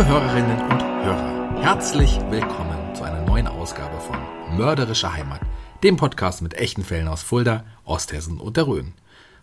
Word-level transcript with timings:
Liebe 0.00 0.12
Hörerinnen 0.12 0.62
und 0.62 0.82
Hörer, 0.82 1.60
herzlich 1.60 2.18
willkommen 2.30 2.94
zu 2.94 3.02
einer 3.02 3.20
neuen 3.26 3.46
Ausgabe 3.46 4.00
von 4.00 4.16
Mörderische 4.56 5.12
Heimat, 5.12 5.42
dem 5.82 5.98
Podcast 5.98 6.40
mit 6.40 6.54
echten 6.54 6.84
Fällen 6.84 7.06
aus 7.06 7.22
Fulda, 7.22 7.64
Osthessen 7.84 8.40
und 8.40 8.56
der 8.56 8.66
Rhön. 8.66 8.94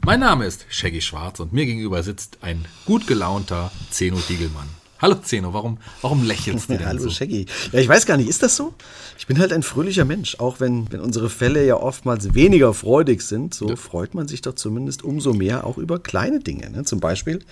Mein 0.03 0.19
Name 0.19 0.47
ist 0.47 0.65
Shaggy 0.69 1.01
Schwarz 1.01 1.39
und 1.39 1.53
mir 1.53 1.67
gegenüber 1.67 2.01
sitzt 2.01 2.39
ein 2.41 2.65
gut 2.87 3.05
gelaunter 3.05 3.71
Zeno 3.91 4.17
Diegelmann. 4.27 4.67
Hallo 4.97 5.13
Zeno, 5.21 5.53
warum, 5.53 5.77
warum 6.01 6.25
lächelst 6.25 6.71
du 6.71 6.73
denn 6.77 6.87
Hallo 6.87 7.03
so? 7.03 7.11
Shaggy. 7.11 7.45
Ja, 7.71 7.77
ich 7.77 7.87
weiß 7.87 8.07
gar 8.07 8.17
nicht, 8.17 8.27
ist 8.27 8.41
das 8.41 8.55
so? 8.55 8.73
Ich 9.19 9.27
bin 9.27 9.37
halt 9.37 9.53
ein 9.53 9.61
fröhlicher 9.61 10.05
Mensch. 10.05 10.39
Auch 10.39 10.59
wenn, 10.59 10.91
wenn 10.91 11.01
unsere 11.01 11.29
Fälle 11.29 11.67
ja 11.67 11.75
oftmals 11.75 12.33
weniger 12.33 12.73
freudig 12.73 13.21
sind, 13.21 13.53
so 13.53 13.75
freut 13.75 14.15
man 14.15 14.27
sich 14.27 14.41
doch 14.41 14.55
zumindest 14.55 15.03
umso 15.03 15.33
mehr 15.33 15.67
auch 15.67 15.77
über 15.77 15.99
kleine 15.99 16.39
Dinge. 16.39 16.71
Ne? 16.71 16.83
Zum 16.83 16.99
Beispiel 16.99 17.43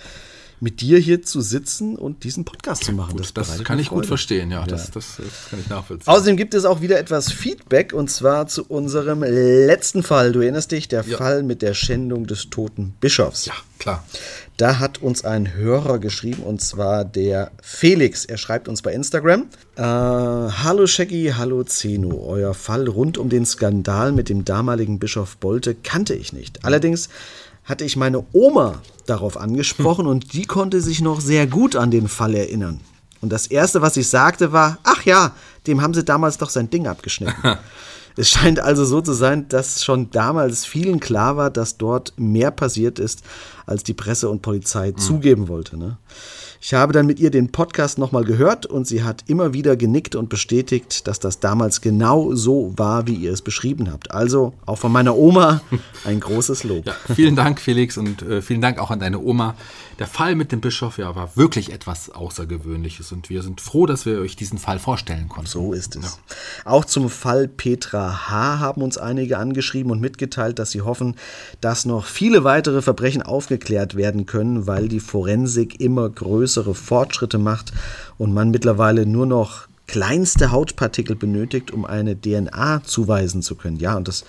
mit 0.60 0.80
dir 0.80 0.98
hier 0.98 1.22
zu 1.22 1.40
sitzen 1.42 1.96
und 1.96 2.24
diesen 2.24 2.44
Podcast 2.44 2.84
zu 2.84 2.92
machen. 2.92 3.12
Gut, 3.12 3.20
das 3.20 3.32
bereitet 3.32 3.64
kann 3.66 3.78
ich 3.78 3.88
gut 3.88 3.98
Freude. 3.98 4.08
verstehen, 4.08 4.50
ja, 4.50 4.60
Ja. 4.60 4.66
Das, 4.66 4.90
das, 4.90 5.16
das 5.18 5.50
kann 5.50 5.60
ich 5.60 5.68
nachvollziehen. 5.68 6.08
Außerdem 6.08 6.36
gibt 6.36 6.54
es 6.54 6.64
auch 6.64 6.80
wieder 6.80 6.98
etwas 6.98 7.30
Feedback 7.30 7.92
und 7.92 8.10
zwar 8.10 8.46
zu 8.46 8.64
unserem 8.64 9.22
letzten 9.22 10.02
Fall. 10.02 10.32
Du 10.32 10.40
erinnerst 10.40 10.72
dich, 10.72 10.88
der 10.88 11.04
Ja. 11.04 11.18
Fall 11.18 11.42
mit 11.42 11.60
der 11.62 11.74
Schändung 11.74 12.26
des 12.26 12.48
toten 12.50 12.94
Bischofs. 13.00 13.44
ja, 13.46 13.54
klar. 13.78 14.02
Da 14.56 14.78
hat 14.78 15.02
uns 15.02 15.22
ein 15.22 15.52
Hörer 15.52 15.98
geschrieben 15.98 16.42
und 16.42 16.62
zwar 16.62 17.04
der 17.04 17.50
Felix. 17.62 18.24
Er 18.24 18.38
schreibt 18.38 18.68
uns 18.68 18.80
bei 18.80 18.94
Instagram. 18.94 19.48
Äh, 19.76 19.82
hallo 19.82 20.86
Shaggy, 20.86 21.34
hallo 21.36 21.62
Zeno. 21.64 22.24
Euer 22.26 22.54
Fall 22.54 22.88
rund 22.88 23.18
um 23.18 23.28
den 23.28 23.44
Skandal 23.44 24.12
mit 24.12 24.30
dem 24.30 24.46
damaligen 24.46 24.98
Bischof 24.98 25.36
Bolte 25.36 25.74
kannte 25.74 26.14
ich 26.14 26.32
nicht. 26.32 26.64
Allerdings 26.64 27.10
hatte 27.66 27.84
ich 27.84 27.96
meine 27.96 28.24
Oma 28.32 28.80
darauf 29.04 29.36
angesprochen 29.36 30.06
und 30.06 30.32
die 30.32 30.46
konnte 30.46 30.80
sich 30.80 31.02
noch 31.02 31.20
sehr 31.20 31.46
gut 31.46 31.76
an 31.76 31.90
den 31.90 32.08
Fall 32.08 32.34
erinnern. 32.34 32.80
Und 33.20 33.30
das 33.30 33.46
Erste, 33.46 33.82
was 33.82 33.96
ich 33.96 34.08
sagte, 34.08 34.52
war, 34.52 34.78
ach 34.84 35.04
ja, 35.04 35.32
dem 35.66 35.82
haben 35.82 35.94
sie 35.94 36.04
damals 36.04 36.38
doch 36.38 36.50
sein 36.50 36.70
Ding 36.70 36.86
abgeschnitten. 36.86 37.34
Es 38.18 38.30
scheint 38.30 38.60
also 38.60 38.86
so 38.86 39.02
zu 39.02 39.12
sein, 39.12 39.46
dass 39.48 39.84
schon 39.84 40.10
damals 40.10 40.64
vielen 40.64 41.00
klar 41.00 41.36
war, 41.36 41.50
dass 41.50 41.76
dort 41.76 42.14
mehr 42.16 42.50
passiert 42.50 42.98
ist, 42.98 43.22
als 43.66 43.84
die 43.84 43.92
Presse 43.92 44.30
und 44.30 44.40
Polizei 44.40 44.92
zugeben 44.92 45.48
wollte. 45.48 45.76
Ne? 45.76 45.98
Ich 46.60 46.74
habe 46.74 46.92
dann 46.92 47.06
mit 47.06 47.20
ihr 47.20 47.30
den 47.30 47.52
Podcast 47.52 47.98
nochmal 47.98 48.24
gehört 48.24 48.66
und 48.66 48.86
sie 48.86 49.02
hat 49.02 49.24
immer 49.26 49.52
wieder 49.52 49.76
genickt 49.76 50.14
und 50.14 50.28
bestätigt, 50.28 51.06
dass 51.06 51.20
das 51.20 51.40
damals 51.40 51.80
genau 51.80 52.34
so 52.34 52.72
war, 52.76 53.06
wie 53.06 53.14
ihr 53.14 53.32
es 53.32 53.42
beschrieben 53.42 53.90
habt. 53.92 54.10
Also 54.10 54.52
auch 54.64 54.78
von 54.78 54.92
meiner 54.92 55.16
Oma 55.16 55.60
ein 56.04 56.20
großes 56.20 56.64
Lob. 56.64 56.86
Ja, 56.86 56.94
vielen 57.14 57.36
Dank, 57.36 57.60
Felix, 57.60 57.98
und 57.98 58.22
äh, 58.22 58.42
vielen 58.42 58.60
Dank 58.60 58.78
auch 58.78 58.90
an 58.90 59.00
deine 59.00 59.20
Oma. 59.20 59.54
Der 59.98 60.06
Fall 60.06 60.34
mit 60.34 60.52
dem 60.52 60.60
Bischof 60.60 60.98
ja, 60.98 61.14
war 61.16 61.36
wirklich 61.36 61.72
etwas 61.72 62.10
Außergewöhnliches 62.10 63.12
und 63.12 63.30
wir 63.30 63.42
sind 63.42 63.62
froh, 63.62 63.86
dass 63.86 64.04
wir 64.04 64.20
euch 64.20 64.36
diesen 64.36 64.58
Fall 64.58 64.78
vorstellen 64.78 65.28
konnten. 65.28 65.50
So 65.50 65.72
ist 65.72 65.96
es. 65.96 66.18
Auch 66.66 66.84
zum 66.84 67.08
Fall 67.08 67.48
Petra 67.48 68.28
H. 68.28 68.58
haben 68.58 68.82
uns 68.82 68.98
einige 68.98 69.38
angeschrieben 69.38 69.90
und 69.90 70.00
mitgeteilt, 70.00 70.58
dass 70.58 70.70
sie 70.70 70.82
hoffen, 70.82 71.16
dass 71.62 71.86
noch 71.86 72.04
viele 72.04 72.44
weitere 72.44 72.82
Verbrechen 72.82 73.22
aufgeklärt 73.22 73.94
werden 73.94 74.26
können, 74.26 74.66
weil 74.66 74.88
die 74.88 75.00
Forensik 75.00 75.80
immer 75.80 76.10
größere 76.10 76.74
Fortschritte 76.74 77.38
macht 77.38 77.72
und 78.18 78.34
man 78.34 78.50
mittlerweile 78.50 79.06
nur 79.06 79.24
noch 79.24 79.66
kleinste 79.86 80.50
Hautpartikel 80.50 81.16
benötigt, 81.16 81.70
um 81.70 81.84
eine 81.84 82.20
DNA 82.20 82.82
zuweisen 82.84 83.40
zu 83.40 83.54
können. 83.54 83.78
Ja, 83.78 83.96
und 83.96 84.08
das, 84.08 84.24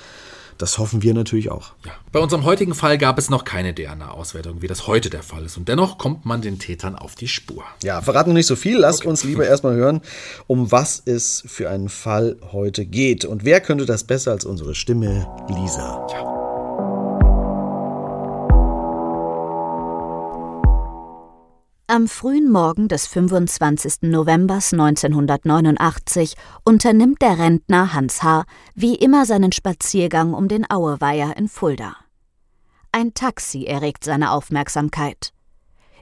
das 0.57 0.77
hoffen 0.77 1.01
wir 1.01 1.13
natürlich 1.13 1.51
auch. 1.51 1.73
Ja. 1.85 1.91
Bei 2.11 2.19
unserem 2.19 2.45
heutigen 2.45 2.73
Fall 2.73 2.97
gab 2.97 3.17
es 3.17 3.29
noch 3.29 3.43
keine 3.43 3.73
DNA-Auswertung, 3.73 4.61
wie 4.61 4.67
das 4.67 4.87
heute 4.87 5.09
der 5.09 5.23
Fall 5.23 5.45
ist. 5.45 5.57
Und 5.57 5.67
dennoch 5.67 5.97
kommt 5.97 6.25
man 6.25 6.41
den 6.41 6.59
Tätern 6.59 6.95
auf 6.95 7.15
die 7.15 7.27
Spur. 7.27 7.63
Ja, 7.83 8.01
verraten 8.01 8.29
wir 8.29 8.33
nicht 8.35 8.47
so 8.47 8.55
viel. 8.55 8.77
Lasst 8.77 9.05
uns 9.05 9.23
lieber 9.23 9.45
erstmal 9.45 9.75
hören, 9.75 10.01
um 10.47 10.71
was 10.71 11.01
es 11.05 11.43
für 11.45 11.69
einen 11.69 11.89
Fall 11.89 12.37
heute 12.51 12.85
geht. 12.85 13.25
Und 13.25 13.45
wer 13.45 13.61
könnte 13.61 13.85
das 13.85 14.03
besser 14.03 14.31
als 14.31 14.45
unsere 14.45 14.75
Stimme, 14.75 15.27
Lisa? 15.49 16.36
Am 21.97 22.07
frühen 22.07 22.51
Morgen 22.51 22.89
des 22.89 23.07
25. 23.07 24.03
Novembers 24.03 24.71
1989 24.71 26.35
unternimmt 26.63 27.23
der 27.23 27.39
Rentner 27.39 27.91
Hans 27.91 28.21
H. 28.21 28.43
wie 28.75 28.93
immer 28.93 29.25
seinen 29.25 29.51
Spaziergang 29.51 30.35
um 30.35 30.47
den 30.47 30.69
Aueweiher 30.69 31.35
in 31.37 31.47
Fulda. 31.47 31.95
Ein 32.91 33.15
Taxi 33.15 33.65
erregt 33.65 34.03
seine 34.03 34.29
Aufmerksamkeit. 34.29 35.33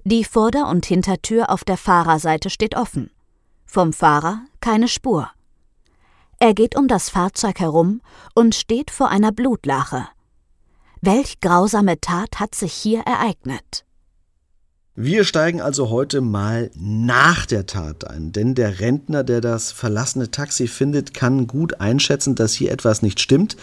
Die 0.03 0.25
Vorder- 0.25 0.67
und 0.67 0.85
Hintertür 0.85 1.49
auf 1.49 1.63
der 1.63 1.77
Fahrerseite 1.77 2.49
steht 2.49 2.75
offen. 2.75 3.09
Vom 3.65 3.93
Fahrer 3.93 4.41
keine 4.59 4.89
Spur. 4.89 5.31
Er 6.39 6.53
geht 6.53 6.75
um 6.75 6.89
das 6.89 7.09
Fahrzeug 7.09 7.61
herum 7.61 8.01
und 8.33 8.53
steht 8.53 8.91
vor 8.91 9.07
einer 9.07 9.31
Blutlache. 9.31 10.09
Welch 10.99 11.39
grausame 11.39 12.01
Tat 12.01 12.41
hat 12.41 12.53
sich 12.53 12.73
hier 12.73 12.99
ereignet? 13.03 13.84
Wir 14.97 15.25
steigen 15.25 15.59
also 15.59 15.89
heute 15.89 16.21
mal 16.21 16.71
nach 16.73 17.45
der 17.45 17.65
Tat 17.65 18.09
ein, 18.09 18.31
denn 18.31 18.55
der 18.55 18.79
Rentner, 18.79 19.25
der 19.25 19.41
das 19.41 19.73
verlassene 19.73 20.31
Taxi 20.31 20.69
findet, 20.69 21.13
kann 21.13 21.47
gut 21.47 21.81
einschätzen, 21.81 22.35
dass 22.35 22.53
hier 22.53 22.71
etwas 22.71 23.01
nicht 23.01 23.19
stimmt, 23.19 23.57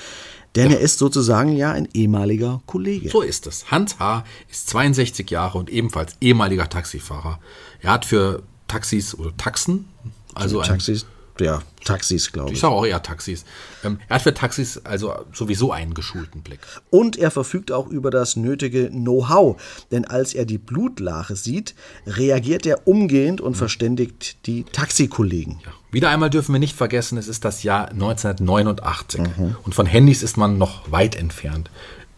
denn 0.56 0.70
er 0.70 0.80
ist 0.80 0.98
sozusagen 0.98 1.56
ja 1.56 1.72
ein 1.72 1.88
ehemaliger 1.94 2.60
Kollege. 2.66 3.08
So 3.08 3.22
ist 3.22 3.46
es. 3.46 3.70
Hans 3.70 3.98
H. 3.98 4.24
ist 4.50 4.68
62 4.68 5.30
Jahre 5.30 5.56
und 5.56 5.70
ebenfalls 5.70 6.16
ehemaliger 6.20 6.68
Taxifahrer. 6.68 7.40
Er 7.80 7.92
hat 7.92 8.04
für 8.04 8.42
Taxis 8.68 9.14
oder 9.14 9.34
Taxen, 9.38 9.86
also 10.34 10.60
ein, 10.60 10.68
Taxis 10.68 11.06
ja, 11.40 11.62
Taxis, 11.84 12.32
glaube 12.32 12.50
ich. 12.50 12.54
Ich 12.54 12.60
sage 12.60 12.74
auch 12.74 12.86
eher 12.86 13.02
Taxis. 13.02 13.44
Ähm, 13.84 13.98
er 14.08 14.16
hat 14.16 14.22
für 14.22 14.34
Taxis 14.34 14.80
also 14.84 15.14
sowieso 15.32 15.72
einen 15.72 15.94
geschulten 15.94 16.42
Blick. 16.42 16.60
Und 16.90 17.16
er 17.16 17.30
verfügt 17.30 17.72
auch 17.72 17.88
über 17.88 18.10
das 18.10 18.36
nötige 18.36 18.90
Know-how, 18.90 19.60
denn 19.90 20.04
als 20.04 20.34
er 20.34 20.44
die 20.44 20.58
Blutlache 20.58 21.36
sieht, 21.36 21.74
reagiert 22.06 22.66
er 22.66 22.86
umgehend 22.86 23.40
und 23.40 23.56
verständigt 23.56 24.46
die 24.46 24.64
Taxikollegen. 24.64 25.60
Ja. 25.64 25.72
Wieder 25.90 26.10
einmal 26.10 26.30
dürfen 26.30 26.52
wir 26.54 26.60
nicht 26.60 26.76
vergessen, 26.76 27.18
es 27.18 27.28
ist 27.28 27.44
das 27.44 27.62
Jahr 27.62 27.90
1989 27.90 29.20
und 29.62 29.74
von 29.74 29.84
Handys 29.84 30.22
ist 30.22 30.36
man 30.36 30.56
noch 30.56 30.90
weit 30.90 31.16
entfernt. 31.16 31.70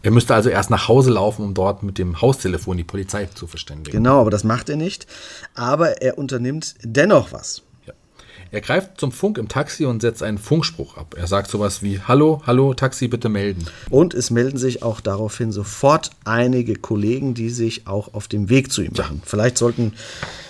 Er 0.05 0.11
müsste 0.11 0.35
also 0.35 0.49
erst 0.49 0.69
nach 0.69 0.87
Hause 0.87 1.09
laufen, 1.09 1.43
um 1.43 1.55
dort 1.55 1.81
mit 1.81 1.97
dem 1.97 2.21
Haustelefon 2.21 2.77
die 2.77 2.83
Polizei 2.83 3.25
zu 3.25 3.47
verständigen. 3.47 3.97
Genau, 3.97 4.21
aber 4.21 4.29
das 4.29 4.43
macht 4.43 4.69
er 4.69 4.75
nicht. 4.75 5.07
Aber 5.55 5.99
er 5.99 6.19
unternimmt 6.19 6.75
dennoch 6.83 7.31
was. 7.31 7.63
Ja. 8.55 8.61
Er 8.61 8.61
greift 8.61 9.01
zum 9.01 9.11
Funk 9.11 9.37
im 9.37 9.49
Taxi 9.49 9.83
und 9.85 10.01
setzt 10.01 10.23
einen 10.23 10.37
Funkspruch 10.37 10.95
ab. 10.95 11.15
Er 11.17 11.27
sagt 11.27 11.51
sowas 11.51 11.83
wie 11.83 11.99
Hallo, 11.99 12.41
hallo, 12.47 12.73
Taxi, 12.73 13.09
bitte 13.09 13.27
melden. 13.27 13.65
Und 13.89 14.13
es 14.13 14.31
melden 14.31 14.57
sich 14.57 14.81
auch 14.81 15.01
daraufhin 15.01 15.51
sofort 15.51 16.11
einige 16.23 16.75
Kollegen, 16.75 17.33
die 17.33 17.49
sich 17.49 17.85
auch 17.85 18.13
auf 18.13 18.29
dem 18.29 18.49
Weg 18.49 18.71
zu 18.71 18.81
ihm 18.81 18.93
machen. 18.97 19.21
Vielleicht 19.25 19.57
sollten 19.57 19.93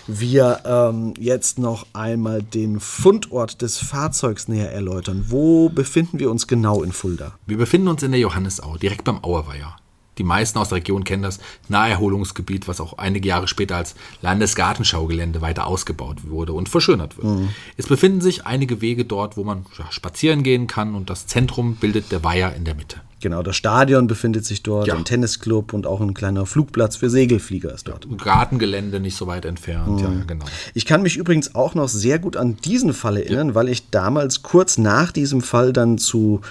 wir 0.06 0.60
ähm, 0.66 1.16
jetzt 1.18 1.58
noch 1.58 1.88
einmal 1.94 2.44
den 2.44 2.80
Fundort 2.80 3.64
des 3.64 3.80
Fahrzeugs 3.80 4.48
näher 4.48 4.72
erläutern. 4.72 5.26
Wo 5.30 5.70
befinden 5.70 6.20
wir 6.20 6.30
uns 6.30 6.46
genau 6.46 6.84
in 6.84 6.92
Fulda? 6.92 7.34
Wir 7.48 7.58
befinden 7.58 7.88
uns 7.88 8.04
in 8.04 8.12
der 8.12 8.20
Johannisau, 8.20 8.78
direkt 8.78 9.04
beim 9.04 9.24
Auerweiher. 9.24 9.78
Die 10.18 10.24
meisten 10.24 10.60
aus 10.60 10.70
der 10.70 10.78
Region 10.78 11.04
kennen 11.04 11.24
das 11.24 11.40
Naherholungsgebiet, 11.68 12.68
was 12.68 12.82
auch 12.82 12.98
einige 12.98 13.28
Jahre 13.28 13.48
später 13.48 13.76
als 13.78 13.96
Landesgartenschaugelände 14.22 15.42
weiter 15.42 15.68
ausgebaut 15.68 16.30
wurde 16.30 16.54
und 16.54 16.70
verschönert 16.70 17.18
wird. 17.18 17.28
Mhm. 17.28 17.50
Es 17.78 17.88
befinden 17.88 18.22
sich 18.22 18.46
einige 18.46 18.82
Wege 18.82 19.06
dort, 19.06 19.38
wo 19.38 19.44
man 19.44 19.66
spazieren 19.90 20.44
gehen 20.44 20.68
kann 20.68 20.96
und 20.96 21.10
das 21.10 21.28
Zentrum 21.28 21.76
bildet 21.76 22.12
der 22.12 22.24
Weiher 22.24 22.56
in 22.56 22.66
der 22.66 22.76
Mitte. 22.76 23.02
Genau, 23.26 23.42
das 23.42 23.56
Stadion 23.56 24.06
befindet 24.06 24.46
sich 24.46 24.62
dort, 24.62 24.86
Ja. 24.86 24.94
ein 24.94 25.04
Tennisclub 25.04 25.74
und 25.74 25.88
auch 25.88 26.00
ein 26.00 26.14
kleiner 26.14 26.46
Flugplatz 26.46 26.96
für 26.96 27.10
Segelflieger 27.10 27.74
ist 27.74 27.88
dort. 27.88 28.06
Gartengelände 28.24 29.00
nicht 29.00 29.18
so 29.18 29.26
weit 29.26 29.46
entfernt. 29.46 30.00
Ja, 30.00 30.10
ja, 30.12 30.24
genau. 30.28 30.46
Ich 30.76 30.86
kann 30.86 31.02
mich 31.02 31.18
übrigens 31.18 31.56
auch 31.56 31.74
noch 31.74 31.90
sehr 31.90 32.20
gut 32.20 32.38
an 32.38 32.58
diesen 32.64 32.94
Fall 32.94 33.18
erinnern, 33.18 33.56
weil 33.56 33.68
ich 33.68 33.90
damals 33.90 34.44
kurz 34.44 34.78
nach 34.78 35.12
diesem 35.12 35.42
Fall 35.42 35.74
dann 35.74 35.98
zu 35.98 36.42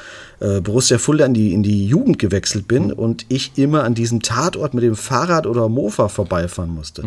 äh, 0.40 0.60
Borussia 0.60 0.98
Fulda 0.98 1.26
in 1.26 1.34
die, 1.34 1.52
in 1.52 1.62
die 1.62 1.86
Jugend 1.86 2.18
gewechselt 2.18 2.66
bin 2.66 2.92
und 2.92 3.24
ich 3.28 3.52
immer 3.56 3.84
an 3.84 3.94
diesem 3.94 4.20
Tatort 4.20 4.74
mit 4.74 4.82
dem 4.82 4.96
Fahrrad 4.96 5.46
oder 5.46 5.68
Mofa 5.68 6.08
vorbeifahren 6.08 6.74
musste. 6.74 7.04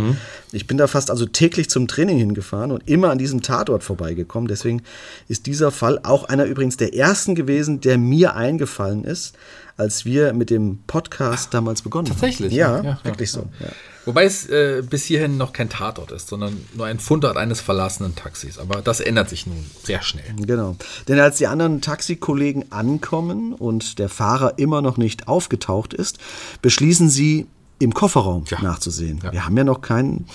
Ich 0.53 0.65
bin 0.65 0.77
da 0.77 0.87
fast 0.87 1.11
also 1.11 1.25
täglich 1.25 1.69
zum 1.69 1.89
Training 1.89 2.17
hingefahren 2.17 2.71
und 2.71 2.87
immer 2.87 3.09
an 3.09 3.17
diesem 3.17 3.41
Tatort 3.41 3.83
vorbeigekommen. 3.83 4.47
Deswegen 4.47 4.81
ist 5.27 5.45
dieser 5.45 5.71
Fall 5.71 5.99
auch 6.03 6.23
einer 6.23 6.45
übrigens 6.45 6.77
der 6.77 6.95
ersten 6.95 7.35
gewesen, 7.35 7.81
der 7.81 7.97
mir 7.97 8.35
eingefallen 8.35 9.03
ist, 9.03 9.35
als 9.77 10.05
wir 10.05 10.33
mit 10.33 10.49
dem 10.49 10.79
Podcast 10.87 11.53
damals 11.53 11.81
begonnen 11.81 12.07
Tatsächlich, 12.07 12.51
haben. 12.61 12.83
Ja, 12.83 12.83
ja, 12.83 12.83
ja, 12.83 12.99
wirklich 13.03 13.31
so. 13.31 13.47
Ja. 13.59 13.67
Wobei 14.05 14.23
es 14.23 14.47
äh, 14.47 14.83
bis 14.89 15.03
hierhin 15.03 15.37
noch 15.37 15.51
kein 15.51 15.69
Tatort 15.69 16.11
ist, 16.11 16.29
sondern 16.29 16.57
nur 16.73 16.85
ein 16.85 16.97
Fundort 16.97 17.35
eines 17.35 17.59
verlassenen 17.59 18.15
Taxis. 18.15 18.57
Aber 18.57 18.81
das 18.81 19.01
ändert 19.01 19.29
sich 19.29 19.45
nun 19.45 19.65
sehr 19.83 20.01
schnell. 20.01 20.23
Genau. 20.37 20.77
Denn 21.09 21.19
als 21.19 21.37
die 21.37 21.47
anderen 21.47 21.81
Taxikollegen 21.81 22.71
ankommen 22.71 23.53
und 23.53 23.99
der 23.99 24.07
Fahrer 24.07 24.57
immer 24.57 24.81
noch 24.81 24.97
nicht 24.97 25.27
aufgetaucht 25.27 25.93
ist, 25.93 26.19
beschließen 26.61 27.09
sie, 27.09 27.47
im 27.79 27.93
Kofferraum 27.93 28.45
Ja. 28.49 28.59
nachzusehen. 28.61 29.19
Ja. 29.23 29.31
Wir 29.31 29.45
haben 29.45 29.55
ja 29.55 29.63
noch 29.63 29.81
keinen, 29.81 30.25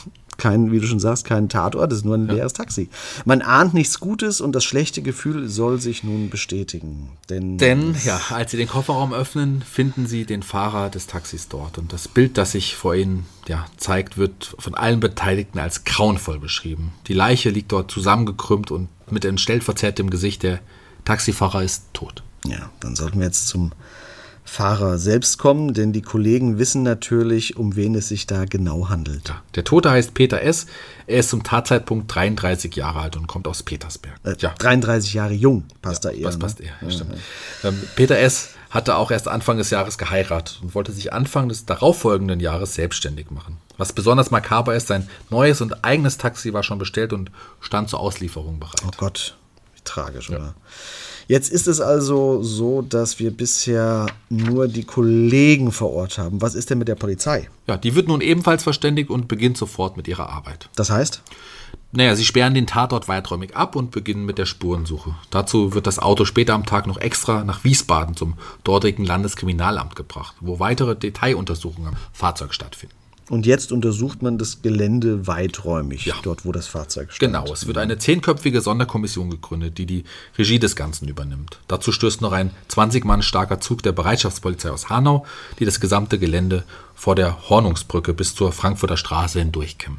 keinen, 0.43 0.73
wie 0.73 0.81
du 0.81 0.87
schon 0.89 0.99
sagst, 0.99 1.25
keinen 1.25 1.49
Tatort, 1.49 1.93
es 1.93 1.99
ist 1.99 2.05
nur 2.05 2.17
ein 2.17 2.27
leeres 2.27 2.53
Taxi. 2.53 2.89
Man 3.25 3.43
ahnt 3.43 3.75
nichts 3.75 4.01
Gutes 4.01 4.41
und 4.41 4.53
das 4.53 4.65
schlechte 4.65 5.01
Gefühl 5.01 5.49
soll 5.49 5.81
sich 5.81 6.03
nun 6.03 6.31
bestätigen. 6.31 7.11
Denn, 7.31 7.59
Denn, 7.59 7.95
ja, 8.05 8.21
als 8.31 8.51
sie 8.51 8.57
den 8.57 8.67
Kofferraum 8.67 9.15
öffnen, 9.15 9.63
finden 9.63 10.09
sie 10.09 10.25
den 10.27 10.43
Fahrer 10.43 10.91
des 10.91 11.07
Taxis 11.07 11.49
dort. 11.49 11.79
Und 11.79 11.93
das 11.93 12.09
Bild, 12.09 12.37
das 12.39 12.53
sich 12.53 12.75
vor 12.75 12.97
ihnen 12.97 13.25
ja, 13.47 13.67
zeigt, 13.77 14.19
wird 14.19 14.57
von 14.59 14.75
allen 14.75 14.99
Beteiligten 14.99 15.61
als 15.61 15.85
grauenvoll 15.85 16.41
beschrieben. 16.41 16.93
Die 17.07 17.15
Leiche 17.15 17.51
liegt 17.51 17.71
dort 17.71 17.93
zusammengekrümmt 17.93 18.73
und 18.73 18.89
mit 19.09 19.25
entstellt 19.25 19.63
verzerrtem 19.63 20.11
Gesicht. 20.11 20.43
Der 20.43 20.59
Taxifahrer 21.05 21.63
ist 21.63 21.85
tot. 21.93 22.25
ja, 22.47 22.71
dann 22.81 22.97
sollten 22.97 23.21
wir 23.21 23.27
jetzt 23.27 23.47
zum 23.47 23.71
Fahrer 24.53 24.99
selbst 24.99 25.39
kommen, 25.39 25.73
denn 25.73 25.95
die 25.95 26.03
Kollegen 26.03 26.59
wissen 26.59 26.83
natürlich, 26.83 27.57
um 27.57 27.75
wen 27.75 27.95
es 27.95 28.09
sich 28.09 28.27
da 28.27 28.45
genau 28.45 28.91
handelt. 28.91 29.31
Ja, 29.31 29.43
Der 29.55 29.65
Tote 29.65 29.91
heißt 29.91 30.13
Peter 30.13 30.43
S. 30.43 30.67
Er 31.07 31.21
ist 31.21 31.31
zum 31.31 31.43
Tatzeitpunkt 31.43 32.15
33 32.15 32.77
Jahre 32.77 33.01
alt 33.01 33.17
und 33.17 33.29
kommt 33.29 33.49
aus 33.49 33.63
Petersberg. 33.63 34.13
Äh, 34.25 34.35
33 34.37 35.15
Jahre 35.15 35.33
jung, 35.33 35.65
passt 35.81 36.05
da 36.05 36.11
eher. 36.11 36.27
Was 36.27 36.35
ne? 36.35 36.41
passt 36.41 36.61
eher, 36.61 36.75
ja, 36.83 36.91
stimmt. 36.91 37.15
Ähm, 37.65 37.83
Peter 37.97 38.19
S. 38.19 38.51
hatte 38.69 38.97
auch 38.97 39.11
erst 39.11 39.27
Anfang 39.27 39.57
des 39.57 39.71
Jahres 39.71 39.97
geheiratet 39.97 40.61
und 40.63 40.75
wollte 40.75 40.93
sich 40.93 41.15
Anfang 41.15 41.49
des 41.49 41.65
darauffolgenden 41.65 42.39
Jahres 42.39 42.75
selbstständig 42.75 43.31
machen. 43.31 43.57
Was 43.79 43.95
besonders 43.95 44.31
makaber 44.31 44.77
ist, 44.77 44.89
sein 44.89 45.09
neues 45.31 45.63
und 45.63 45.83
eigenes 45.83 46.19
Taxi 46.19 46.53
war 46.53 46.63
schon 46.63 46.79
bestellt 46.79 47.15
und 47.15 47.31
stand 47.61 47.89
zur 47.89 48.01
Auslieferung 48.01 48.61
bereit. 48.61 48.83
Oh 48.87 48.91
Gott, 48.99 49.35
tragisch, 49.85 50.31
oder? 50.31 50.55
Jetzt 51.29 51.51
ist 51.51 51.69
es 51.69 51.81
also 51.81 52.43
so, 52.43 52.83
dass 52.83 53.19
wir 53.19 53.31
bisher 53.31 54.07
nur 54.29 54.69
die 54.69 54.85
Kollegen 54.85 55.73
vor 55.73 55.93
Ort 55.93 56.19
haben. 56.19 56.43
Was 56.43 56.55
ist 56.55 56.71
denn 56.71 56.79
mit 56.79 56.89
der 56.89 56.95
Polizei? 56.95 57.49
Ja, 57.67 57.77
die 57.77 57.95
wird 57.95 58.09
nun 58.09 58.21
ebenfalls 58.21 58.63
verständigt 58.65 59.09
und 59.09 59.29
beginnt 59.29 59.57
sofort 59.57 59.97
mit 59.97 60.09
ihrer 60.09 60.29
Arbeit. 60.29 60.69
Das 60.75 60.91
heißt? 60.91 61.23
Naja, 61.93 62.17
sie 62.17 62.25
sperren 62.25 62.55
den 62.55 62.67
Tatort 62.67 63.07
weiträumig 63.07 63.55
ab 63.55 63.77
und 63.77 63.91
beginnen 63.91 64.25
mit 64.25 64.39
der 64.39 64.47
Spurensuche. 64.47 65.15
Dazu 65.31 65.75
wird 65.75 65.87
das 65.87 65.99
Auto 65.99 66.25
später 66.25 66.55
am 66.55 66.65
Tag 66.65 66.87
noch 66.87 66.99
extra 66.99 67.45
nach 67.45 67.65
Wiesbaden 67.65 68.17
zum 68.17 68.35
dortigen 68.65 69.05
Landeskriminalamt 69.05 69.95
gebracht, 69.95 70.35
wo 70.41 70.59
weitere 70.59 70.97
Detailuntersuchungen 70.97 71.89
am 71.89 71.97
Fahrzeug 72.13 72.55
stattfinden. 72.55 72.97
Und 73.33 73.47
jetzt 73.47 73.73
untersucht 73.73 74.21
man 74.21 74.37
das 74.37 74.61
Gelände 74.61 75.27
weiträumig, 75.27 76.05
Ja. 76.05 76.15
dort 76.23 76.45
wo 76.45 76.53
das 76.53 76.67
Fahrzeug 76.67 77.13
stand. 77.15 77.33
Genau, 77.33 77.51
es 77.51 77.67
wird 77.67 77.79
eine 77.79 77.97
zehnköpfige 77.97 78.61
Sonderkommission 78.61 79.31
gegründet, 79.31 79.79
die 79.79 79.87
die 79.87 80.05
Regie 80.37 80.59
des 80.59 80.77
Ganzen 80.77 81.09
übernimmt. 81.09 81.59
Dazu 81.67 81.93
stößt 81.93 82.21
noch 82.21 82.33
ein 82.33 82.51
20 82.69 83.07
Mann 83.07 83.23
starker 83.23 83.59
Zug 83.59 83.83
der 83.83 83.93
Bereitschaftspolizei 83.93 84.71
aus 84.71 84.91
Hanau, 84.91 85.25
die 85.59 85.65
das 85.65 85.81
gesamte 85.81 86.19
Gelände 86.19 86.65
vor 86.95 87.15
der 87.15 87.49
Hornungsbrücke 87.49 88.13
bis 88.13 88.35
zur 88.35 88.53
Frankfurter 88.53 88.99
Straße 88.99 89.39
hindurchkämmen. 89.39 89.99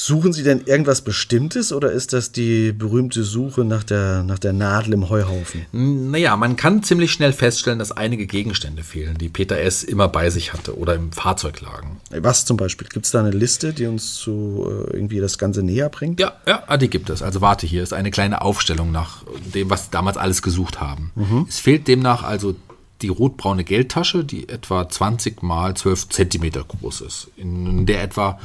Suchen 0.00 0.32
Sie 0.32 0.44
denn 0.44 0.62
irgendwas 0.64 1.00
Bestimmtes 1.00 1.72
oder 1.72 1.90
ist 1.90 2.12
das 2.12 2.30
die 2.30 2.70
berühmte 2.70 3.24
Suche 3.24 3.64
nach 3.64 3.82
der, 3.82 4.22
nach 4.22 4.38
der 4.38 4.52
Nadel 4.52 4.92
im 4.94 5.08
Heuhaufen? 5.08 5.66
Naja, 5.72 6.36
man 6.36 6.54
kann 6.54 6.84
ziemlich 6.84 7.10
schnell 7.10 7.32
feststellen, 7.32 7.80
dass 7.80 7.90
einige 7.90 8.28
Gegenstände 8.28 8.84
fehlen, 8.84 9.18
die 9.18 9.28
Peter 9.28 9.58
S. 9.58 9.82
immer 9.82 10.06
bei 10.06 10.30
sich 10.30 10.52
hatte 10.52 10.78
oder 10.78 10.94
im 10.94 11.10
Fahrzeug 11.10 11.60
lagen. 11.62 12.00
Was 12.10 12.44
zum 12.44 12.56
Beispiel? 12.56 12.86
Gibt 12.86 13.06
es 13.06 13.10
da 13.10 13.18
eine 13.18 13.32
Liste, 13.32 13.72
die 13.72 13.86
uns 13.86 14.14
zu 14.14 14.68
äh, 14.68 14.94
irgendwie 14.94 15.18
das 15.18 15.36
Ganze 15.36 15.64
näher 15.64 15.88
bringt? 15.88 16.20
Ja, 16.20 16.34
ja, 16.46 16.62
ah, 16.68 16.76
die 16.76 16.88
gibt 16.88 17.10
es. 17.10 17.20
Also 17.20 17.40
warte, 17.40 17.66
hier 17.66 17.82
ist 17.82 17.92
eine 17.92 18.12
kleine 18.12 18.42
Aufstellung 18.42 18.92
nach 18.92 19.24
dem, 19.52 19.68
was 19.68 19.86
sie 19.86 19.90
damals 19.90 20.16
alles 20.16 20.42
gesucht 20.42 20.80
haben. 20.80 21.10
Es 21.48 21.58
fehlt 21.58 21.88
demnach 21.88 22.22
also 22.22 22.54
die 23.02 23.08
rotbraune 23.08 23.64
Geldtasche, 23.64 24.24
die 24.24 24.48
etwa 24.48 24.88
20 24.88 25.42
mal 25.42 25.74
12 25.74 26.08
Zentimeter 26.08 26.62
groß 26.62 27.00
ist, 27.00 27.30
in 27.36 27.84
der 27.84 28.04
etwa 28.04 28.38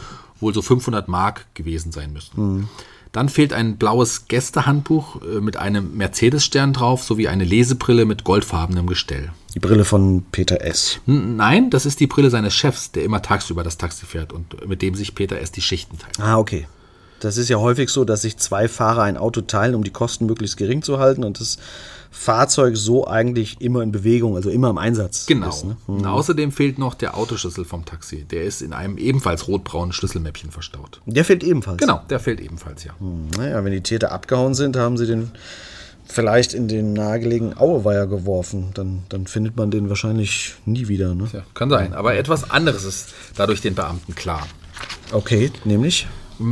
wohl 0.44 0.54
so 0.54 0.62
500 0.62 1.08
Mark 1.08 1.48
gewesen 1.56 1.92
sein 1.92 2.14
müssten. 2.14 2.70
Dann 3.14 3.30
fehlt 3.30 3.54
ein 3.54 3.78
blaues 3.78 4.28
Gästehandbuch 4.28 5.22
äh, 5.22 5.40
mit 5.40 5.56
einem 5.56 5.96
Mercedes-Stern 5.96 6.74
drauf 6.74 7.04
sowie 7.04 7.28
eine 7.28 7.44
Lesebrille 7.44 8.06
mit 8.06 8.24
goldfarbenem 8.24 8.88
Gestell. 8.88 9.32
Die 9.54 9.60
Brille 9.60 9.86
von 9.86 10.26
Peter 10.32 10.62
S. 10.62 11.00
Nein, 11.06 11.70
das 11.70 11.86
ist 11.86 12.00
die 12.00 12.08
Brille 12.08 12.32
seines 12.32 12.56
Chefs, 12.56 12.92
der 12.92 13.04
immer 13.04 13.22
tagsüber 13.22 13.64
das 13.64 13.78
Taxi 13.78 14.08
fährt 14.08 14.34
und 14.34 14.68
mit 14.68 14.82
dem 14.82 14.96
sich 14.96 15.14
Peter 15.14 15.40
S. 15.40 15.52
die 15.52 15.62
Schichten 15.62 16.00
teilt. 16.00 16.20
Ah, 16.20 16.40
okay. 16.40 16.68
Das 17.20 17.38
ist 17.38 17.50
ja 17.50 17.58
häufig 17.58 17.90
so, 17.90 18.04
dass 18.04 18.24
sich 18.24 18.38
zwei 18.38 18.68
Fahrer 18.68 19.04
ein 19.04 19.16
Auto 19.16 19.42
teilen, 19.42 19.76
um 19.76 19.84
die 19.84 19.92
Kosten 19.92 20.26
möglichst 20.26 20.58
gering 20.58 20.82
zu 20.82 20.98
halten 20.98 21.24
und 21.24 21.40
das 21.40 21.60
Fahrzeug 22.16 22.78
so 22.78 23.08
eigentlich 23.08 23.60
immer 23.60 23.82
in 23.82 23.92
Bewegung, 23.92 24.36
also 24.36 24.52
immer 24.52 24.70
im 24.70 24.78
Einsatz 24.78 25.26
Genau. 25.26 25.50
ist. 25.50 25.66
Ne? 25.66 25.76
Und 25.88 26.06
außerdem 26.06 26.52
fehlt 26.52 26.78
noch 26.78 26.94
der 26.94 27.18
Autoschlüssel 27.18 27.66
vom 27.66 27.86
Taxi. 27.86 28.24
Der 28.24 28.44
ist 28.44 28.62
in 28.62 28.72
einem 28.72 28.98
ebenfalls 29.00 29.48
rotbraunen 29.48 29.92
Schlüsselmäppchen 29.94 30.52
verstaut. 30.52 31.02
Der 31.08 31.26
fehlt 31.26 31.44
ebenfalls. 31.44 31.80
Genau, 31.80 32.02
der 32.10 32.20
fehlt 32.20 32.40
ebenfalls, 32.40 32.84
ja. 32.84 32.94
Naja, 33.38 33.66
wenn 33.66 33.72
die 33.74 33.82
Täter 33.82 34.12
abgehauen 34.12 34.54
sind, 34.54 34.78
haben 34.78 34.96
sie 34.96 35.08
den 35.08 35.32
vielleicht 36.06 36.54
in 36.54 36.68
den 36.68 36.94
nahegelegenen 36.94 37.58
Aueweiher 37.58 38.06
geworfen. 38.06 38.70
Dann, 38.76 39.04
dann 39.10 39.26
findet 39.26 39.58
man 39.58 39.72
den 39.72 39.90
wahrscheinlich 39.90 40.54
nie 40.66 40.88
wieder. 40.88 41.16
Ne? 41.16 41.28
ja. 41.34 41.42
Kann 41.56 41.72
sein. 41.72 41.94
Aber 41.94 42.16
etwas 42.16 42.52
anderes 42.52 42.84
ist 42.84 43.14
dadurch 43.36 43.62
den 43.62 43.74
Beamten 43.74 44.14
klar. 44.14 44.46
Okay, 45.12 45.52
nämlich? 45.66 46.08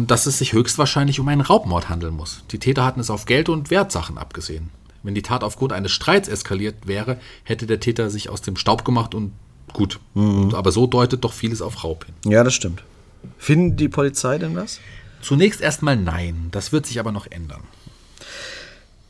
Dass 0.07 0.25
es 0.25 0.37
sich 0.39 0.53
höchstwahrscheinlich 0.53 1.19
um 1.19 1.27
einen 1.27 1.41
Raubmord 1.41 1.89
handeln 1.89 2.15
muss. 2.15 2.43
Die 2.51 2.59
Täter 2.59 2.83
hatten 2.85 2.99
es 2.99 3.09
auf 3.09 3.25
Geld 3.25 3.49
und 3.49 3.69
Wertsachen 3.71 4.17
abgesehen. 4.17 4.69
Wenn 5.03 5.15
die 5.15 5.22
Tat 5.22 5.43
aufgrund 5.43 5.74
eines 5.74 5.91
Streits 5.91 6.27
eskaliert 6.27 6.88
wäre, 6.88 7.20
hätte 7.43 7.65
der 7.65 7.79
Täter 7.79 8.10
sich 8.10 8.29
aus 8.29 8.41
dem 8.41 8.55
Staub 8.55 8.86
gemacht 8.86 9.15
und 9.15 9.34
gut. 9.74 10.00
Und, 10.13 10.53
aber 10.53 10.72
so 10.72 10.88
deutet 10.88 11.24
doch 11.24 11.34
vieles 11.34 11.62
auf 11.62 11.84
Raub 11.84 12.05
hin. 12.05 12.31
Ja, 12.31 12.43
das 12.43 12.53
stimmt. 12.53 12.84
Findet 13.38 13.79
die 13.79 13.89
Polizei 13.89 14.38
denn 14.38 14.55
was? 14.55 14.79
Zunächst 15.22 15.62
erstmal 15.62 15.96
nein. 15.96 16.50
Das 16.51 16.72
wird 16.72 16.86
sich 16.86 17.00
aber 17.00 17.12
noch 17.12 17.27
ändern. 17.27 17.62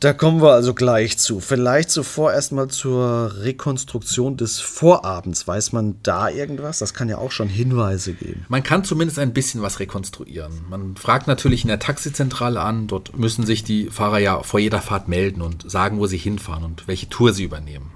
Da 0.01 0.13
kommen 0.13 0.41
wir 0.41 0.53
also 0.53 0.73
gleich 0.73 1.19
zu. 1.19 1.39
Vielleicht 1.39 1.91
zuvor 1.91 2.33
erstmal 2.33 2.69
zur 2.69 3.35
Rekonstruktion 3.43 4.35
des 4.35 4.59
Vorabends. 4.59 5.47
Weiß 5.47 5.73
man 5.73 5.99
da 6.01 6.27
irgendwas? 6.27 6.79
Das 6.79 6.95
kann 6.95 7.07
ja 7.07 7.19
auch 7.19 7.29
schon 7.29 7.47
Hinweise 7.47 8.13
geben. 8.13 8.43
Man 8.49 8.63
kann 8.63 8.83
zumindest 8.83 9.19
ein 9.19 9.31
bisschen 9.31 9.61
was 9.61 9.79
rekonstruieren. 9.79 10.53
Man 10.71 10.95
fragt 10.95 11.27
natürlich 11.27 11.61
in 11.61 11.67
der 11.67 11.77
Taxizentrale 11.77 12.61
an. 12.61 12.87
Dort 12.87 13.15
müssen 13.15 13.45
sich 13.45 13.63
die 13.63 13.91
Fahrer 13.91 14.17
ja 14.17 14.41
vor 14.41 14.59
jeder 14.59 14.81
Fahrt 14.81 15.07
melden 15.07 15.43
und 15.43 15.69
sagen, 15.69 15.99
wo 15.99 16.07
sie 16.07 16.17
hinfahren 16.17 16.63
und 16.63 16.87
welche 16.87 17.07
Tour 17.07 17.31
sie 17.31 17.43
übernehmen. 17.43 17.91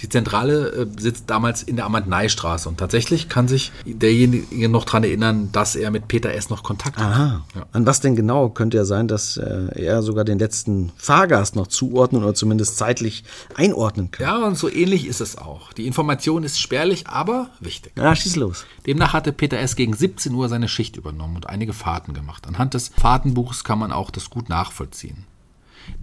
Die 0.00 0.08
Zentrale 0.08 0.68
äh, 0.70 0.86
sitzt 1.00 1.28
damals 1.28 1.62
in 1.62 1.76
der 1.76 1.84
Amandneistraße 1.86 2.68
und 2.68 2.78
tatsächlich 2.78 3.28
kann 3.28 3.48
sich 3.48 3.72
derjenige 3.84 4.68
noch 4.68 4.84
daran 4.84 5.04
erinnern, 5.04 5.50
dass 5.52 5.74
er 5.74 5.90
mit 5.90 6.08
Peter 6.08 6.32
S. 6.32 6.50
noch 6.50 6.62
Kontakt 6.62 6.98
hat. 6.98 7.06
Aha. 7.06 7.44
Ja. 7.54 7.66
An 7.72 7.86
was 7.86 8.00
denn 8.00 8.14
genau? 8.14 8.48
Könnte 8.48 8.76
ja 8.76 8.84
sein, 8.84 9.08
dass 9.08 9.36
äh, 9.36 9.68
er 9.74 10.02
sogar 10.02 10.24
den 10.24 10.38
letzten 10.38 10.92
Fahrgast 10.96 11.56
noch 11.56 11.66
zuordnen 11.66 12.22
oder 12.22 12.34
zumindest 12.34 12.76
zeitlich 12.76 13.24
einordnen 13.54 14.10
kann. 14.10 14.26
Ja, 14.26 14.46
und 14.46 14.56
so 14.56 14.70
ähnlich 14.70 15.06
ist 15.06 15.20
es 15.20 15.36
auch. 15.36 15.72
Die 15.72 15.86
Information 15.86 16.44
ist 16.44 16.60
spärlich, 16.60 17.08
aber 17.08 17.50
wichtig. 17.60 17.92
Ja, 17.96 18.14
schieß 18.14 18.36
los. 18.36 18.64
Demnach 18.86 19.12
hatte 19.12 19.32
Peter 19.32 19.58
S. 19.58 19.74
gegen 19.74 19.94
17 19.94 20.32
Uhr 20.32 20.48
seine 20.48 20.68
Schicht 20.68 20.96
übernommen 20.96 21.36
und 21.36 21.48
einige 21.48 21.72
Fahrten 21.72 22.14
gemacht. 22.14 22.46
Anhand 22.46 22.74
des 22.74 22.88
Fahrtenbuchs 22.88 23.64
kann 23.64 23.78
man 23.78 23.92
auch 23.92 24.10
das 24.10 24.30
gut 24.30 24.48
nachvollziehen. 24.48 25.24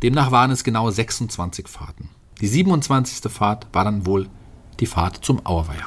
Demnach 0.02 0.32
waren 0.32 0.52
es 0.52 0.64
genau 0.64 0.90
26 0.90 1.68
Fahrten. 1.68 2.10
Die 2.42 2.48
27. 2.48 3.32
Fahrt 3.32 3.68
war 3.72 3.86
dann 3.86 4.06
wohl 4.06 4.28
die 4.80 4.86
Fahrt 4.86 5.24
zum 5.24 5.46
Auerweiher. 5.46 5.86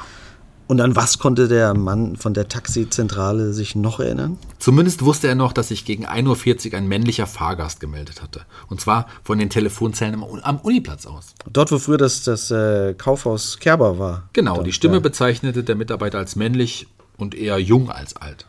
Und 0.69 0.81
an 0.81 0.95
was 0.95 1.17
konnte 1.17 1.47
der 1.47 1.73
Mann 1.73 2.15
von 2.15 2.35
der 2.35 2.47
Taxizentrale 2.47 3.53
sich 3.53 3.75
noch 3.75 3.99
erinnern? 3.99 4.37
Zumindest 4.59 5.03
wusste 5.03 5.27
er 5.27 5.33
noch, 5.33 5.51
dass 5.51 5.69
sich 5.69 5.83
gegen 5.83 6.05
1.40 6.05 6.71
Uhr 6.71 6.77
ein 6.77 6.87
männlicher 6.87 7.25
Fahrgast 7.25 7.79
gemeldet 7.79 8.21
hatte. 8.21 8.45
Und 8.67 8.79
zwar 8.79 9.07
von 9.23 9.39
den 9.39 9.49
Telefonzellen 9.49 10.23
am, 10.43 10.59
Uniplatz 10.59 11.07
aus. 11.07 11.33
Dort, 11.51 11.71
wo 11.71 11.79
früher 11.79 11.97
das, 11.97 12.21
das 12.21 12.51
äh, 12.51 12.93
Kaufhaus 12.93 13.57
Kerber 13.59 13.97
war. 13.97 14.29
Genau, 14.33 14.55
Dort, 14.55 14.67
die 14.67 14.73
Stimme 14.73 14.95
ja. 14.95 14.99
bezeichnete 14.99 15.63
der 15.63 15.75
Mitarbeiter 15.75 16.19
als 16.19 16.35
männlich 16.35 16.87
und 17.17 17.33
eher 17.33 17.57
jung 17.57 17.89
als 17.89 18.15
alt. 18.15 18.45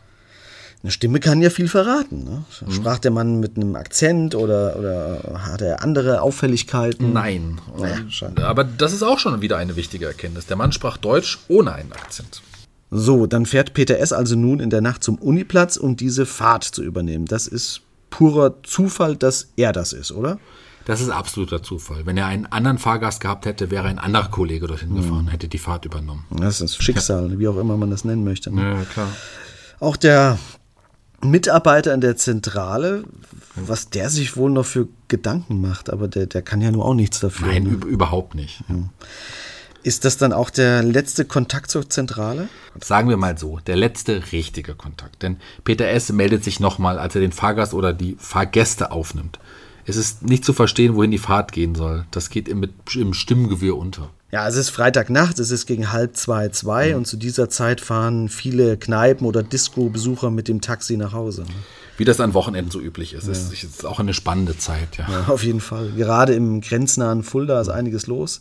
Eine 0.83 0.91
Stimme 0.91 1.19
kann 1.19 1.41
ja 1.41 1.51
viel 1.51 1.67
verraten. 1.67 2.23
Ne? 2.23 2.43
Sprach 2.71 2.97
der 2.97 3.11
Mann 3.11 3.39
mit 3.39 3.55
einem 3.55 3.75
Akzent 3.75 4.33
oder, 4.33 4.75
oder 4.77 5.45
hat 5.45 5.61
er 5.61 5.83
andere 5.83 6.21
Auffälligkeiten? 6.21 7.13
Nein. 7.13 7.61
Naja. 7.77 7.97
Aber 8.43 8.63
das 8.63 8.91
ist 8.91 9.03
auch 9.03 9.19
schon 9.19 9.41
wieder 9.41 9.57
eine 9.57 9.75
wichtige 9.75 10.07
Erkenntnis. 10.07 10.47
Der 10.47 10.57
Mann 10.57 10.71
sprach 10.71 10.97
Deutsch 10.97 11.37
ohne 11.47 11.73
einen 11.73 11.91
Akzent. 11.91 12.41
So, 12.89 13.27
dann 13.27 13.45
fährt 13.45 13.73
Peter 13.73 13.99
S. 13.99 14.11
also 14.11 14.35
nun 14.35 14.59
in 14.59 14.71
der 14.71 14.81
Nacht 14.81 15.03
zum 15.03 15.15
Uniplatz, 15.15 15.77
um 15.77 15.95
diese 15.95 16.25
Fahrt 16.25 16.63
zu 16.63 16.83
übernehmen. 16.83 17.25
Das 17.25 17.47
ist 17.47 17.81
purer 18.09 18.55
Zufall, 18.63 19.15
dass 19.15 19.49
er 19.55 19.71
das 19.71 19.93
ist, 19.93 20.11
oder? 20.11 20.39
Das 20.85 20.99
ist 20.99 21.09
absoluter 21.09 21.61
Zufall. 21.61 22.05
Wenn 22.05 22.17
er 22.17 22.25
einen 22.25 22.47
anderen 22.47 22.79
Fahrgast 22.79 23.21
gehabt 23.21 23.45
hätte, 23.45 23.69
wäre 23.69 23.87
ein 23.87 23.99
anderer 23.99 24.29
Kollege 24.29 24.67
dorthin 24.67 24.95
gefahren, 24.95 25.27
hätte 25.27 25.47
die 25.47 25.59
Fahrt 25.59 25.85
übernommen. 25.85 26.25
Das 26.31 26.59
ist 26.59 26.81
Schicksal, 26.81 27.37
wie 27.37 27.47
auch 27.47 27.57
immer 27.57 27.77
man 27.77 27.91
das 27.91 28.03
nennen 28.03 28.23
möchte. 28.23 28.53
Ne? 28.53 28.61
Ja, 28.61 28.83
klar. 28.85 29.07
Auch 29.79 29.95
der 29.95 30.39
Mitarbeiter 31.23 31.93
in 31.93 32.01
der 32.01 32.17
Zentrale, 32.17 33.03
was 33.55 33.89
der 33.89 34.09
sich 34.09 34.37
wohl 34.37 34.51
noch 34.51 34.65
für 34.65 34.87
Gedanken 35.07 35.61
macht, 35.61 35.89
aber 35.89 36.07
der, 36.07 36.25
der 36.25 36.41
kann 36.41 36.61
ja 36.61 36.71
nur 36.71 36.85
auch 36.85 36.93
nichts 36.93 37.19
dafür. 37.19 37.47
Nein, 37.47 37.63
ne? 37.63 37.69
üb- 37.71 37.85
überhaupt 37.85 38.35
nicht. 38.35 38.63
Ist 39.83 40.05
das 40.05 40.17
dann 40.17 40.31
auch 40.31 40.49
der 40.49 40.83
letzte 40.83 41.25
Kontakt 41.25 41.71
zur 41.71 41.89
Zentrale? 41.89 42.49
Sagen 42.79 43.09
wir 43.09 43.17
mal 43.17 43.37
so, 43.37 43.59
der 43.65 43.75
letzte 43.75 44.31
richtige 44.31 44.75
Kontakt. 44.75 45.23
Denn 45.23 45.37
Peter 45.63 45.87
S. 45.87 46.11
meldet 46.11 46.43
sich 46.43 46.59
nochmal, 46.59 46.99
als 46.99 47.15
er 47.15 47.21
den 47.21 47.31
Fahrgast 47.31 47.73
oder 47.73 47.91
die 47.91 48.15
Fahrgäste 48.19 48.91
aufnimmt. 48.91 49.39
Es 49.85 49.95
ist 49.97 50.21
nicht 50.21 50.45
zu 50.45 50.53
verstehen, 50.53 50.95
wohin 50.95 51.09
die 51.11 51.17
Fahrt 51.17 51.51
gehen 51.51 51.73
soll. 51.73 52.05
Das 52.11 52.29
geht 52.29 52.47
im, 52.47 52.67
im 52.93 53.13
Stimmengewirr 53.15 53.75
unter. 53.75 54.09
Ja, 54.31 54.47
es 54.47 54.55
ist 54.55 54.69
Freitagnacht, 54.69 55.39
es 55.39 55.51
ist 55.51 55.65
gegen 55.65 55.91
halb 55.91 56.15
zwei, 56.15 56.47
zwei 56.49 56.95
und 56.95 57.05
zu 57.05 57.17
dieser 57.17 57.49
Zeit 57.49 57.81
fahren 57.81 58.29
viele 58.29 58.77
Kneipen- 58.77 59.27
oder 59.27 59.43
Disco-Besucher 59.43 60.31
mit 60.31 60.47
dem 60.47 60.61
Taxi 60.61 60.95
nach 60.95 61.11
Hause. 61.11 61.41
ne? 61.41 61.49
Wie 61.97 62.05
das 62.05 62.19
an 62.21 62.33
Wochenenden 62.33 62.71
so 62.71 62.79
üblich 62.79 63.13
ist. 63.13 63.27
Es 63.27 63.51
ist 63.51 63.85
auch 63.85 63.99
eine 63.99 64.13
spannende 64.13 64.57
Zeit, 64.57 64.97
ja. 64.97 65.07
Ja, 65.09 65.25
auf 65.27 65.43
jeden 65.43 65.59
Fall. 65.59 65.91
Gerade 65.91 66.33
im 66.33 66.61
grenznahen 66.61 67.23
Fulda 67.23 67.59
ist 67.59 67.67
einiges 67.67 68.07
los. 68.07 68.39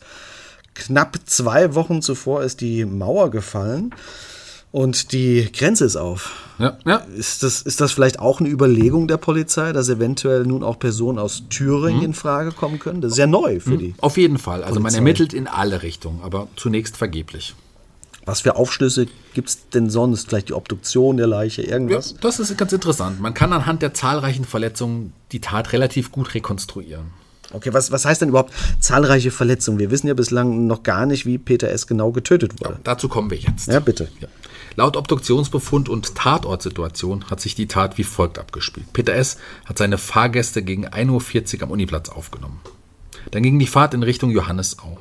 Knapp 0.75 1.18
zwei 1.26 1.75
Wochen 1.75 2.00
zuvor 2.00 2.44
ist 2.44 2.61
die 2.61 2.85
Mauer 2.85 3.30
gefallen 3.30 3.92
und 4.72 5.12
die 5.12 5.50
Grenze 5.52 5.84
ist 5.84 5.96
auf. 5.96 6.32
Ja, 6.58 6.76
ja. 6.86 6.96
Ist 7.16 7.42
das, 7.42 7.62
ist 7.62 7.80
das 7.80 7.92
vielleicht 7.92 8.18
auch 8.18 8.40
eine 8.40 8.48
Überlegung 8.50 9.08
der 9.08 9.16
Polizei, 9.16 9.72
dass 9.72 9.88
eventuell 9.88 10.44
nun 10.44 10.62
auch 10.62 10.78
Personen 10.78 11.18
aus 11.18 11.44
Thüringen 11.48 12.02
in 12.02 12.14
Frage 12.14 12.52
kommen 12.52 12.78
können? 12.78 13.00
Das 13.00 13.12
ist 13.12 13.18
ja 13.18 13.26
neu 13.26 13.60
für 13.60 13.78
die. 13.78 13.94
Auf 14.00 14.16
jeden 14.16 14.38
Fall. 14.38 14.62
Also 14.62 14.74
man 14.74 14.84
Polizei. 14.84 14.98
ermittelt 14.98 15.32
in 15.32 15.46
alle 15.46 15.82
Richtungen, 15.82 16.20
aber 16.22 16.48
zunächst 16.56 16.96
vergeblich. 16.96 17.54
Was 18.26 18.42
für 18.42 18.56
Aufschlüsse 18.56 19.06
gibt 19.32 19.48
es 19.48 19.68
denn 19.70 19.88
sonst? 19.88 20.28
Vielleicht 20.28 20.50
die 20.50 20.52
Obduktion 20.52 21.16
der 21.16 21.26
Leiche, 21.26 21.62
Ja, 21.62 21.70
irgendwas? 21.70 22.14
das 22.20 22.38
ist 22.38 22.56
ganz 22.58 22.72
interessant. 22.72 23.18
Man 23.20 23.32
kann 23.32 23.52
anhand 23.54 23.80
der 23.80 23.94
zahlreichen 23.94 24.44
Verletzungen 24.44 25.14
die 25.32 25.40
Tat 25.40 25.72
relativ 25.72 26.12
gut 26.12 26.34
rekonstruieren. 26.34 27.06
Okay, 27.52 27.73
was, 27.73 27.90
was 27.90 28.04
heißt 28.04 28.23
denn 28.23 28.28
überhaupt 28.30 28.52
zahlreiche 28.78 29.30
Verletzungen? 29.30 29.78
Wir 29.78 29.90
wissen 29.90 30.07
ja 30.07 30.14
bislang 30.14 30.66
noch 30.66 30.83
gar 30.83 31.07
nicht, 31.07 31.26
wie 31.26 31.38
Peter 31.38 31.69
S. 31.69 31.87
genau 31.87 32.12
getötet 32.12 32.61
wurde. 32.61 32.78
Dazu 32.85 33.09
kommen 33.09 33.30
wir 33.30 33.38
jetzt. 33.38 33.69
Ja, 33.69 33.80
bitte. 33.80 34.09
Ja. 34.21 34.28
Laut 34.76 34.97
Obduktionsbefund 34.97 35.88
und 35.88 36.14
Tatortsituation 36.14 37.28
hat 37.28 37.40
sich 37.40 37.54
die 37.54 37.66
Tat 37.66 37.99
wie 37.99 38.04
folgt 38.04 38.38
abgespielt. 38.38 38.92
Peter 38.92 39.14
S. 39.14 39.38
hat 39.64 39.78
seine 39.78 39.99
Fahrgäste 39.99 40.62
gegen 40.62 40.87
1.40 40.87 41.57
Uhr 41.57 41.62
am 41.64 41.71
Uniplatz 41.73 42.09
aufgenommen. 42.09 42.61
Dann 43.30 43.42
ging 43.42 43.59
die 43.59 43.66
Fahrt 43.66 43.95
in 43.95 44.02
Richtung 44.02 44.30
Johannesau. 44.30 44.99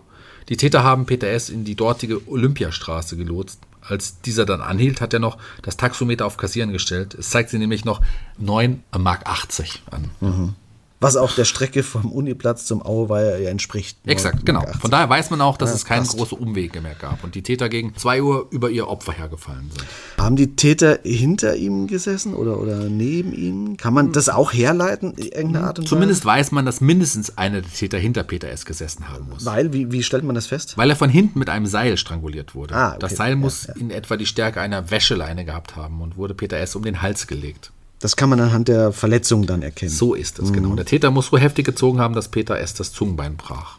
Die 0.49 0.57
Täter 0.57 0.83
haben 0.83 1.05
Peter 1.05 1.27
S. 1.27 1.49
in 1.49 1.63
die 1.63 1.75
dortige 1.75 2.27
Olympiastraße 2.27 3.15
gelotst. 3.15 3.59
Als 3.81 4.21
dieser 4.21 4.45
dann 4.45 4.61
anhielt, 4.61 5.01
hat 5.01 5.13
er 5.13 5.19
noch 5.19 5.37
das 5.61 5.77
Taxometer 5.77 6.25
auf 6.25 6.37
Kassieren 6.37 6.73
gestellt. 6.73 7.13
Es 7.13 7.29
zeigt 7.29 7.49
sie 7.49 7.59
nämlich 7.59 7.85
noch 7.85 8.01
9 8.39 8.83
Mark 8.97 9.27
80 9.27 9.83
an. 9.91 10.55
Was 11.01 11.15
auch 11.15 11.33
der 11.33 11.45
Strecke 11.45 11.81
vom 11.81 12.11
Uniplatz 12.11 12.65
zum 12.65 12.81
Auweiher 12.81 13.37
ja 13.39 13.49
entspricht. 13.49 13.97
Exakt, 14.05 14.45
genau. 14.45 14.61
80. 14.63 14.81
Von 14.81 14.91
daher 14.91 15.09
weiß 15.09 15.29
man 15.29 15.39
auch, 15.39 15.55
dass 15.57 15.69
Ja, 15.69 15.75
es 15.77 15.85
keine 15.85 16.01
passt. 16.01 16.17
große 16.17 16.35
Umwege 16.35 16.81
mehr 16.81 16.95
gab 16.95 17.23
und 17.23 17.35
die 17.35 17.41
Täter 17.41 17.69
gegen 17.69 17.95
2 17.95 18.21
Uhr 18.21 18.47
über 18.51 18.69
ihr 18.69 18.87
Opfer 18.89 19.13
hergefallen 19.13 19.71
sind. 19.71 19.85
Haben 20.17 20.35
die 20.35 20.57
Täter 20.57 20.99
hinter 21.03 21.55
ihm 21.55 21.87
gesessen 21.87 22.33
oder, 22.33 22.59
oder 22.59 22.75
neben 22.89 23.31
ihm? 23.33 23.77
Kann 23.77 23.93
man 23.93 24.11
das 24.11 24.27
auch 24.27 24.51
herleiten 24.51 25.13
in 25.13 25.27
irgendeiner 25.31 25.67
Art 25.67 25.79
und 25.79 25.87
Zumindest 25.87 26.25
weiß 26.25 26.51
man, 26.51 26.65
dass 26.65 26.81
mindestens 26.81 27.37
einer 27.37 27.61
der 27.61 27.71
Täter 27.71 27.97
hinter 27.97 28.23
Peter 28.23 28.49
S. 28.49 28.65
gesessen 28.65 29.07
haben 29.07 29.29
muss. 29.29 29.45
Weise? 29.45 29.55
Weil, 29.55 29.73
wie, 29.73 29.91
wie 29.93 30.03
stellt 30.03 30.25
man 30.25 30.35
das 30.35 30.47
fest? 30.47 30.77
Weil 30.77 30.89
er 30.89 30.97
von 30.97 31.09
hinten 31.09 31.39
mit 31.39 31.49
einem 31.49 31.65
Seil 31.65 31.95
stranguliert 31.95 32.55
wurde. 32.55 32.75
Ah, 32.75 32.89
okay. 32.89 32.97
Das 32.99 33.15
Seil 33.15 33.29
Ja, 33.31 33.35
muss 33.37 33.67
ja. 33.67 33.73
in 33.75 33.89
etwa 33.91 34.17
die 34.17 34.25
Stärke 34.25 34.59
einer 34.59 34.91
Wäscheleine 34.91 35.45
gehabt 35.45 35.77
haben 35.77 36.01
und 36.01 36.17
wurde 36.17 36.33
Peter 36.33 36.57
S. 36.57 36.75
um 36.75 36.83
den 36.83 37.01
Hals 37.01 37.25
gelegt. 37.27 37.71
Das 37.99 38.15
kann 38.15 38.29
man 38.29 38.39
anhand 38.39 38.67
der 38.69 38.91
Verletzung 38.93 39.45
dann 39.45 39.61
erkennen. 39.61 39.91
So 39.91 40.13
ist 40.13 40.39
es, 40.39 40.49
Mhm. 40.49 40.53
genau. 40.53 40.75
Der 40.75 40.85
Täter 40.85 41.11
muss 41.11 41.27
so 41.27 41.37
heftig 41.37 41.65
gezogen 41.65 41.99
haben, 41.99 42.13
dass 42.15 42.29
Peter 42.29 42.57
S. 42.59 42.73
das 42.73 42.93
Zungenbein 42.93 43.35
brach. 43.35 43.77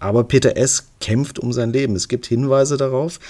Aber 0.00 0.24
Peter 0.24 0.56
S. 0.56 0.86
kämpft 1.00 1.38
um 1.38 1.52
sein 1.52 1.72
Leben. 1.72 1.94
Es 1.94 2.08
gibt 2.08 2.26
Hinweise 2.26 2.76
darauf, 2.76 3.20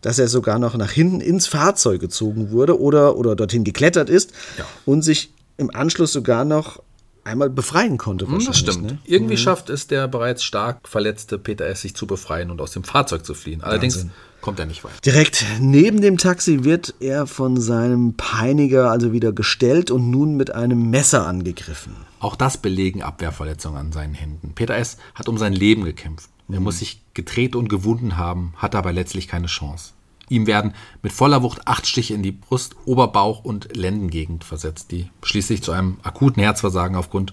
dass 0.00 0.18
er 0.18 0.28
sogar 0.28 0.58
noch 0.58 0.76
nach 0.76 0.90
hinten 0.90 1.20
ins 1.20 1.46
Fahrzeug 1.46 2.00
gezogen 2.00 2.50
wurde 2.50 2.80
oder, 2.80 3.16
oder 3.16 3.36
dorthin 3.36 3.64
geklettert 3.64 4.08
ist 4.08 4.32
Ja. 4.58 4.64
und 4.86 5.02
sich 5.02 5.32
im 5.58 5.74
Anschluss 5.74 6.12
sogar 6.12 6.44
noch 6.44 6.82
einmal 7.24 7.50
befreien 7.50 7.98
konnte. 7.98 8.26
Hm, 8.26 8.44
Das 8.44 8.58
stimmt. 8.58 8.82
Ne? 8.82 8.98
Irgendwie 9.04 9.36
schafft 9.36 9.68
es 9.70 9.86
der 9.86 10.08
bereits 10.08 10.42
stark 10.42 10.88
verletzte 10.88 11.38
Peter 11.38 11.66
S. 11.66 11.82
sich 11.82 11.94
zu 11.94 12.06
befreien 12.06 12.50
und 12.50 12.60
aus 12.60 12.72
dem 12.72 12.82
Fahrzeug 12.82 13.24
zu 13.24 13.34
fliehen. 13.34 13.62
Allerdings 13.62 13.96
Wahnsinn. 13.96 14.10
Kommt 14.42 14.58
er 14.58 14.66
nicht 14.66 14.84
weit. 14.84 14.92
Direkt 15.06 15.46
neben 15.60 16.02
dem 16.02 16.18
Taxi 16.18 16.64
wird 16.64 16.94
er 17.00 17.26
von 17.26 17.58
seinem 17.58 18.14
Peiniger 18.14 18.90
also 18.90 19.12
wieder 19.12 19.32
gestellt 19.32 19.90
und 19.90 20.10
nun 20.10 20.36
mit 20.36 20.54
einem 20.54 20.90
Messer 20.90 21.26
angegriffen. 21.26 21.96
Auch 22.20 22.36
das 22.36 22.58
belegen 22.58 23.02
Abwehrverletzungen 23.02 23.78
an 23.78 23.92
seinen 23.92 24.14
Händen. 24.14 24.52
Peter 24.54 24.76
S. 24.76 24.98
hat 25.14 25.28
um 25.28 25.38
sein 25.38 25.54
Leben 25.54 25.84
gekämpft. 25.84 26.28
Er 26.50 26.60
muss 26.60 26.80
sich 26.80 27.00
gedreht 27.14 27.56
und 27.56 27.68
gewunden 27.68 28.18
haben, 28.18 28.52
hat 28.56 28.74
aber 28.74 28.92
letztlich 28.92 29.26
keine 29.26 29.46
Chance. 29.46 29.92
Ihm 30.28 30.46
werden 30.46 30.74
mit 31.02 31.12
voller 31.12 31.42
Wucht 31.42 31.66
acht 31.66 31.86
Stiche 31.86 32.14
in 32.14 32.22
die 32.22 32.32
Brust, 32.32 32.76
Oberbauch 32.84 33.44
und 33.44 33.76
Lendengegend 33.76 34.44
versetzt, 34.44 34.90
die 34.90 35.08
schließlich 35.22 35.62
zu 35.62 35.72
einem 35.72 35.98
akuten 36.02 36.42
Herzversagen 36.42 36.96
aufgrund 36.96 37.32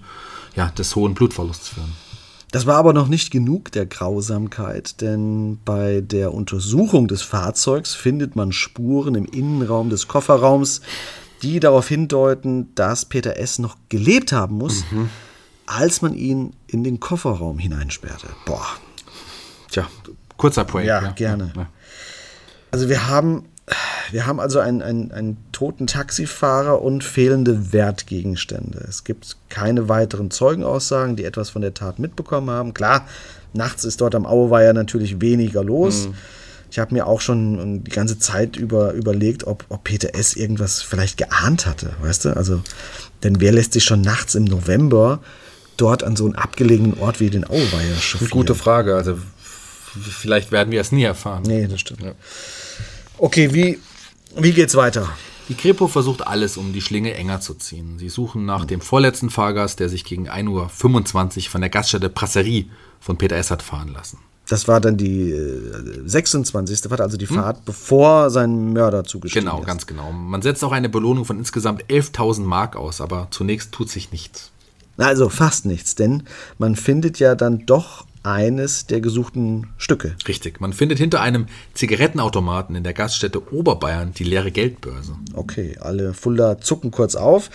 ja, 0.56 0.68
des 0.70 0.96
hohen 0.96 1.14
Blutverlusts 1.14 1.68
führen. 1.68 1.92
Das 2.52 2.66
war 2.66 2.76
aber 2.76 2.92
noch 2.92 3.06
nicht 3.06 3.30
genug 3.30 3.70
der 3.72 3.86
Grausamkeit, 3.86 5.00
denn 5.00 5.58
bei 5.64 6.00
der 6.00 6.34
Untersuchung 6.34 7.06
des 7.06 7.22
Fahrzeugs 7.22 7.94
findet 7.94 8.34
man 8.34 8.52
Spuren 8.52 9.14
im 9.14 9.24
Innenraum 9.24 9.88
des 9.88 10.08
Kofferraums, 10.08 10.80
die 11.42 11.60
darauf 11.60 11.86
hindeuten, 11.86 12.74
dass 12.74 13.04
Peter 13.04 13.36
S. 13.36 13.58
noch 13.60 13.76
gelebt 13.88 14.32
haben 14.32 14.56
muss, 14.56 14.84
als 15.66 16.02
man 16.02 16.12
ihn 16.14 16.52
in 16.66 16.82
den 16.82 16.98
Kofferraum 16.98 17.58
hineinsperrte. 17.58 18.26
Boah. 18.44 18.66
Tja, 19.70 19.86
kurzer 20.36 20.64
Projekt. 20.64 20.88
Ja, 20.88 21.10
gerne. 21.12 21.52
Ja. 21.56 21.66
Also 22.72 22.88
wir 22.88 23.08
haben 23.08 23.44
Wir 24.10 24.26
haben 24.26 24.40
also 24.40 24.58
einen, 24.58 24.82
einen, 24.82 25.12
einen 25.12 25.36
toten 25.52 25.86
Taxifahrer 25.86 26.82
und 26.82 27.04
fehlende 27.04 27.72
Wertgegenstände. 27.72 28.84
Es 28.88 29.04
gibt 29.04 29.36
keine 29.48 29.88
weiteren 29.88 30.30
Zeugenaussagen, 30.30 31.16
die 31.16 31.24
etwas 31.24 31.50
von 31.50 31.62
der 31.62 31.74
Tat 31.74 31.98
mitbekommen 31.98 32.50
haben. 32.50 32.74
Klar, 32.74 33.06
nachts 33.52 33.84
ist 33.84 34.00
dort 34.00 34.14
am 34.14 34.26
Auweiher 34.26 34.72
natürlich 34.72 35.20
weniger 35.20 35.62
los. 35.62 36.08
Mhm. 36.08 36.14
Ich 36.70 36.78
habe 36.78 36.94
mir 36.94 37.06
auch 37.06 37.20
schon 37.20 37.82
die 37.82 37.90
ganze 37.90 38.18
Zeit 38.18 38.56
über 38.56 38.92
überlegt, 38.92 39.44
ob, 39.44 39.64
ob 39.68 39.82
Peter 39.82 40.14
S. 40.14 40.34
irgendwas 40.34 40.82
vielleicht 40.82 41.16
geahnt 41.16 41.66
hatte, 41.66 41.90
weißt 42.00 42.26
du? 42.26 42.36
Also, 42.36 42.62
denn 43.24 43.40
wer 43.40 43.52
lässt 43.52 43.72
sich 43.72 43.82
schon 43.82 44.02
nachts 44.02 44.36
im 44.36 44.44
November 44.44 45.20
dort 45.76 46.04
an 46.04 46.14
so 46.14 46.26
einen 46.26 46.36
abgelegenen 46.36 46.98
Ort 46.98 47.18
wie 47.18 47.28
den 47.28 47.44
Auweiher 47.44 47.96
chauffieren? 48.00 48.30
Gute 48.30 48.54
Frage. 48.54 48.94
Also, 48.94 49.18
vielleicht 49.94 50.52
werden 50.52 50.70
wir 50.70 50.80
es 50.80 50.92
nie 50.92 51.02
erfahren. 51.02 51.42
Nee, 51.44 51.66
das 51.66 51.80
stimmt. 51.80 52.02
Ja. 52.02 52.12
Okay, 53.20 53.52
wie, 53.52 53.78
wie 54.34 54.52
geht's 54.52 54.74
weiter? 54.74 55.06
Die 55.50 55.54
Kripo 55.54 55.88
versucht 55.88 56.26
alles, 56.26 56.56
um 56.56 56.72
die 56.72 56.80
Schlinge 56.80 57.12
enger 57.12 57.42
zu 57.42 57.52
ziehen. 57.52 57.98
Sie 57.98 58.08
suchen 58.08 58.46
nach 58.46 58.64
dem 58.64 58.80
vorletzten 58.80 59.28
Fahrgast, 59.28 59.78
der 59.78 59.90
sich 59.90 60.04
gegen 60.04 60.26
1.25 60.26 61.44
Uhr 61.44 61.50
von 61.50 61.60
der 61.60 61.68
Gaststätte 61.68 62.08
Brasserie 62.08 62.66
von 62.98 63.18
Peter 63.18 63.36
S. 63.36 63.50
hat 63.50 63.62
fahren 63.62 63.88
lassen. 63.88 64.18
Das 64.48 64.68
war 64.68 64.80
dann 64.80 64.96
die 64.96 65.34
26. 66.06 66.80
Fahrt, 66.88 67.02
also 67.02 67.18
die 67.18 67.28
hm? 67.28 67.36
Fahrt, 67.36 67.64
bevor 67.66 68.30
sein 68.30 68.72
Mörder 68.72 69.04
zugestiegen 69.04 69.44
genau, 69.44 69.58
ist. 69.58 69.60
Genau, 69.60 69.66
ganz 69.66 69.86
genau. 69.86 70.12
Man 70.12 70.40
setzt 70.40 70.64
auch 70.64 70.72
eine 70.72 70.88
Belohnung 70.88 71.26
von 71.26 71.38
insgesamt 71.38 71.84
11.000 71.84 72.40
Mark 72.40 72.74
aus, 72.74 73.02
aber 73.02 73.28
zunächst 73.30 73.70
tut 73.70 73.90
sich 73.90 74.12
nichts. 74.12 74.50
Also 74.96 75.28
fast 75.28 75.66
nichts, 75.66 75.94
denn 75.94 76.22
man 76.58 76.74
findet 76.74 77.18
ja 77.18 77.34
dann 77.34 77.66
doch 77.66 78.06
eines 78.22 78.86
der 78.86 79.00
gesuchten 79.00 79.68
Stücke. 79.78 80.14
Richtig. 80.28 80.60
Man 80.60 80.72
findet 80.72 80.98
hinter 80.98 81.20
einem 81.20 81.46
Zigarettenautomaten 81.74 82.76
in 82.76 82.84
der 82.84 82.92
Gaststätte 82.92 83.52
Oberbayern 83.52 84.12
die 84.14 84.24
leere 84.24 84.50
Geldbörse. 84.50 85.16
Okay, 85.34 85.76
alle 85.80 86.12
Fulda 86.12 86.60
zucken 86.60 86.90
kurz 86.90 87.14
auf, 87.14 87.50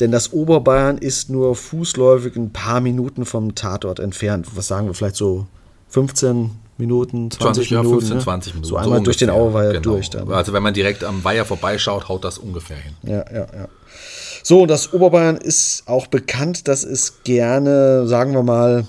denn 0.00 0.10
das 0.10 0.32
Oberbayern 0.32 0.98
ist 0.98 1.28
nur 1.28 1.54
fußläufig 1.54 2.36
ein 2.36 2.50
paar 2.50 2.80
Minuten 2.80 3.24
vom 3.24 3.54
Tatort 3.54 4.00
entfernt. 4.00 4.48
Was 4.54 4.68
sagen 4.68 4.86
wir, 4.86 4.94
vielleicht 4.94 5.16
so 5.16 5.46
15 5.88 6.50
Minuten, 6.78 7.30
20, 7.30 7.38
20 7.38 7.70
ja, 7.70 7.82
Minuten? 7.82 8.00
15, 8.00 8.20
20 8.20 8.54
Minuten. 8.54 8.68
So 8.68 8.76
einmal 8.76 8.98
so 8.98 9.04
durch 9.04 9.16
den 9.16 9.30
Auerweiher 9.30 9.72
genau. 9.72 9.94
durch. 9.94 10.10
Dann. 10.10 10.30
Also 10.30 10.52
wenn 10.52 10.62
man 10.62 10.74
direkt 10.74 11.04
am 11.04 11.24
Weiher 11.24 11.44
vorbeischaut, 11.44 12.08
haut 12.08 12.24
das 12.24 12.38
ungefähr 12.38 12.76
hin. 12.76 12.92
Ja, 13.02 13.24
ja, 13.32 13.46
ja. 13.54 13.68
So, 14.42 14.66
das 14.66 14.92
Oberbayern 14.92 15.38
ist 15.38 15.82
auch 15.86 16.06
bekannt, 16.06 16.68
dass 16.68 16.84
es 16.84 17.24
gerne, 17.24 18.06
sagen 18.06 18.32
wir 18.32 18.44
mal, 18.44 18.86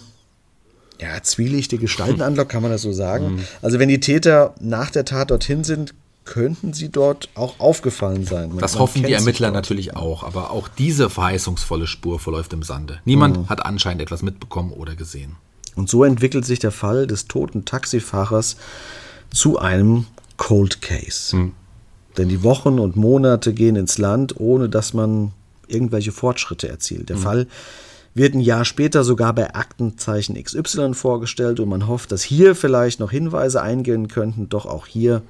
ja, 1.00 1.22
zwielichtige 1.22 1.82
Gestalten 1.82 2.22
anlockt, 2.22 2.52
kann 2.52 2.62
man 2.62 2.72
das 2.72 2.82
so 2.82 2.92
sagen. 2.92 3.36
Mhm. 3.36 3.44
Also 3.62 3.80
wenn 3.80 3.90
die 3.90 4.00
Täter 4.00 4.56
nach 4.60 4.90
der 4.90 5.06
Tat 5.06 5.32
dorthin 5.32 5.64
sind, 5.64 5.94
könnten 6.26 6.74
sie 6.74 6.90
dort 6.90 7.30
auch 7.36 7.60
aufgefallen 7.60 8.26
sein. 8.26 8.50
Man, 8.50 8.60
das 8.60 8.74
man 8.74 8.82
hoffen 8.82 9.04
die 9.04 9.14
Ermittler 9.14 9.50
natürlich 9.52 9.96
auch, 9.96 10.24
aber 10.24 10.52
auch 10.52 10.68
diese 10.68 11.10
verheißungsvolle 11.10 11.88
Spur 11.88 12.20
verläuft 12.20 12.54
im 12.54 12.64
Sande. 12.64 13.00
Niemand 13.06 13.38
mhm. 13.38 13.50
hat 13.50 13.66
anscheinend 13.66 14.02
etwas 14.02 14.22
mitbekommen 14.22 14.72
oder 14.72 14.96
gesehen. 14.96 15.38
Und 15.76 15.90
so 15.90 16.04
entwickelt 16.04 16.46
sich 16.46 16.60
der 16.60 16.72
Fall 16.72 17.08
des 17.08 17.28
toten 17.28 17.64
Taxifahrers 17.64 18.58
zu 19.32 19.58
einem 19.58 20.06
Cold 20.36 20.82
Case. 20.82 21.36
Mhm. 21.36 21.54
Denn 22.18 22.30
die 22.30 22.44
Wochen 22.44 22.80
und 22.80 22.96
Monate 22.96 23.54
gehen 23.54 23.76
ins 23.76 23.98
Land, 23.98 24.40
ohne 24.40 24.70
dass 24.70 24.94
man 24.94 25.32
irgendwelche 25.68 26.12
Fortschritte 26.12 26.68
erzielt. 26.68 27.10
Der 27.10 27.18
mhm. 27.18 27.22
Fall 27.22 27.48
wird 28.18 28.34
ein 28.34 28.40
Jahr 28.40 28.66
später 28.66 29.04
sogar 29.04 29.34
bei 29.34 29.54
Aktenzeichen 29.54 30.42
XY 30.42 30.94
vorgestellt 30.94 31.60
und 31.60 31.70
man 31.70 31.88
hofft, 31.88 32.12
dass 32.12 32.24
hier 32.24 32.56
vielleicht 32.56 33.00
noch 33.00 33.12
Hinweise 33.12 33.62
eingehen 33.62 34.08
könnten, 34.08 34.50
doch 34.50 34.66
auch 34.66 34.88
hier 34.88 35.22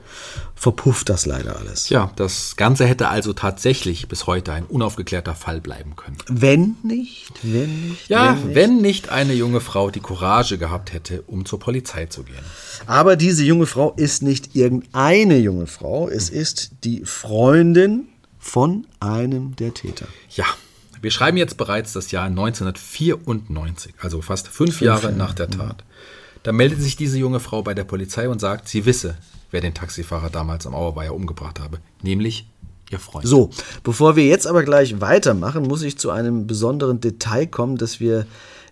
verpufft 0.56 1.10
das 1.10 1.26
leider 1.26 1.58
alles. 1.58 1.90
Ja, 1.90 2.12
das 2.16 2.56
Ganze 2.56 2.86
hätte 2.86 3.10
also 3.10 3.34
tatsächlich 3.34 4.08
bis 4.08 4.28
heute 4.28 4.54
ein 4.54 4.66
unaufgeklärter 4.66 5.36
Fall 5.36 5.62
bleiben 5.62 5.96
können. 5.96 6.18
Wenn 6.28 6.78
nicht, 6.84 7.32
wenn 7.44 7.90
nicht. 7.90 8.10
Ja, 8.10 8.38
wenn 8.38 8.46
nicht, 8.46 8.56
wenn 8.56 8.78
nicht 8.82 9.10
eine 9.10 9.34
junge 9.34 9.60
Frau 9.60 9.90
die 9.92 10.00
Courage 10.00 10.58
gehabt 10.58 10.94
hätte, 10.94 11.24
um 11.28 11.46
zur 11.46 11.60
Polizei 11.60 12.06
zu 12.06 12.24
gehen. 12.24 12.36
Aber 12.86 13.16
diese 13.16 13.44
junge 13.44 13.66
Frau 13.66 13.94
ist 13.94 14.24
nicht 14.24 14.56
irgendeine 14.56 15.38
junge 15.38 15.68
Frau, 15.68 16.10
es 16.10 16.30
ist 16.30 16.72
die 16.84 17.04
Freundin 17.06 18.08
von 18.40 18.88
einem 19.00 19.56
der 19.58 19.74
Täter. 19.74 20.08
Ja, 20.30 20.46
wir 21.02 21.12
schreiben 21.12 21.38
jetzt 21.38 21.58
bereits 21.58 21.94
das 21.94 22.12
Jahr 22.12 22.26
1994, 22.26 23.96
also 24.00 24.22
fast 24.22 24.48
fünf, 24.48 24.82
Jahre 24.82 25.12
nach 25.12 25.34
der 25.34 25.50
Tat. 25.50 25.84
Da 26.44 26.52
meldet 26.52 26.82
sich 26.82 26.96
diese 26.96 27.18
junge 27.18 27.40
Frau 27.40 27.62
bei 27.62 27.74
der 27.74 27.84
Polizei 27.84 28.30
und 28.30 28.40
sagt, 28.40 28.68
sie 28.68 28.86
wisse, 28.86 29.18
wer 29.52 29.62
den 29.62 29.74
Taxifahrer 29.74 30.30
damals 30.30 30.66
am 30.66 30.76
Auerweiher 30.76 31.14
umgebracht 31.14 31.60
habe, 31.60 31.80
nämlich 32.02 32.48
ihr 32.90 33.00
Freund. 33.00 33.28
So, 33.28 33.50
bevor 33.84 34.16
wir 34.16 34.26
jetzt 34.26 34.48
aber 34.48 34.64
gleich 34.64 35.02
weitermachen, 35.02 35.64
muss 35.64 35.82
ich 35.82 35.98
zu 35.98 36.10
einem 36.10 36.48
besonderen 36.48 37.02
Detail 37.02 37.48
kommen, 37.48 37.78
das 37.78 38.00
wir 38.00 38.26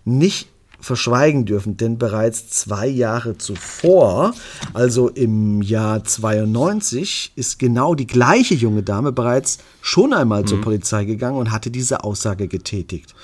nicht 0.04 0.48
verschweigen 0.80 1.44
dürfen, 1.44 1.76
denn 1.76 1.98
bereits 1.98 2.48
zwei 2.48 2.86
Jahre 2.86 3.38
zuvor, 3.38 4.34
also 4.74 5.08
im 5.08 5.62
Jahr 5.62 6.04
92, 6.04 7.32
ist 7.36 7.58
genau 7.58 7.94
die 7.94 8.06
gleiche 8.06 8.54
junge 8.54 8.82
Dame 8.82 9.12
bereits 9.12 9.58
schon 9.80 10.12
einmal 10.12 10.42
mhm. 10.42 10.46
zur 10.46 10.60
Polizei 10.60 11.04
gegangen 11.04 11.38
und 11.38 11.52
hatte 11.52 11.70
diese 11.70 12.04
Aussage 12.04 12.48
getätigt 12.48 13.14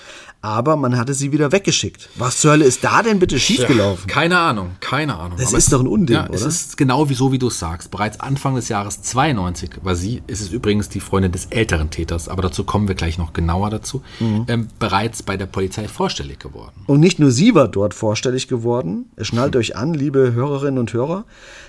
aber 0.43 0.77
man 0.77 0.99
hatte 0.99 1.15
sie 1.15 1.31
wieder 1.31 1.53
weggeschickt. 1.53 2.11
Was 2.17 2.41
zur 2.41 2.51
Hölle 2.51 2.65
ist 2.65 2.83
da 2.83 3.03
denn 3.03 3.21
bitte 3.21 3.39
schiefgelaufen? 3.39 4.09
Ja, 4.09 4.15
keine 4.15 4.39
Ahnung, 4.39 4.73
keine 4.81 5.17
Ahnung. 5.17 5.39
Das 5.39 5.49
aber 5.49 5.59
ist 5.59 5.73
doch 5.73 5.81
ein 5.81 5.87
Unding, 5.87 6.17
ja, 6.17 6.25
oder? 6.27 6.35
Es 6.35 6.45
ist 6.45 6.77
genau 6.77 7.09
wie 7.09 7.15
so, 7.15 7.31
wie 7.31 7.39
du 7.39 7.47
es 7.47 7.61
sagst. 7.61 7.93
Bereits 7.93 8.19
Anfang 8.19 8.57
des 8.57 8.69
Jahres 8.69 9.03
92 9.03 9.71
war 9.83 9.95
sie, 9.95 10.23
ist 10.27 10.41
es 10.41 10.51
übrigens 10.51 10.89
die 10.89 10.99
Freundin 10.99 11.31
des 11.31 11.47
älteren 11.47 11.91
Täters, 11.91 12.29
aber 12.29 12.43
dazu 12.43 12.65
kommen 12.65 12.89
wir 12.89 12.97
gleich 12.97 13.19
noch 13.19 13.33
genauer 13.33 13.71
dazu, 13.71 14.03
mhm. 14.19 14.45
ähm, 14.49 14.69
bereits 14.81 15.23
bei 15.23 15.37
der 15.37 15.47
Polizei 15.47 15.87
vorstellig 15.87 16.41
geworden. 16.41 16.83
Und 16.87 16.99
nicht 16.99 17.21
nur 17.21 17.31
sie 17.31 17.55
war 17.55 17.69
dort 17.69 17.95
vorstellig 17.95 18.49
geworden, 18.49 19.07
schnallt 19.21 19.55
euch 19.55 19.77
an, 19.77 19.95
liebe 19.95 20.33
Hörerinnen 20.33 20.79
und 20.79 20.93
Hörer, 20.93 21.25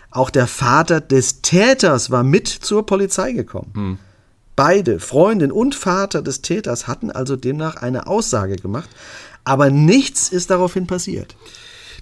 auch 0.10 0.32
der 0.32 0.48
Vater 0.48 1.00
des 1.00 1.42
Täters 1.42 2.10
war 2.10 2.24
mit 2.24 2.48
zur 2.48 2.86
Polizei 2.86 3.34
gekommen. 3.34 3.72
Mhm. 3.74 3.98
Beide, 4.56 5.00
Freundin 5.00 5.52
und 5.52 5.76
Vater 5.76 6.22
des 6.22 6.42
Täters, 6.42 6.88
hatten 6.88 7.12
also 7.12 7.36
demnach 7.36 7.78
eine 7.78 8.08
Aussage 8.08 8.56
gemacht, 8.56 8.90
aber 9.44 9.70
nichts 9.70 10.30
ist 10.30 10.50
daraufhin 10.50 10.88
passiert. 10.88 11.36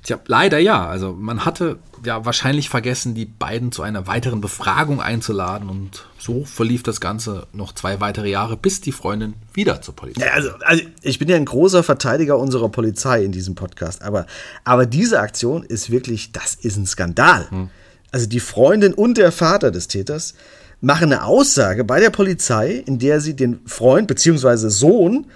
Tja, 0.04 0.20
leider 0.26 0.58
ja. 0.58 0.88
Also 0.88 1.14
man 1.14 1.46
hatte 1.46 1.78
ja 2.04 2.26
wahrscheinlich 2.26 2.70
vergessen, 2.70 3.14
die 3.14 3.26
beiden 3.26 3.72
zu 3.72 3.84
einer 3.84 4.08
weiteren 4.08 4.42
Befragung 4.42 5.00
einzuladen 5.00 5.70
und 5.70 6.06
so 6.18 6.44
verlief 6.44 6.82
das 6.82 7.00
Ganze 7.00 7.46
noch 7.54 7.74
zwei 7.74 8.00
weitere 8.00 8.30
Jahre, 8.30 8.58
bis 8.58 8.82
die 8.82 8.92
Freundin 8.92 9.36
wieder 9.54 9.82
zur 9.82 9.96
Polizei. 9.96 10.26
Ja, 10.26 10.34
also, 10.34 10.50
also 10.62 10.84
ich 11.04 11.20
bin 11.20 11.30
ja 11.30 11.36
ein 11.36 11.46
großer 11.46 11.84
Verteidiger 11.84 12.40
unserer 12.40 12.70
Polizei 12.70 13.24
in 13.24 13.32
diesem 13.32 13.54
Podcast, 13.54 14.02
aber, 14.02 14.26
aber 14.64 14.88
diese 14.88 15.20
Aktion 15.20 15.64
ist 15.64 15.92
wirklich, 15.92 16.32
das 16.32 16.56
ist 16.56 16.78
ein 16.78 16.88
Skandal. 16.88 17.50
Hm. 17.52 17.70
Also 18.12 18.28
die 18.28 18.40
Freundin 18.40 18.94
und 18.94 19.18
der 19.18 19.32
Vater 19.32 19.70
des 19.70 19.88
Täters 19.88 20.34
machen 20.82 21.14
eine 21.14 21.24
Aussage 21.24 21.84
bei 21.84 22.00
der 22.00 22.10
Polizei, 22.10 22.84
in 22.86 23.00
der 23.00 23.22
sie 23.22 23.36
den 23.36 23.62
Freund 23.66 24.08
bzw. 24.08 24.70
Sohn 24.70 25.28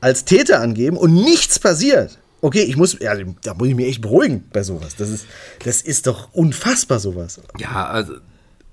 als 0.00 0.24
Täter 0.24 0.60
angeben 0.60 0.96
und 0.96 1.12
nichts 1.12 1.58
passiert. 1.58 2.18
Okay, 2.40 2.62
ich 2.62 2.76
muss, 2.76 2.98
ja, 2.98 3.14
da 3.42 3.54
muss 3.54 3.68
ich 3.68 3.74
mich 3.74 3.86
echt 3.86 4.00
beruhigen 4.00 4.44
bei 4.52 4.62
sowas. 4.62 4.96
Das 4.96 5.10
ist, 5.10 5.26
das 5.64 5.80
ist 5.80 6.06
doch 6.06 6.32
unfassbar, 6.32 6.98
sowas. 6.98 7.40
Ja, 7.58 7.86
also, 7.86 8.14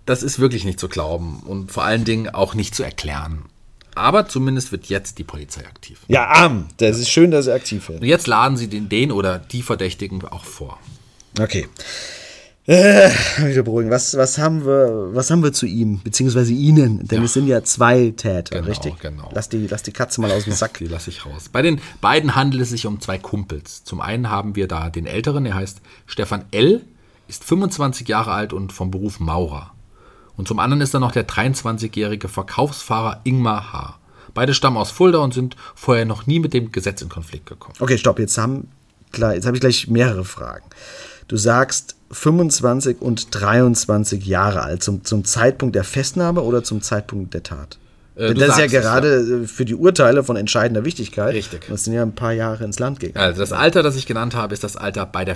das 0.05 0.23
ist 0.23 0.39
wirklich 0.39 0.65
nicht 0.65 0.79
zu 0.79 0.89
glauben 0.89 1.43
und 1.45 1.71
vor 1.71 1.83
allen 1.83 2.03
Dingen 2.03 2.29
auch 2.29 2.55
nicht 2.55 2.73
zu 2.73 2.81
erklären. 2.81 3.45
Aber 3.93 4.27
zumindest 4.27 4.71
wird 4.71 4.85
jetzt 4.85 5.19
die 5.19 5.23
Polizei 5.23 5.65
aktiv. 5.67 5.99
Ja, 6.07 6.27
arm. 6.27 6.67
Das 6.77 6.97
ist 6.97 7.09
schön, 7.09 7.31
dass 7.31 7.45
sie 7.45 7.53
aktiv 7.53 7.89
wird. 7.89 8.01
Und 8.01 8.07
jetzt 8.07 8.27
laden 8.27 8.57
sie 8.57 8.67
den, 8.67 8.89
den 8.89 9.11
oder 9.11 9.37
die 9.37 9.61
Verdächtigen 9.61 10.23
auch 10.25 10.45
vor. 10.45 10.79
Okay. 11.39 11.67
Äh, 12.65 13.09
wieder 13.39 13.63
beruhigen. 13.63 13.89
Was, 13.89 14.15
was, 14.15 14.37
haben 14.37 14.65
wir, 14.65 15.09
was 15.13 15.31
haben 15.31 15.41
wir 15.41 15.53
zu 15.53 15.65
ihm, 15.65 16.01
beziehungsweise 16.03 16.53
ihnen? 16.53 17.07
Denn 17.07 17.19
ja. 17.19 17.25
es 17.25 17.33
sind 17.33 17.47
ja 17.47 17.63
zwei 17.63 18.13
Täter, 18.15 18.57
genau, 18.57 18.67
richtig? 18.67 18.99
Genau. 18.99 19.29
Lass 19.33 19.49
die, 19.49 19.65
lass 19.65 19.81
die 19.81 19.91
Katze 19.91 20.21
mal 20.21 20.31
aus 20.31 20.43
dem 20.43 20.53
Sack. 20.55 20.77
die 20.77 20.87
lasse 20.87 21.09
ich 21.09 21.25
raus. 21.25 21.49
Bei 21.51 21.61
den 21.61 21.81
beiden 21.99 22.35
handelt 22.35 22.61
es 22.61 22.69
sich 22.69 22.85
um 22.85 23.01
zwei 23.01 23.17
Kumpels. 23.17 23.83
Zum 23.83 24.01
einen 24.01 24.29
haben 24.29 24.55
wir 24.55 24.67
da 24.67 24.89
den 24.89 25.07
Älteren, 25.07 25.45
der 25.45 25.55
heißt 25.55 25.81
Stefan 26.05 26.45
L., 26.51 26.81
ist 27.27 27.43
25 27.43 28.07
Jahre 28.07 28.31
alt 28.31 28.53
und 28.53 28.73
vom 28.73 28.91
Beruf 28.91 29.19
Maurer. 29.19 29.71
Und 30.35 30.47
zum 30.47 30.59
anderen 30.59 30.81
ist 30.81 30.93
da 30.93 30.99
noch 30.99 31.11
der 31.11 31.27
23-jährige 31.27 32.27
Verkaufsfahrer 32.27 33.21
Ingmar 33.23 33.73
H. 33.73 33.99
Beide 34.33 34.53
stammen 34.53 34.77
aus 34.77 34.91
Fulda 34.91 35.19
und 35.19 35.33
sind 35.33 35.55
vorher 35.75 36.05
noch 36.05 36.27
nie 36.27 36.39
mit 36.39 36.53
dem 36.53 36.71
Gesetz 36.71 37.01
in 37.01 37.09
Konflikt 37.09 37.45
gekommen. 37.45 37.75
Okay, 37.79 37.97
stopp. 37.97 38.19
Jetzt 38.19 38.37
haben 38.37 38.69
klar, 39.11 39.33
jetzt 39.33 39.45
habe 39.45 39.57
ich 39.57 39.61
gleich 39.61 39.87
mehrere 39.87 40.23
Fragen. 40.23 40.65
Du 41.29 41.37
sagst, 41.37 41.95
25 42.11 43.01
und 43.01 43.33
23 43.33 44.25
Jahre 44.25 44.63
alt, 44.63 44.83
zum, 44.83 45.05
zum 45.05 45.23
Zeitpunkt 45.23 45.75
der 45.75 45.83
Festnahme 45.83 46.41
oder 46.41 46.63
zum 46.63 46.81
Zeitpunkt 46.81 47.35
der 47.35 47.43
Tat? 47.43 47.77
Äh, 48.15 48.33
das 48.33 48.49
ist 48.49 48.57
ja 48.57 48.65
gerade 48.65 49.07
es, 49.07 49.29
ja. 49.29 49.47
für 49.47 49.63
die 49.63 49.75
Urteile 49.75 50.23
von 50.23 50.35
entscheidender 50.35 50.83
Wichtigkeit. 50.85 51.35
Richtig. 51.35 51.67
Das 51.69 51.83
sind 51.83 51.93
ja 51.93 52.01
ein 52.01 52.15
paar 52.15 52.33
Jahre 52.33 52.63
ins 52.63 52.79
Land 52.79 52.99
gegangen. 52.99 53.23
Also 53.23 53.41
das 53.41 53.51
Alter, 53.51 53.83
das 53.83 53.95
ich 53.95 54.07
genannt 54.07 54.35
habe, 54.35 54.53
ist 54.55 54.63
das 54.63 54.75
Alter 54.75 55.05
bei 55.05 55.23
der 55.23 55.35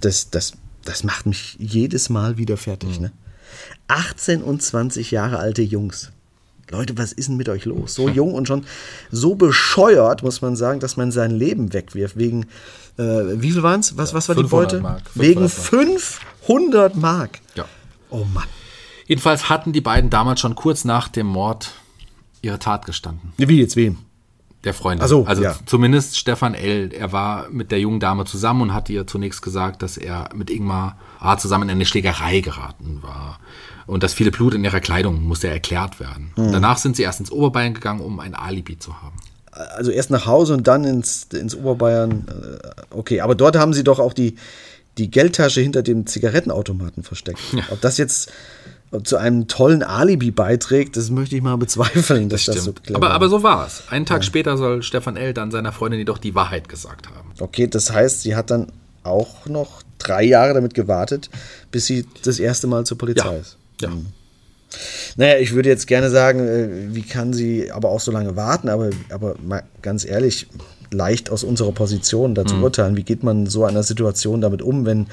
das, 0.00 0.28
das, 0.30 0.52
das 0.84 1.04
macht 1.04 1.24
mich 1.24 1.56
jedes 1.58 2.10
Mal 2.10 2.36
wieder 2.36 2.58
fertig. 2.58 3.00
Ne? 3.00 3.12
18 3.88 4.42
und 4.42 4.62
20 4.62 5.10
Jahre 5.10 5.38
alte 5.38 5.62
Jungs. 5.62 6.12
Leute, 6.70 6.98
was 6.98 7.12
ist 7.12 7.28
denn 7.28 7.36
mit 7.36 7.48
euch 7.48 7.64
los? 7.64 7.94
So 7.94 8.08
jung 8.08 8.34
und 8.34 8.48
schon 8.48 8.64
so 9.10 9.34
bescheuert, 9.34 10.22
muss 10.22 10.42
man 10.42 10.56
sagen, 10.56 10.80
dass 10.80 10.96
man 10.96 11.12
sein 11.12 11.30
Leben 11.30 11.72
wegwirft. 11.72 12.18
Wegen, 12.18 12.46
äh, 12.98 13.02
wie 13.02 13.52
viel 13.52 13.62
waren 13.62 13.80
es? 13.80 13.96
Was, 13.96 14.14
was 14.14 14.28
war 14.28 14.34
die 14.34 14.42
500 14.42 14.70
Beute? 14.70 14.82
Mark. 14.82 15.02
Wegen 15.14 15.48
500 15.48 16.20
500 16.46 16.96
Mark. 16.96 17.40
Ja. 17.54 17.64
Oh 18.10 18.24
Mann. 18.32 18.46
Jedenfalls 19.06 19.48
hatten 19.48 19.72
die 19.72 19.80
beiden 19.80 20.10
damals 20.10 20.40
schon 20.40 20.54
kurz 20.54 20.84
nach 20.84 21.08
dem 21.08 21.26
Mord 21.26 21.72
ihre 22.42 22.58
Tat 22.58 22.86
gestanden. 22.86 23.32
Wie 23.36 23.60
jetzt 23.60 23.76
wem? 23.76 23.98
Der 24.64 24.74
Freundin. 24.74 25.04
Ach 25.04 25.08
so, 25.08 25.24
also 25.26 25.42
ja. 25.42 25.54
zumindest 25.64 26.18
Stefan 26.18 26.54
L. 26.54 26.92
Er 26.92 27.12
war 27.12 27.48
mit 27.50 27.70
der 27.70 27.78
jungen 27.78 28.00
Dame 28.00 28.24
zusammen 28.24 28.62
und 28.62 28.74
hat 28.74 28.88
ihr 28.90 29.06
zunächst 29.06 29.42
gesagt, 29.42 29.82
dass 29.82 29.96
er 29.96 30.28
mit 30.34 30.50
Ingmar 30.50 30.98
A. 31.20 31.36
zusammen 31.36 31.64
in 31.64 31.76
eine 31.76 31.86
Schlägerei 31.86 32.40
geraten 32.40 33.00
war. 33.02 33.38
Und 33.86 34.02
das 34.02 34.14
viele 34.14 34.30
Blut 34.30 34.54
in 34.54 34.64
ihrer 34.64 34.80
Kleidung 34.80 35.22
musste 35.22 35.48
erklärt 35.48 36.00
werden. 36.00 36.32
Hm. 36.34 36.52
Danach 36.52 36.78
sind 36.78 36.96
sie 36.96 37.02
erst 37.02 37.20
ins 37.20 37.30
Oberbayern 37.30 37.74
gegangen, 37.74 38.00
um 38.00 38.18
ein 38.20 38.34
Alibi 38.34 38.78
zu 38.78 39.00
haben. 39.02 39.16
Also 39.52 39.90
erst 39.90 40.10
nach 40.10 40.26
Hause 40.26 40.54
und 40.54 40.66
dann 40.66 40.84
ins, 40.84 41.24
ins 41.32 41.54
Oberbayern. 41.54 42.26
Äh, 42.28 42.70
Okay, 42.90 43.20
aber 43.20 43.34
dort 43.34 43.56
haben 43.56 43.72
sie 43.74 43.84
doch 43.84 43.98
auch 44.00 44.12
die, 44.12 44.36
die 44.98 45.10
Geldtasche 45.10 45.60
hinter 45.60 45.82
dem 45.82 46.06
Zigarettenautomaten 46.06 47.02
versteckt. 47.02 47.38
Ob 47.70 47.80
das 47.80 47.98
jetzt 47.98 48.32
zu 49.04 49.16
einem 49.16 49.48
tollen 49.48 49.82
Alibi 49.82 50.30
beiträgt, 50.30 50.96
das 50.96 51.10
möchte 51.10 51.36
ich 51.36 51.42
mal 51.42 51.56
bezweifeln, 51.56 52.28
dass 52.28 52.44
das, 52.44 52.64
so 52.64 52.72
clever 52.72 52.96
aber, 52.96 53.10
aber 53.10 53.28
so 53.28 53.42
war 53.42 53.66
es. 53.66 53.82
Einen 53.90 54.06
Tag 54.06 54.24
später 54.24 54.56
soll 54.56 54.82
Stefan 54.82 55.16
L. 55.16 55.34
dann 55.34 55.50
seiner 55.50 55.72
Freundin 55.72 55.98
jedoch 55.98 56.18
die 56.18 56.34
Wahrheit 56.34 56.68
gesagt 56.68 57.08
haben. 57.08 57.30
Okay, 57.40 57.66
das 57.66 57.92
heißt, 57.92 58.22
sie 58.22 58.34
hat 58.36 58.50
dann 58.50 58.68
auch 59.02 59.46
noch 59.46 59.82
drei 59.98 60.22
Jahre 60.24 60.54
damit 60.54 60.74
gewartet, 60.74 61.30
bis 61.70 61.86
sie 61.86 62.06
das 62.24 62.38
erste 62.38 62.66
Mal 62.66 62.86
zur 62.86 62.96
Polizei 62.98 63.26
Ja. 63.34 63.38
ist. 63.40 63.56
Ja. 63.80 63.90
Naja, 65.16 65.38
ich 65.38 65.54
würde 65.54 65.68
jetzt 65.68 65.86
gerne 65.86 66.10
sagen, 66.10 66.40
äh, 66.40 66.94
wie 66.94 67.02
kann 67.02 67.32
sie 67.32 67.70
aber 67.70 67.88
auch 67.88 68.00
so 68.00 68.10
lange 68.12 68.36
warten, 68.36 68.68
aber, 68.68 68.90
aber 69.10 69.36
mal 69.44 69.62
ganz 69.80 70.04
ehrlich, 70.04 70.48
leicht 70.90 71.30
aus 71.30 71.44
unserer 71.44 71.72
Position 71.72 72.34
dazu 72.34 72.56
urteilen, 72.56 72.96
wie 72.96 73.02
geht 73.02 73.22
man 73.22 73.40
in 73.40 73.46
so 73.46 73.64
einer 73.64 73.82
Situation 73.82 74.40
damit 74.40 74.62
um, 74.62 74.86
wenn 74.86 75.06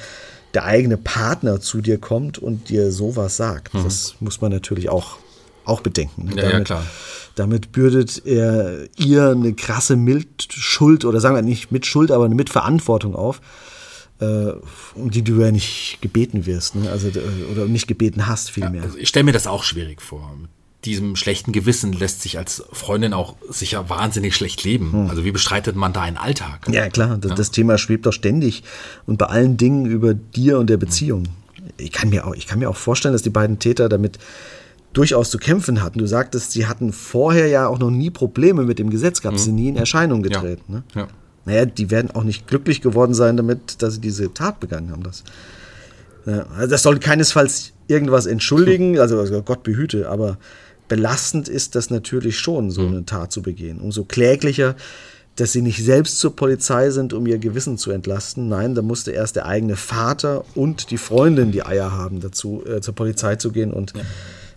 der 0.53 0.65
eigene 0.65 0.97
Partner 0.97 1.59
zu 1.61 1.81
dir 1.81 1.97
kommt 1.97 2.37
und 2.37 2.69
dir 2.69 2.91
sowas 2.91 3.37
sagt. 3.37 3.73
Das 3.73 4.15
muss 4.19 4.39
man 4.39 4.51
natürlich 4.51 4.89
auch, 4.89 5.17
auch 5.65 5.81
bedenken. 5.81 6.25
ne? 6.25 6.35
Ja, 6.35 6.43
ja, 6.43 6.49
damit, 6.51 6.65
klar. 6.65 6.85
damit 7.35 7.71
bürdet 7.71 8.23
er 8.25 8.87
ihr 8.97 9.29
eine 9.29 9.53
krasse 9.53 9.95
Mitschuld 9.95 11.05
oder 11.05 11.19
sagen 11.19 11.35
wir 11.35 11.41
nicht 11.41 11.71
Mitschuld, 11.71 12.11
aber 12.11 12.25
eine 12.25 12.35
Mitverantwortung 12.35 13.15
auf, 13.15 13.41
um 14.95 15.11
die 15.11 15.23
du 15.23 15.41
ja 15.41 15.51
nicht 15.51 15.99
gebeten 16.01 16.45
wirst, 16.45 16.75
ne? 16.75 16.89
also, 16.89 17.07
äh, 17.07 17.19
oder 17.51 17.65
nicht 17.65 17.87
gebeten 17.87 18.27
hast 18.27 18.51
vielmehr. 18.51 18.83
Also 18.83 18.97
ich 18.97 19.09
stelle 19.09 19.25
mir 19.25 19.31
das 19.31 19.47
auch 19.47 19.63
schwierig 19.63 20.01
vor. 20.01 20.35
Mit 20.39 20.49
diesem 20.85 21.15
schlechten 21.15 21.51
Gewissen 21.51 21.93
lässt 21.93 22.21
sich 22.21 22.37
als 22.37 22.63
Freundin 22.71 23.13
auch 23.13 23.35
sicher 23.49 23.89
wahnsinnig 23.89 24.35
schlecht 24.35 24.63
leben. 24.63 25.09
Also 25.09 25.23
wie 25.23 25.31
bestreitet 25.31 25.75
man 25.75 25.93
da 25.93 26.01
einen 26.01 26.17
Alltag? 26.17 26.67
Ja, 26.69 26.89
klar, 26.89 27.17
das, 27.17 27.35
das 27.35 27.51
Thema 27.51 27.77
schwebt 27.77 28.05
doch 28.05 28.11
ständig 28.11 28.63
und 29.05 29.17
bei 29.17 29.27
allen 29.27 29.57
Dingen 29.57 29.85
über 29.85 30.13
dir 30.13 30.59
und 30.59 30.69
der 30.69 30.77
Beziehung. 30.77 31.23
Ich 31.77 31.91
kann, 31.91 32.09
mir 32.09 32.27
auch, 32.27 32.35
ich 32.35 32.47
kann 32.47 32.59
mir 32.59 32.69
auch 32.69 32.75
vorstellen, 32.75 33.13
dass 33.13 33.21
die 33.21 33.29
beiden 33.29 33.59
Täter 33.59 33.87
damit 33.87 34.19
durchaus 34.91 35.29
zu 35.31 35.37
kämpfen 35.37 35.81
hatten. 35.81 35.99
Du 35.99 36.05
sagtest, 36.05 36.51
sie 36.51 36.67
hatten 36.67 36.93
vorher 36.93 37.47
ja 37.47 37.67
auch 37.67 37.79
noch 37.79 37.89
nie 37.89 38.09
Probleme 38.09 38.63
mit 38.63 38.79
dem 38.79 38.89
Gesetz, 38.89 39.21
gab 39.21 39.37
sie 39.37 39.51
nie 39.51 39.69
in 39.69 39.77
Erscheinung 39.77 40.21
getreten. 40.21 40.63
Ne? 40.67 40.83
Ja. 40.95 41.07
Naja, 41.45 41.65
die 41.65 41.91
werden 41.91 42.11
auch 42.11 42.23
nicht 42.23 42.47
glücklich 42.47 42.81
geworden 42.81 43.13
sein 43.13 43.37
damit, 43.37 43.81
dass 43.81 43.95
sie 43.95 44.01
diese 44.01 44.33
Tat 44.33 44.59
begangen 44.59 44.91
haben. 44.91 45.03
Das, 45.03 45.23
ja, 46.25 46.45
also 46.55 46.69
das 46.69 46.83
soll 46.83 46.99
keinesfalls 46.99 47.73
irgendwas 47.87 48.25
entschuldigen, 48.25 48.99
also, 48.99 49.19
also 49.19 49.41
Gott 49.41 49.63
behüte, 49.63 50.09
aber 50.09 50.37
belastend 50.87 51.47
ist 51.47 51.75
das 51.75 51.89
natürlich 51.89 52.39
schon, 52.39 52.71
so 52.71 52.85
eine 52.85 53.05
Tat 53.05 53.31
zu 53.31 53.41
begehen. 53.41 53.79
Umso 53.79 54.03
kläglicher, 54.03 54.75
dass 55.35 55.51
sie 55.51 55.61
nicht 55.61 55.83
selbst 55.83 56.19
zur 56.19 56.35
Polizei 56.35 56.91
sind, 56.91 57.11
um 57.13 57.25
ihr 57.25 57.39
Gewissen 57.39 57.77
zu 57.77 57.91
entlasten. 57.91 58.47
Nein, 58.49 58.75
da 58.75 58.81
musste 58.81 59.11
erst 59.11 59.35
der 59.35 59.45
eigene 59.47 59.75
Vater 59.75 60.45
und 60.53 60.91
die 60.91 60.97
Freundin 60.97 61.51
die 61.51 61.65
Eier 61.65 61.91
haben, 61.91 62.19
dazu 62.19 62.63
äh, 62.65 62.81
zur 62.81 62.93
Polizei 62.93 63.35
zu 63.37 63.51
gehen 63.51 63.73
und 63.73 63.93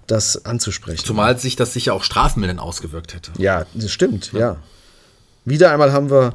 das 0.07 0.45
anzusprechen. 0.45 1.05
Zumal 1.05 1.39
sich 1.39 1.57
das 1.57 1.73
sicher 1.73 1.95
auch 1.95 2.05
strafmildernd 2.05 2.61
ausgewirkt 2.61 3.15
hätte. 3.15 3.33
Ja, 3.39 3.67
das 3.75 3.91
stimmt, 3.91 4.33
ja. 4.33 4.59
Wieder 5.45 5.73
einmal 5.73 5.93
haben 5.93 6.11
wir 6.11 6.35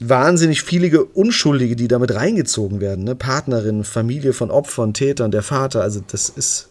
wahnsinnig 0.00 0.62
viele 0.62 1.04
Unschuldige, 1.04 1.76
die 1.76 1.86
damit 1.86 2.14
reingezogen 2.14 2.80
werden. 2.80 3.04
Ne? 3.04 3.14
Partnerinnen, 3.14 3.84
Familie 3.84 4.32
von 4.32 4.50
Opfern, 4.50 4.94
Tätern, 4.94 5.30
der 5.30 5.42
Vater. 5.42 5.82
Also 5.82 6.00
das 6.06 6.30
ist 6.30 6.68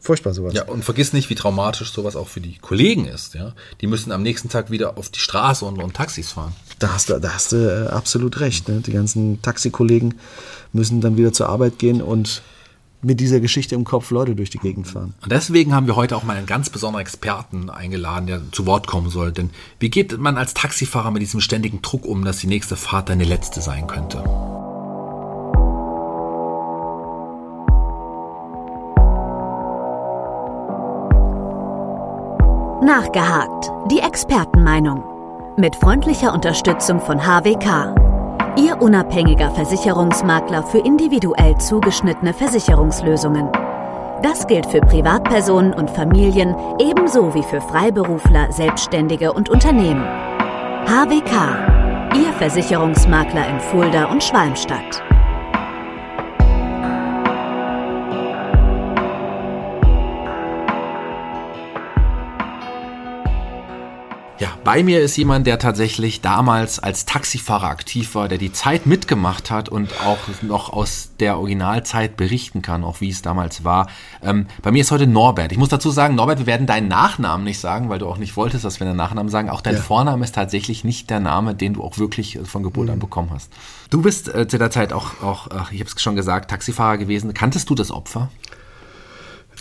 furchtbar 0.00 0.34
sowas. 0.34 0.54
Ja, 0.54 0.64
und 0.64 0.84
vergiss 0.84 1.12
nicht, 1.12 1.30
wie 1.30 1.34
traumatisch 1.34 1.92
sowas 1.92 2.14
auch 2.14 2.28
für 2.28 2.40
die 2.40 2.58
Kollegen 2.58 3.06
ist. 3.06 3.34
Ja? 3.34 3.54
Die 3.80 3.86
müssen 3.86 4.12
am 4.12 4.22
nächsten 4.22 4.48
Tag 4.48 4.70
wieder 4.70 4.98
auf 4.98 5.08
die 5.08 5.18
Straße 5.18 5.64
und, 5.64 5.82
und 5.82 5.94
Taxis 5.94 6.32
fahren. 6.32 6.54
Da 6.78 6.92
hast 6.92 7.08
du, 7.08 7.18
da 7.18 7.34
hast 7.34 7.52
du 7.52 7.56
äh, 7.56 7.88
absolut 7.88 8.38
recht. 8.40 8.68
Ne? 8.68 8.80
Die 8.80 8.92
ganzen 8.92 9.40
Taxikollegen 9.42 10.14
müssen 10.72 11.00
dann 11.00 11.16
wieder 11.16 11.32
zur 11.32 11.48
Arbeit 11.48 11.78
gehen 11.78 12.02
und 12.02 12.42
mit 13.02 13.20
dieser 13.20 13.40
Geschichte 13.40 13.74
im 13.74 13.84
Kopf 13.84 14.10
Leute 14.10 14.34
durch 14.34 14.50
die 14.50 14.58
Gegend 14.58 14.88
fahren. 14.88 15.14
Und 15.22 15.30
deswegen 15.30 15.74
haben 15.74 15.86
wir 15.86 15.96
heute 15.96 16.16
auch 16.16 16.24
mal 16.24 16.36
einen 16.36 16.46
ganz 16.46 16.70
besonderen 16.70 17.02
Experten 17.02 17.70
eingeladen, 17.70 18.26
der 18.26 18.40
zu 18.52 18.66
Wort 18.66 18.86
kommen 18.86 19.10
soll. 19.10 19.32
Denn 19.32 19.50
wie 19.78 19.90
geht 19.90 20.18
man 20.18 20.36
als 20.36 20.54
Taxifahrer 20.54 21.10
mit 21.10 21.22
diesem 21.22 21.40
ständigen 21.40 21.82
Druck 21.82 22.04
um, 22.04 22.24
dass 22.24 22.38
die 22.38 22.48
nächste 22.48 22.76
Fahrt 22.76 23.08
deine 23.08 23.24
letzte 23.24 23.60
sein 23.60 23.86
könnte? 23.86 24.24
Nachgehakt. 32.84 33.70
Die 33.90 33.98
Expertenmeinung. 33.98 35.04
Mit 35.56 35.74
freundlicher 35.76 36.32
Unterstützung 36.32 37.00
von 37.00 37.20
HWK. 37.26 37.97
Ihr 38.58 38.82
unabhängiger 38.82 39.52
Versicherungsmakler 39.52 40.64
für 40.64 40.78
individuell 40.78 41.56
zugeschnittene 41.58 42.34
Versicherungslösungen. 42.34 43.48
Das 44.22 44.48
gilt 44.48 44.66
für 44.66 44.80
Privatpersonen 44.80 45.72
und 45.72 45.88
Familien 45.90 46.56
ebenso 46.80 47.32
wie 47.34 47.44
für 47.44 47.60
Freiberufler, 47.60 48.50
Selbstständige 48.50 49.32
und 49.32 49.48
Unternehmen. 49.48 50.04
HWK. 50.86 52.16
Ihr 52.16 52.32
Versicherungsmakler 52.32 53.48
in 53.48 53.60
Fulda 53.60 54.06
und 54.06 54.24
Schwalmstadt. 54.24 55.07
Bei 64.68 64.82
mir 64.82 65.00
ist 65.00 65.16
jemand, 65.16 65.46
der 65.46 65.58
tatsächlich 65.58 66.20
damals 66.20 66.78
als 66.78 67.06
Taxifahrer 67.06 67.68
aktiv 67.68 68.14
war, 68.14 68.28
der 68.28 68.36
die 68.36 68.52
Zeit 68.52 68.84
mitgemacht 68.84 69.50
hat 69.50 69.70
und 69.70 69.98
auch 70.04 70.18
noch 70.42 70.70
aus 70.70 71.12
der 71.20 71.38
Originalzeit 71.38 72.18
berichten 72.18 72.60
kann, 72.60 72.84
auch 72.84 73.00
wie 73.00 73.08
es 73.08 73.22
damals 73.22 73.64
war. 73.64 73.88
Ähm, 74.22 74.46
bei 74.60 74.70
mir 74.70 74.82
ist 74.82 74.90
heute 74.90 75.06
Norbert. 75.06 75.52
Ich 75.52 75.58
muss 75.58 75.70
dazu 75.70 75.90
sagen, 75.90 76.16
Norbert, 76.16 76.40
wir 76.40 76.46
werden 76.46 76.66
deinen 76.66 76.86
Nachnamen 76.86 77.44
nicht 77.44 77.60
sagen, 77.60 77.88
weil 77.88 77.98
du 77.98 78.06
auch 78.06 78.18
nicht 78.18 78.36
wolltest, 78.36 78.66
dass 78.66 78.78
wir 78.78 78.86
deinen 78.86 78.98
Nachnamen 78.98 79.30
sagen. 79.30 79.48
Auch 79.48 79.62
dein 79.62 79.76
Ja. 79.76 79.80
Vorname 79.80 80.22
ist 80.22 80.34
tatsächlich 80.34 80.84
nicht 80.84 81.08
der 81.08 81.20
Name, 81.20 81.54
den 81.54 81.72
du 81.72 81.82
auch 81.82 81.96
wirklich 81.96 82.36
äh, 82.36 82.44
von 82.44 82.62
Geburt 82.62 82.90
an 82.90 82.98
bekommen 82.98 83.30
hast. 83.32 83.50
Du 83.88 84.02
bist 84.02 84.28
äh, 84.34 84.48
zu 84.48 84.58
der 84.58 84.70
Zeit 84.70 84.92
auch, 84.92 85.22
auch 85.22 85.48
ach, 85.50 85.72
ich 85.72 85.80
habe 85.80 85.88
es 85.88 86.02
schon 86.02 86.14
gesagt, 86.14 86.50
Taxifahrer 86.50 86.98
gewesen. 86.98 87.32
Kanntest 87.32 87.70
du 87.70 87.74
das 87.74 87.90
Opfer? 87.90 88.28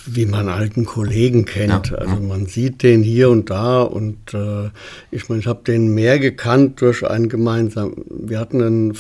Wie 0.10 0.26
man 0.26 0.50
alten 0.50 0.86
Kollegen 0.86 1.46
kennt. 1.46 1.90
Ja. 1.92 1.98
Also 1.98 2.16
man 2.18 2.46
sieht 2.46 2.82
den 2.84 3.04
hier 3.04 3.30
und 3.30 3.50
da 3.50 3.82
und 3.82 4.34
äh, 4.34 4.70
ich 5.12 5.28
meine, 5.30 5.42
ich 5.42 5.48
habe 5.48 5.62
den 5.66 5.94
mehr 5.94 6.18
gekannt 6.20 6.82
durch 6.82 7.06
einen 7.06 7.30
gemeinsamen. 7.30 7.94
Wir 8.10 8.40
hatten 8.40 8.62
einen, 8.62 8.98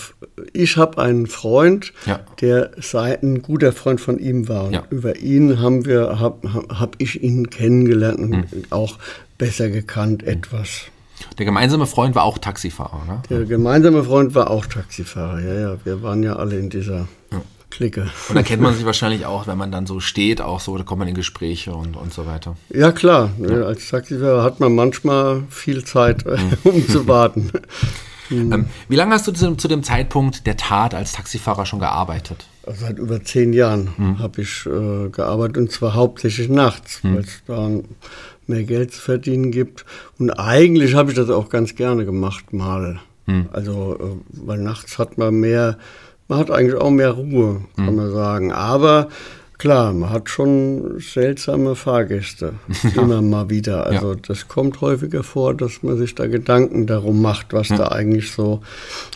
ich 0.53 0.77
habe 0.77 1.01
einen 1.01 1.27
Freund, 1.27 1.93
Ja. 2.05 2.19
der 2.41 2.71
sei 2.81 3.17
ein 3.21 3.41
guter 3.41 3.71
Freund 3.71 4.01
von 4.01 4.19
ihm 4.19 4.47
war. 4.47 4.65
Und 4.65 4.73
Ja. 4.73 4.83
über 4.89 5.17
ihn 5.17 5.59
haben 5.61 5.85
wir, 5.85 6.19
habe 6.19 6.53
hab, 6.53 6.79
hab 6.79 6.95
ich 6.99 7.23
ihn 7.23 7.49
kennengelernt 7.49 8.19
und 8.19 8.45
auch 8.71 8.97
besser 9.37 9.69
gekannt 9.69 10.23
etwas. 10.23 10.81
Der 11.39 11.45
gemeinsame 11.45 11.87
Freund 11.87 12.13
war 12.15 12.23
auch 12.23 12.37
Taxifahrer, 12.37 13.03
ne? 13.07 13.21
Der 13.29 13.45
gemeinsame 13.45 14.03
Freund 14.03 14.35
war 14.35 14.51
auch 14.51 14.65
Taxifahrer. 14.67 15.39
Ja, 15.41 15.53
ja, 15.59 15.77
wir 15.83 16.03
waren 16.03 16.21
ja 16.21 16.35
alle 16.35 16.59
in 16.59 16.69
dieser 16.69 17.07
Clique. 17.69 18.07
Und 18.29 18.35
da 18.35 18.43
kennt 18.43 18.61
man 18.61 18.73
sich 18.73 18.85
wahrscheinlich 18.85 19.25
auch, 19.25 19.45
wenn 19.47 19.57
man 19.57 19.71
dann 19.71 19.85
so 19.85 19.99
steht, 19.99 20.41
auch 20.41 20.59
so, 20.61 20.77
da 20.77 20.83
kommt 20.83 20.99
man 20.99 21.07
in 21.07 21.15
Gespräche 21.15 21.73
und, 21.75 21.97
und 21.97 22.13
so 22.13 22.25
weiter. 22.25 22.55
Ja 22.69 22.91
klar, 22.91 23.31
ne, 23.37 23.65
als 23.65 23.89
Taxifahrer 23.89 24.43
hat 24.43 24.59
man 24.59 24.73
manchmal 24.73 25.43
viel 25.49 25.83
Zeit, 25.83 26.25
äh, 26.25 26.37
um 26.63 26.87
zu 26.87 27.07
warten. 27.07 27.51
Ähm, 28.29 28.65
wie 28.89 28.97
lange 28.97 29.13
hast 29.15 29.25
du 29.25 29.31
zu, 29.31 29.45
dem- 29.45 29.57
zu 29.57 29.69
dem 29.69 29.83
Zeitpunkt 29.83 30.45
der 30.47 30.57
Tat 30.57 30.93
als 30.93 31.13
Taxifahrer 31.13 31.65
schon 31.65 31.79
gearbeitet? 31.79 32.45
Also 32.65 32.85
Seit 32.85 32.99
über 32.99 33.23
zehn 33.23 33.53
Jahren 33.53 34.17
habe 34.19 34.41
ich 34.41 34.65
äh, 34.65 35.07
gearbeitet 35.07 35.55
und 35.57 35.71
zwar 35.71 35.93
hauptsächlich 35.93 36.49
nachts, 36.49 36.99
weil 37.03 37.19
es 37.19 37.41
da 37.47 37.69
mehr 38.47 38.63
Geld 38.63 38.91
zu 38.93 38.99
verdienen 38.99 39.51
gibt. 39.51 39.85
Und 40.19 40.31
eigentlich 40.31 40.93
habe 40.93 41.09
ich 41.11 41.15
das 41.15 41.29
auch 41.29 41.47
ganz 41.47 41.75
gerne 41.75 42.03
gemacht 42.03 42.51
mal. 42.51 42.99
Also, 43.53 43.95
äh, 43.97 44.45
weil 44.45 44.57
nachts 44.57 44.99
hat 44.99 45.17
man 45.17 45.33
mehr 45.35 45.77
man 46.27 46.39
hat 46.39 46.51
eigentlich 46.51 46.75
auch 46.79 46.89
mehr 46.91 47.11
Ruhe, 47.11 47.61
kann 47.75 47.95
man 47.95 48.11
sagen. 48.11 48.51
Aber 48.51 49.07
klar, 49.57 49.93
man 49.93 50.09
hat 50.09 50.29
schon 50.29 50.99
seltsame 50.99 51.75
Fahrgäste 51.75 52.53
immer 52.95 53.21
mal 53.21 53.49
wieder. 53.49 53.85
Also 53.87 54.13
Ja. 54.13 54.19
das 54.27 54.47
kommt 54.47 54.81
häufiger 54.81 55.23
vor, 55.23 55.53
dass 55.53 55.83
man 55.83 55.97
sich 55.97 56.15
da 56.15 56.27
Gedanken 56.27 56.85
darum 56.87 57.21
macht, 57.21 57.53
was 57.53 57.69
da 57.69 57.87
eigentlich 57.89 58.31
so 58.31 58.61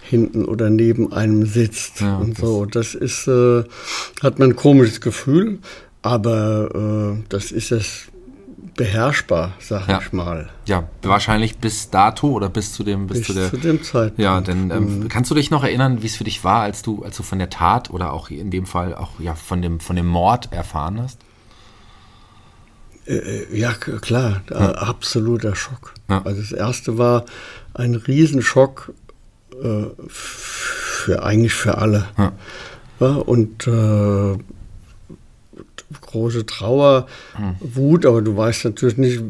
hinten 0.01 0.45
oder 0.45 0.69
neben 0.69 1.11
einem 1.13 1.45
sitzt 1.45 2.01
Ja, 2.01 2.17
und 2.17 2.37
so. 2.37 2.65
Das 2.65 2.95
ist, 2.95 3.27
äh, 3.27 3.63
hat 4.23 4.39
man 4.39 4.51
ein 4.51 4.55
komisches 4.55 5.01
Gefühl, 5.01 5.59
aber 6.01 7.15
äh, 7.19 7.23
das 7.29 7.51
ist 7.51 7.71
es 7.71 8.07
beherrschbar, 8.75 9.53
sag 9.59 9.87
Ja. 9.87 9.99
ich 10.01 10.11
mal. 10.13 10.49
Ja, 10.65 10.87
wahrscheinlich 11.01 11.57
bis 11.57 11.89
dato 11.89 12.29
oder 12.31 12.49
bis 12.49 12.73
zu 12.73 12.83
dem, 12.83 13.07
bis, 13.07 13.19
Bis 13.19 13.27
zu 13.27 13.33
der. 13.33 13.49
zu 13.49 13.57
dem 13.57 13.83
Zeitpunkt. 13.83 14.19
ja, 14.19 14.39
denn 14.41 14.71
ähm, 14.71 15.07
kannst 15.09 15.29
du 15.29 15.35
dich 15.35 15.51
noch 15.51 15.63
erinnern, 15.63 16.01
wie 16.01 16.07
es 16.07 16.15
für 16.15 16.23
dich 16.23 16.43
war, 16.43 16.61
als 16.61 16.81
du, 16.81 17.03
als 17.03 17.17
du 17.17 17.23
von 17.23 17.37
der 17.39 17.49
Tat 17.49 17.89
oder 17.89 18.13
auch 18.13 18.29
in 18.29 18.49
dem 18.49 18.65
Fall 18.65 18.95
auch 18.95 19.19
ja 19.19 19.35
von 19.35 19.61
dem 19.61 19.79
von 19.79 19.95
dem 19.95 20.07
Mord 20.07 20.51
erfahren 20.53 21.01
hast? 21.01 21.19
Äh, 23.05 23.45
Ja, 23.57 23.73
k- 23.73 23.99
klar, 23.99 24.41
äh, 24.49 24.53
absoluter 24.55 25.55
Schock. 25.55 25.93
Ja. 26.09 26.21
Also 26.23 26.41
das 26.41 26.51
erste 26.51 26.97
war 26.97 27.25
ein 27.73 27.95
Riesenschock 27.95 28.93
äh, 29.61 29.85
für 30.07 31.23
eigentlich 31.23 31.53
für 31.53 31.77
alle. 31.77 32.05
Ja. 32.17 32.31
Ja, 32.99 33.07
und 33.15 33.67
äh, 33.67 34.37
große 35.99 36.45
Trauer, 36.45 37.07
Hm. 37.35 37.55
Wut, 37.59 38.05
aber 38.05 38.21
du 38.21 38.35
weißt 38.35 38.65
natürlich 38.65 38.97
nicht, 38.97 39.21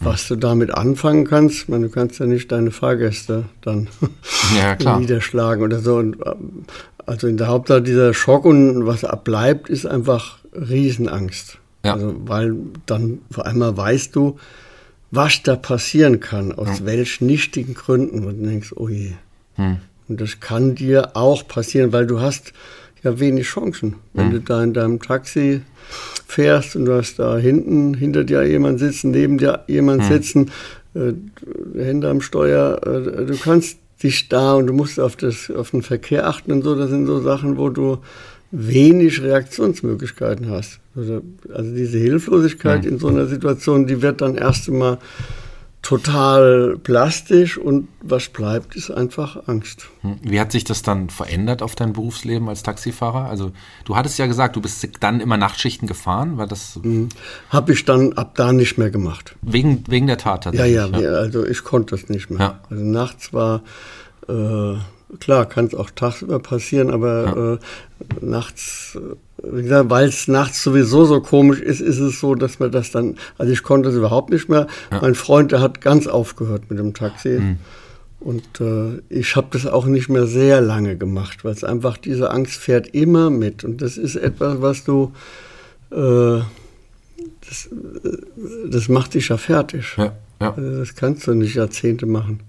was 0.00 0.28
du 0.28 0.36
damit 0.36 0.72
anfangen 0.72 1.26
kannst. 1.26 1.56
Ich 1.56 1.68
meine, 1.68 1.86
du 1.86 1.90
kannst 1.92 2.18
ja 2.18 2.26
nicht 2.26 2.50
deine 2.52 2.70
Fahrgäste 2.70 3.44
dann 3.60 3.88
Ja, 4.56 4.98
niederschlagen 4.98 5.62
oder 5.62 5.80
so. 5.80 5.96
Und, 5.96 6.16
ähm, 6.24 6.64
also 7.04 7.28
in 7.28 7.36
der 7.36 7.48
Hauptsache 7.48 7.82
dieser 7.82 8.14
Schock 8.14 8.44
und 8.44 8.86
was 8.86 9.04
abbleibt, 9.04 9.68
ist 9.68 9.86
einfach 9.86 10.38
Riesenangst. 10.52 11.58
Ja. 11.84 11.94
Also, 11.94 12.14
weil 12.24 12.54
dann 12.86 13.20
vor 13.30 13.46
einmal 13.46 13.76
weißt 13.76 14.14
du, 14.16 14.38
was 15.10 15.42
da 15.42 15.54
passieren 15.56 16.20
kann, 16.20 16.52
aus 16.52 16.84
welchen 16.84 17.26
nichtigen 17.26 17.74
Gründen. 17.74 18.24
Und 18.24 18.42
du 18.42 18.48
denkst, 18.48 18.72
oh 18.74 18.88
je. 18.88 19.12
Hm. 19.54 19.78
Und 20.08 20.20
das 20.20 20.40
kann 20.40 20.74
dir 20.74 21.16
auch 21.16 21.46
passieren, 21.46 21.92
weil 21.92 22.06
du 22.06 22.20
hast 22.20 22.52
ja 23.02 23.18
wenig 23.18 23.46
Chancen. 23.46 23.96
Wenn 24.14 24.30
du 24.30 24.40
da 24.40 24.62
in 24.62 24.72
deinem 24.72 25.00
Taxi 25.00 25.62
fährst 26.26 26.76
und 26.76 26.86
du 26.86 26.94
hast 26.94 27.18
da 27.18 27.36
hinten 27.38 27.94
hinter 27.94 28.24
dir 28.24 28.42
jemand 28.44 28.80
sitzen, 28.80 29.10
neben 29.10 29.38
dir 29.38 29.64
jemand 29.68 30.04
sitzen, 30.04 30.50
äh, 30.94 31.12
Hände 31.76 32.08
am 32.08 32.20
Steuer, 32.20 32.80
äh, 32.84 33.26
du 33.26 33.36
kannst 33.36 33.78
dich 34.02 34.28
da 34.28 34.54
und 34.54 34.66
du 34.66 34.72
musst 34.72 35.00
auf, 35.00 35.16
das, 35.16 35.50
auf 35.50 35.70
den 35.70 35.82
Verkehr 35.82 36.26
achten 36.26 36.52
und 36.52 36.62
so, 36.62 36.74
das 36.74 36.90
sind 36.90 37.06
so 37.06 37.20
Sachen, 37.20 37.56
wo 37.56 37.70
du 37.70 37.98
wenig 38.50 39.22
Reaktionsmöglichkeiten 39.22 40.50
hast. 40.50 40.80
Also, 40.94 41.22
also 41.52 41.74
diese 41.74 41.98
Hilflosigkeit 41.98 42.86
in 42.86 42.98
so 42.98 43.08
einer 43.08 43.26
Situation, 43.26 43.86
die 43.86 44.02
wird 44.02 44.20
dann 44.20 44.36
erst 44.36 44.68
einmal 44.68 44.98
total 45.86 46.76
plastisch 46.82 47.56
und 47.58 47.86
was 48.02 48.28
bleibt, 48.28 48.74
ist 48.74 48.90
einfach 48.90 49.46
Angst. 49.46 49.88
Hm. 50.00 50.18
Wie 50.22 50.40
hat 50.40 50.50
sich 50.50 50.64
das 50.64 50.82
dann 50.82 51.10
verändert 51.10 51.62
auf 51.62 51.76
dein 51.76 51.92
Berufsleben 51.92 52.48
als 52.48 52.64
Taxifahrer? 52.64 53.26
Also 53.30 53.52
du 53.84 53.94
hattest 53.96 54.18
ja 54.18 54.26
gesagt, 54.26 54.56
du 54.56 54.60
bist 54.60 54.86
dann 54.98 55.20
immer 55.20 55.36
Nachtschichten 55.36 55.86
gefahren, 55.86 56.38
war 56.38 56.48
das 56.48 56.80
Habe 57.50 57.72
ich 57.72 57.84
dann 57.84 58.14
ab 58.14 58.34
da 58.34 58.52
nicht 58.52 58.78
mehr 58.78 58.90
gemacht. 58.90 59.36
wegen, 59.42 59.84
wegen 59.86 60.08
der 60.08 60.18
Tat 60.18 60.44
Ja, 60.46 60.50
tatsächlich? 60.50 60.74
ja, 60.74 60.92
wir- 60.98 61.12
also 61.18 61.46
ich 61.46 61.62
konnte 61.62 61.94
das 61.96 62.08
nicht 62.08 62.30
mehr. 62.30 62.40
Ja. 62.40 62.60
Also 62.68 62.82
nachts 62.84 63.32
war, 63.32 63.62
äh, 64.28 64.74
klar, 65.20 65.46
kann 65.46 65.66
es 65.66 65.74
auch 65.74 65.90
tagsüber 65.90 66.38
passieren, 66.38 66.90
aber 66.90 67.58
äh, 67.60 68.24
nachts, 68.24 68.98
wie 69.42 69.62
gesagt, 69.62 69.90
weil 69.90 70.08
es 70.08 70.28
nachts 70.28 70.62
sowieso 70.62 71.04
so 71.04 71.20
komisch 71.20 71.60
ist, 71.60 71.80
ist 71.80 71.98
es 71.98 72.20
so, 72.20 72.34
dass 72.34 72.58
man 72.58 72.72
das 72.72 72.90
dann, 72.90 73.16
also 73.38 73.52
ich 73.52 73.62
konnte 73.62 73.90
es 73.90 73.94
überhaupt 73.94 74.30
nicht 74.30 74.48
mehr. 74.48 74.66
Mein 74.90 75.14
Freund, 75.14 75.52
der 75.52 75.60
hat 75.60 75.80
ganz 75.80 76.06
aufgehört 76.06 76.70
mit 76.70 76.78
dem 76.78 76.94
Taxi. 76.94 77.38
Mhm. 77.40 77.58
Und 78.18 78.60
äh, 78.60 79.00
ich 79.08 79.36
habe 79.36 79.48
das 79.52 79.66
auch 79.66 79.86
nicht 79.86 80.08
mehr 80.08 80.26
sehr 80.26 80.60
lange 80.60 80.96
gemacht, 80.96 81.44
weil 81.44 81.52
es 81.52 81.62
einfach 81.62 81.96
diese 81.96 82.30
Angst 82.30 82.56
fährt 82.56 82.88
immer 82.88 83.30
mit. 83.30 83.62
Und 83.62 83.82
das 83.82 83.98
ist 83.98 84.16
etwas, 84.16 84.60
was 84.60 84.84
du, 84.84 85.12
äh, 85.90 86.40
das, 87.46 87.68
äh, 88.04 88.68
das 88.68 88.88
macht 88.88 89.14
dich 89.14 89.28
ja 89.28 89.36
fertig. 89.36 89.94
Ja, 89.96 90.16
ja. 90.40 90.54
Also 90.54 90.78
das 90.78 90.94
kannst 90.94 91.26
du 91.26 91.34
nicht 91.34 91.54
Jahrzehnte 91.54 92.06
machen. 92.06 92.40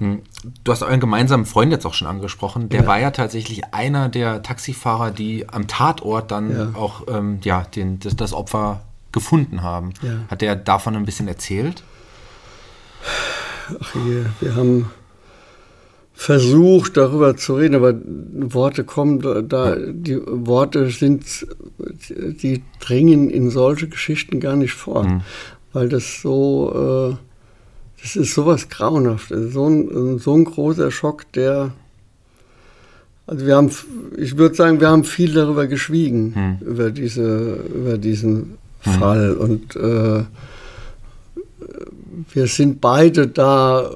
Du 0.00 0.72
hast 0.72 0.82
euren 0.82 0.98
gemeinsamen 1.00 1.44
Freund 1.44 1.70
jetzt 1.72 1.84
auch 1.84 1.92
schon 1.94 2.08
angesprochen. 2.08 2.68
Der 2.70 2.86
war 2.86 2.98
ja 2.98 3.10
tatsächlich 3.10 3.74
einer 3.74 4.08
der 4.08 4.42
Taxifahrer, 4.42 5.10
die 5.10 5.48
am 5.48 5.66
Tatort 5.68 6.30
dann 6.30 6.50
Ja. 6.50 6.70
auch 6.74 7.02
ähm, 7.08 7.38
ja, 7.42 7.62
den, 7.62 7.98
das, 8.00 8.16
das 8.16 8.32
Opfer 8.32 8.82
gefunden 9.12 9.62
haben. 9.62 9.92
Ja. 10.02 10.12
Hat 10.30 10.40
der 10.40 10.56
davon 10.56 10.96
ein 10.96 11.04
bisschen 11.04 11.28
erzählt? 11.28 11.82
Ach 13.78 13.94
je, 13.94 14.24
wir 14.40 14.56
haben 14.56 14.90
versucht, 16.14 16.96
darüber 16.96 17.36
zu 17.36 17.56
reden, 17.56 17.74
aber 17.74 17.94
Worte 18.52 18.84
kommen 18.84 19.20
da, 19.20 19.40
da 19.42 19.76
die 19.76 20.18
Worte 20.26 20.90
sind, 20.90 21.46
die 21.78 22.62
dringen 22.78 23.30
in 23.30 23.48
solche 23.50 23.88
Geschichten 23.88 24.38
gar 24.38 24.56
nicht 24.56 24.74
vor, 24.74 25.22
weil 25.72 25.88
das 25.88 26.20
so, 26.20 27.16
äh, 27.16 27.16
das 28.02 28.16
ist 28.16 28.34
sowas 28.34 28.68
grauenhaftes, 28.68 29.52
so 29.52 29.66
ein, 29.68 30.18
so 30.18 30.34
ein 30.34 30.44
großer 30.44 30.90
Schock, 30.90 31.30
der, 31.32 31.72
also 33.26 33.46
wir 33.46 33.56
haben, 33.56 33.70
ich 34.16 34.36
würde 34.38 34.54
sagen, 34.54 34.80
wir 34.80 34.88
haben 34.88 35.04
viel 35.04 35.34
darüber 35.34 35.66
geschwiegen, 35.66 36.58
über 36.60 36.90
diese, 36.90 37.64
über 37.74 37.98
diesen 37.98 38.58
Fall. 38.80 39.34
Und 39.34 39.76
äh, 39.76 40.24
wir 42.32 42.46
sind 42.46 42.80
beide 42.80 43.28
da 43.28 43.90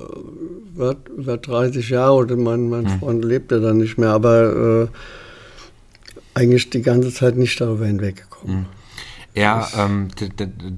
über, 0.74 0.96
über 1.16 1.36
30 1.36 1.88
Jahre 1.90 2.14
oder 2.14 2.36
mein, 2.36 2.68
mein 2.68 2.86
Freund 2.98 3.24
lebt 3.24 3.52
ja 3.52 3.58
dann 3.58 3.78
nicht 3.78 3.96
mehr, 3.96 4.10
aber 4.10 4.88
äh, 6.34 6.38
eigentlich 6.38 6.70
die 6.70 6.82
ganze 6.82 7.12
Zeit 7.12 7.36
nicht 7.36 7.60
darüber 7.60 7.86
hinweggekommen. 7.86 8.66
Er, 9.34 9.66
ähm, 9.76 10.08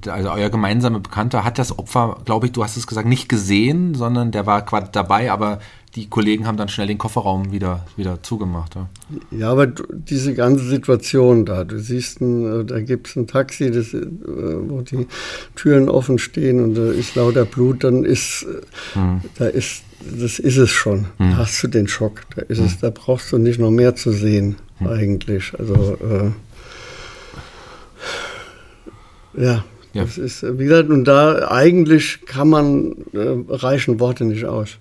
also 0.07 0.31
euer 0.31 0.49
gemeinsamer 0.49 0.99
Bekannter 0.99 1.43
hat 1.43 1.59
das 1.59 1.77
Opfer, 1.77 2.17
glaube 2.25 2.47
ich, 2.47 2.53
du 2.53 2.63
hast 2.63 2.75
es 2.75 2.87
gesagt, 2.87 3.07
nicht 3.07 3.29
gesehen, 3.29 3.93
sondern 3.93 4.31
der 4.31 4.47
war 4.47 4.65
quasi 4.65 4.87
dabei, 4.91 5.31
aber 5.31 5.59
die 5.95 6.09
Kollegen 6.09 6.47
haben 6.47 6.57
dann 6.57 6.67
schnell 6.67 6.87
den 6.87 6.97
Kofferraum 6.97 7.51
wieder, 7.51 7.85
wieder 7.95 8.21
zugemacht. 8.23 8.75
Ja. 8.75 8.89
Ja, 9.29 9.51
aber 9.51 9.67
du, 9.67 9.83
diese 9.91 10.33
ganze 10.33 10.65
Situation 10.65 11.45
da, 11.45 11.63
du 11.63 11.79
siehst, 11.79 12.19
ein, 12.19 12.61
äh, 12.61 12.65
da 12.65 12.79
gibt 12.81 13.07
es 13.07 13.15
ein 13.15 13.27
Taxi, 13.27 13.69
das, 13.69 13.93
äh, 13.93 14.07
wo 14.25 14.81
die 14.81 15.07
Türen 15.55 15.87
offen 15.87 16.17
stehen 16.17 16.63
und 16.63 16.73
da 16.73 16.91
ist 16.91 17.15
lauter 17.15 17.45
Blut, 17.45 17.83
dann 17.83 18.05
ist, 18.05 18.43
äh, 18.95 18.99
da 19.37 19.45
ist, 19.47 19.83
das 19.99 20.39
ist 20.39 20.57
es 20.57 20.69
schon. 20.71 21.05
Da 21.17 21.37
hast 21.37 21.61
du 21.63 21.67
den 21.67 21.87
Schock, 21.87 22.21
da 22.35 22.43
ist 22.43 22.59
es, 22.59 22.79
da 22.79 22.91
brauchst 22.91 23.31
du 23.31 23.37
nicht 23.37 23.59
noch 23.59 23.71
mehr 23.71 23.95
zu 23.95 24.11
sehen, 24.11 24.55
eigentlich. 24.79 25.53
Also, 25.57 25.97
äh, 26.01 26.31
ja, 29.37 29.63
Ja. 29.93 30.03
das 30.03 30.17
ist, 30.17 30.43
äh, 30.43 30.59
wie 30.59 30.65
gesagt, 30.65 30.89
und 30.89 31.05
da 31.05 31.47
eigentlich 31.49 32.25
kann 32.25 32.49
man, 32.49 32.91
äh, 33.13 33.35
reichen 33.49 33.99
Worte 33.99 34.25
nicht 34.25 34.45
aus. 34.45 34.77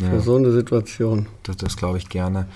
Für 0.00 0.20
so 0.20 0.36
eine 0.36 0.52
Situation. 0.52 1.26
Das, 1.42 1.56
das 1.56 1.76
glaube 1.76 1.98
ich 1.98 2.08
gerne. 2.08 2.46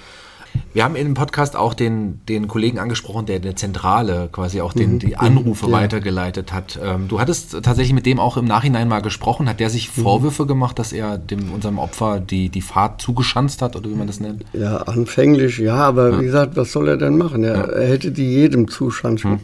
Wir 0.74 0.84
haben 0.84 0.96
in 0.96 1.08
dem 1.08 1.14
Podcast 1.14 1.54
auch 1.54 1.74
den, 1.74 2.20
den 2.26 2.48
Kollegen 2.48 2.78
angesprochen, 2.78 3.26
der 3.26 3.40
der 3.40 3.56
Zentrale 3.56 4.28
quasi 4.32 4.60
auch 4.60 4.72
den, 4.72 4.98
die 4.98 5.16
Anrufe 5.16 5.66
ja. 5.66 5.72
weitergeleitet 5.72 6.52
hat. 6.52 6.78
Ähm, 6.82 7.08
du 7.08 7.20
hattest 7.20 7.52
tatsächlich 7.62 7.92
mit 7.92 8.06
dem 8.06 8.18
auch 8.18 8.36
im 8.36 8.46
Nachhinein 8.46 8.88
mal 8.88 9.00
gesprochen. 9.00 9.48
Hat 9.48 9.60
der 9.60 9.70
sich 9.70 9.90
Vorwürfe 9.90 10.46
gemacht, 10.46 10.78
dass 10.78 10.92
er 10.92 11.18
dem 11.18 11.52
unserem 11.52 11.78
Opfer 11.78 12.20
die, 12.20 12.48
die 12.48 12.62
Fahrt 12.62 13.02
zugeschanzt 13.02 13.60
hat 13.60 13.76
oder 13.76 13.90
wie 13.90 13.94
man 13.94 14.06
das 14.06 14.20
nennt? 14.20 14.44
Ja, 14.52 14.78
anfänglich 14.78 15.58
ja, 15.58 15.76
aber 15.76 16.20
wie 16.20 16.24
gesagt, 16.24 16.56
was 16.56 16.72
soll 16.72 16.88
er 16.88 16.96
denn 16.96 17.18
machen? 17.18 17.44
Er, 17.44 17.68
er 17.68 17.88
hätte 17.88 18.10
die 18.10 18.32
jedem 18.32 18.68
zuschanzen 18.68 19.40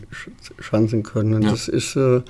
schanzen 0.61 1.03
können. 1.03 1.35
Und 1.35 1.43
Ja. 1.43 1.51
das 1.51 1.69
ist, 1.69 1.97
äh, 1.97 2.23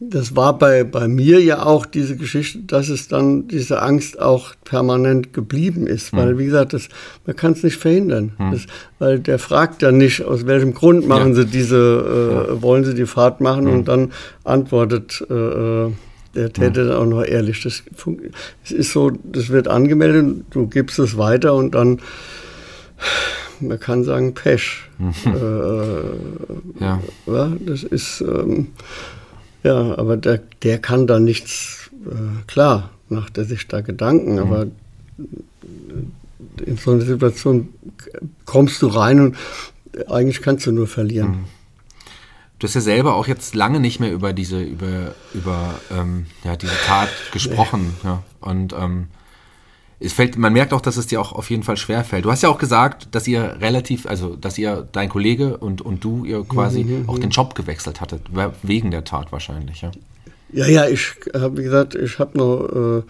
das 0.00 0.34
war 0.36 0.58
bei, 0.58 0.84
bei 0.84 1.08
mir 1.08 1.40
ja 1.40 1.64
auch 1.64 1.86
diese 1.86 2.16
Geschichte, 2.16 2.58
dass 2.66 2.88
es 2.88 3.08
dann 3.08 3.48
diese 3.48 3.80
Angst 3.80 4.20
auch 4.20 4.54
permanent 4.64 5.32
geblieben 5.32 5.86
ist. 5.86 6.12
Weil, 6.12 6.36
wie 6.38 6.46
gesagt, 6.46 6.72
das, 6.72 6.88
man 7.26 7.36
kann 7.36 7.52
es 7.52 7.62
nicht 7.62 7.76
verhindern. 7.78 8.32
Das, 8.50 8.66
weil 8.98 9.18
der 9.20 9.38
fragt 9.38 9.82
ja 9.82 9.92
nicht, 9.92 10.22
aus 10.22 10.46
welchem 10.46 10.74
Grund 10.74 11.06
machen 11.08 11.30
Ja. 11.30 11.42
sie 11.42 11.46
diese, 11.46 12.48
äh, 12.50 12.62
wollen 12.62 12.84
sie 12.84 12.94
die 12.94 13.06
Fahrt 13.06 13.40
machen 13.40 13.66
und 13.68 13.88
dann 13.88 14.12
antwortet 14.44 15.24
äh, 15.30 15.34
äh, 15.86 15.92
der 16.34 16.52
Täter 16.52 16.84
dann 16.86 16.96
auch 16.96 17.06
noch 17.06 17.22
ehrlich. 17.24 17.62
Das, 17.62 17.84
es 18.64 18.70
ist 18.72 18.92
so, 18.92 19.10
das 19.22 19.50
wird 19.50 19.68
angemeldet, 19.68 20.44
du 20.50 20.66
gibst 20.66 20.98
es 20.98 21.16
weiter 21.16 21.54
und 21.54 21.74
dann, 21.76 22.00
man 23.60 23.78
kann 23.78 24.02
sagen, 24.04 24.34
Pech. 24.34 24.82
äh, 25.24 25.30
Ja. 26.84 27.00
ja, 27.26 27.52
das 27.64 27.84
ist, 27.84 28.20
ähm, 28.20 28.68
ja, 29.64 29.98
aber 29.98 30.16
der, 30.16 30.40
der 30.62 30.78
kann 30.78 31.06
da 31.06 31.18
nichts, 31.18 31.90
äh, 32.06 32.44
klar, 32.46 32.90
macht 33.08 33.36
er 33.38 33.44
sich 33.44 33.66
da 33.66 33.80
Gedanken, 33.80 34.38
aber 34.38 34.66
in 36.64 36.76
so 36.76 36.92
eine 36.92 37.02
Situation 37.02 37.68
kommst 38.44 38.82
du 38.82 38.86
rein 38.88 39.20
und 39.20 39.36
eigentlich 40.08 40.42
kannst 40.42 40.66
du 40.66 40.72
nur 40.72 40.86
verlieren. 40.86 41.30
Mhm. 41.30 41.44
Du 42.58 42.68
hast 42.68 42.74
ja 42.74 42.80
selber 42.80 43.14
auch 43.14 43.26
jetzt 43.26 43.54
lange 43.54 43.80
nicht 43.80 44.00
mehr 44.00 44.12
über 44.12 44.32
diese, 44.32 44.62
über, 44.62 45.14
über 45.34 45.74
ähm, 45.90 46.26
ja, 46.44 46.56
diese 46.56 46.72
Tat 46.86 47.08
gesprochen. 47.32 47.94
Ja. 48.04 48.22
Und 48.40 48.72
ähm, 48.72 49.08
es 50.04 50.12
fällt, 50.12 50.36
man 50.36 50.52
merkt 50.52 50.72
auch, 50.72 50.80
dass 50.80 50.96
es 50.96 51.06
dir 51.06 51.20
auch 51.20 51.32
auf 51.32 51.50
jeden 51.50 51.62
Fall 51.62 51.76
schwer 51.76 52.04
fällt. 52.04 52.24
Du 52.24 52.30
hast 52.30 52.42
ja 52.42 52.48
auch 52.48 52.58
gesagt, 52.58 53.08
dass 53.12 53.26
ihr 53.26 53.56
relativ, 53.60 54.06
also 54.06 54.36
dass 54.36 54.58
ihr, 54.58 54.86
dein 54.92 55.08
Kollege 55.08 55.56
und, 55.56 55.82
und 55.82 56.04
du, 56.04 56.24
ihr 56.24 56.44
quasi 56.44 56.84
mhm, 56.84 57.08
auch 57.08 57.18
den 57.18 57.30
Job 57.30 57.54
gewechselt 57.54 58.00
hattet, 58.00 58.22
wegen 58.62 58.90
der 58.90 59.04
Tat 59.04 59.32
wahrscheinlich, 59.32 59.82
ja. 59.82 59.90
Ja, 60.52 60.66
ja, 60.68 60.86
ich 60.86 61.14
habe, 61.34 61.56
wie 61.58 61.64
gesagt, 61.64 61.96
ich 61.96 62.18
habe 62.18 62.38
noch 62.38 62.68
äh, 62.68 62.98
äh, 62.98 63.02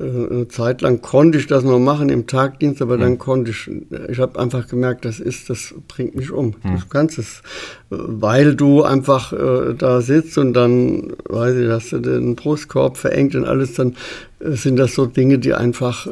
eine 0.00 0.48
Zeit 0.48 0.80
lang 0.80 1.02
konnte 1.02 1.38
ich 1.38 1.46
das 1.46 1.62
noch 1.62 1.78
machen 1.78 2.08
im 2.08 2.26
Tagdienst, 2.26 2.80
aber 2.80 2.96
mhm. 2.96 3.00
dann 3.00 3.18
konnte 3.18 3.50
ich, 3.50 3.70
ich 4.08 4.18
habe 4.18 4.38
einfach 4.38 4.66
gemerkt, 4.66 5.04
das 5.04 5.20
ist, 5.20 5.50
das 5.50 5.74
bringt 5.88 6.14
mich 6.16 6.30
um. 6.30 6.54
Mhm. 6.62 6.80
Du 6.80 6.86
kannst 6.88 7.18
es, 7.18 7.42
weil 7.90 8.54
du 8.54 8.82
einfach 8.82 9.32
äh, 9.32 9.74
da 9.76 10.00
sitzt 10.00 10.38
und 10.38 10.54
dann, 10.54 11.12
weiß 11.28 11.56
ich, 11.56 11.68
hast 11.68 11.92
du 11.92 11.98
den 11.98 12.34
Brustkorb 12.36 12.96
verengt 12.96 13.34
und 13.34 13.44
alles, 13.44 13.74
dann 13.74 13.96
äh, 14.40 14.52
sind 14.52 14.76
das 14.76 14.94
so 14.94 15.06
Dinge, 15.06 15.38
die 15.38 15.54
einfach, 15.54 16.06
äh, 16.06 16.10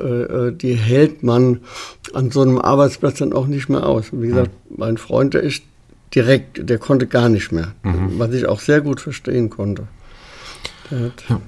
äh, 0.48 0.52
die 0.52 0.74
hält 0.74 1.22
man 1.22 1.60
an 2.12 2.30
so 2.30 2.42
einem 2.42 2.58
Arbeitsplatz 2.58 3.18
dann 3.18 3.32
auch 3.32 3.46
nicht 3.46 3.68
mehr 3.68 3.86
aus. 3.86 4.06
wie 4.12 4.28
gesagt, 4.28 4.50
mhm. 4.68 4.76
mein 4.78 4.96
Freund, 4.98 5.34
der 5.34 5.42
ist 5.42 5.62
direkt, 6.14 6.68
der 6.68 6.78
konnte 6.78 7.06
gar 7.06 7.28
nicht 7.28 7.52
mehr, 7.52 7.74
mhm. 7.82 8.18
was 8.18 8.32
ich 8.32 8.46
auch 8.46 8.60
sehr 8.60 8.80
gut 8.80 9.00
verstehen 9.00 9.50
konnte. 9.50 9.84
Ja. 10.90 11.40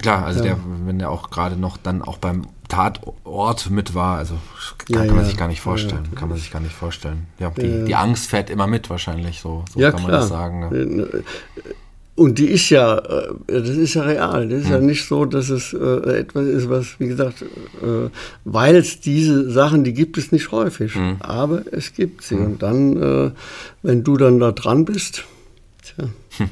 Klar, 0.00 0.24
also 0.24 0.40
ja. 0.40 0.54
der, 0.54 0.58
wenn 0.86 0.98
der 0.98 1.10
auch 1.10 1.30
gerade 1.30 1.56
noch 1.56 1.76
dann 1.76 2.02
auch 2.02 2.18
beim 2.18 2.46
Tatort 2.68 3.70
mit 3.70 3.94
war, 3.94 4.18
also 4.18 4.34
kann, 4.78 4.96
ja, 4.96 5.06
kann 5.06 5.16
man 5.16 5.24
sich 5.24 5.36
gar 5.36 5.48
nicht 5.48 5.60
vorstellen. 5.60 6.08
Kann 6.14 6.28
man 6.28 6.38
sich 6.38 6.50
gar 6.50 6.60
nicht 6.60 6.74
vorstellen. 6.74 7.26
Ja, 7.38 7.50
die, 7.50 7.84
die 7.84 7.94
Angst 7.94 8.26
fährt 8.26 8.50
immer 8.50 8.66
mit 8.66 8.90
wahrscheinlich, 8.90 9.40
so, 9.40 9.64
so 9.72 9.80
kann 9.80 10.02
man 10.02 10.10
das 10.10 10.28
sagen. 10.28 10.98
Äh, 11.00 11.22
und 12.16 12.38
die 12.38 12.46
ist 12.46 12.70
ja, 12.70 12.98
äh, 12.98 13.34
das 13.46 13.70
ist 13.70 13.94
ja 13.94 14.02
real. 14.02 14.48
Das 14.48 14.60
ist 14.60 14.66
hm. 14.66 14.72
ja 14.72 14.80
nicht 14.80 15.06
so, 15.06 15.24
dass 15.24 15.48
es 15.50 15.72
äh, 15.72 16.18
etwas 16.18 16.46
ist, 16.46 16.70
was, 16.70 17.00
wie 17.00 17.08
gesagt, 17.08 17.42
äh, 17.42 18.08
weil 18.44 18.76
es 18.76 19.00
diese 19.00 19.50
Sachen, 19.50 19.84
die 19.84 19.94
gibt 19.94 20.16
es 20.16 20.30
nicht 20.30 20.52
häufig, 20.52 20.94
hm. 20.94 21.16
aber 21.20 21.62
es 21.72 21.92
gibt 21.92 22.22
sie. 22.22 22.36
Hm. 22.36 22.44
Und 22.44 22.62
dann, 22.62 23.02
äh, 23.02 23.30
wenn 23.82 24.04
du 24.04 24.16
dann 24.16 24.38
da 24.38 24.52
dran 24.52 24.84
bist, 24.84 25.24
tja. 25.82 26.08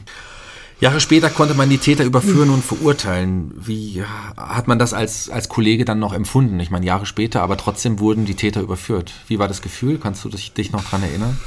Jahre 0.83 0.99
später 0.99 1.31
konnte 1.31 1.55
man 1.55 1.71
die 1.71 1.79
Täter 1.79 2.03
überführen 2.03 2.51
und 2.51 2.65
verurteilen. 2.65 3.53
Wie 3.55 4.03
hat 4.37 4.67
man 4.67 4.81
das 4.81 4.93
als, 4.93 5.31
als 5.31 5.49
Kollege 5.49 5.85
dann 5.85 6.01
noch 6.01 6.13
empfunden? 6.13 6.59
Ich 6.59 6.73
meine, 6.73 6.85
Jahre 6.85 7.07
später, 7.07 7.41
aber 7.41 7.57
trotzdem 7.57 8.01
wurden 8.01 8.25
die 8.25 8.35
Täter 8.35 8.61
überführt. 8.61 9.13
Wie 9.29 9.39
war 9.39 9.47
das 9.47 9.63
Gefühl? 9.63 10.01
Kannst 10.03 10.25
du 10.25 10.29
dich, 10.29 10.73
noch 10.73 10.83
daran 10.83 11.05
erinnern? 11.05 11.39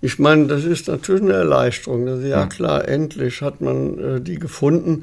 Ich 0.00 0.18
meine, 0.18 0.46
das 0.46 0.64
ist 0.64 0.88
natürlich 0.88 1.20
eine 1.20 1.34
Erleichterung. 1.34 2.08
Also 2.08 2.26
ja, 2.26 2.46
klar, 2.46 2.88
endlich 2.88 3.42
hat 3.42 3.60
man 3.60 3.98
äh, 3.98 4.20
die 4.22 4.38
gefunden. 4.38 5.02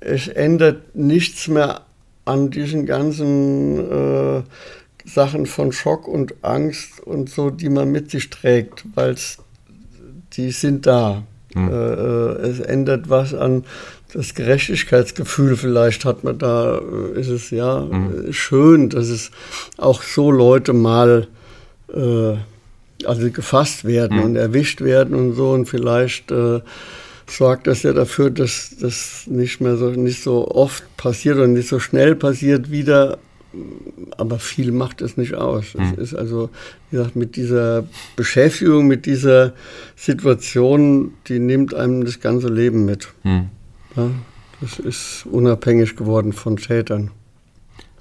Es 0.00 0.28
ändert 0.28 0.94
nichts 0.94 1.48
mehr 1.48 1.86
an 2.26 2.50
diesen 2.50 2.84
ganzen 2.84 3.90
äh, 3.90 4.42
Sachen 5.06 5.46
von 5.46 5.72
Schock 5.72 6.06
und 6.06 6.34
Angst 6.42 7.00
und 7.00 7.30
so, 7.30 7.48
die 7.48 7.70
man 7.70 7.90
mit 7.90 8.10
sich 8.10 8.28
trägt, 8.28 8.84
weil 8.94 9.16
die 10.34 10.50
sind 10.50 10.84
da. 10.84 11.22
Mhm. 11.54 11.68
es 11.70 12.60
ändert 12.60 13.08
was 13.08 13.32
an 13.32 13.64
das 14.12 14.34
Gerechtigkeitsgefühl. 14.34 15.56
Vielleicht 15.56 16.04
hat 16.04 16.24
man 16.24 16.38
da, 16.38 16.78
äh, 16.78 17.20
ist 17.20 17.28
es 17.28 17.50
ja 17.50 17.80
mhm. 17.80 18.32
schön, 18.32 18.88
dass 18.88 19.08
es 19.08 19.30
auch 19.76 20.02
so 20.02 20.30
Leute 20.30 20.72
mal 20.72 21.28
äh, 21.92 22.34
also 23.04 23.30
gefasst 23.30 23.84
werden 23.84 24.18
mhm. 24.18 24.24
und 24.24 24.36
erwischt 24.36 24.80
werden 24.80 25.14
und 25.14 25.34
so 25.34 25.50
und 25.50 25.66
vielleicht 25.66 26.30
äh, 26.30 26.60
sorgt 27.28 27.66
das 27.66 27.82
ja 27.82 27.92
dafür, 27.92 28.30
dass 28.30 28.74
das 28.80 29.24
nicht 29.26 29.60
mehr 29.60 29.76
so 29.76 29.90
nicht 29.90 30.22
so 30.22 30.48
oft 30.48 30.84
passiert 30.96 31.38
und 31.38 31.52
nicht 31.52 31.68
so 31.68 31.78
schnell 31.78 32.16
passiert 32.16 32.70
wieder 32.70 33.18
aber 34.16 34.38
viel 34.38 34.72
macht 34.72 35.00
es 35.00 35.16
nicht 35.16 35.34
aus. 35.34 35.74
Es 35.74 35.96
mhm. 35.96 36.02
ist 36.02 36.14
also, 36.14 36.50
wie 36.90 36.96
gesagt, 36.96 37.16
mit 37.16 37.36
dieser 37.36 37.84
Beschäftigung, 38.16 38.86
mit 38.86 39.06
dieser 39.06 39.54
Situation, 39.96 41.14
die 41.28 41.38
nimmt 41.38 41.74
einem 41.74 42.04
das 42.04 42.20
ganze 42.20 42.48
Leben 42.48 42.84
mit. 42.84 43.08
Mhm. 43.24 43.48
Ja, 43.96 44.10
das 44.60 44.78
ist 44.78 45.26
unabhängig 45.30 45.96
geworden 45.96 46.32
von 46.32 46.56
Tätern. 46.56 47.10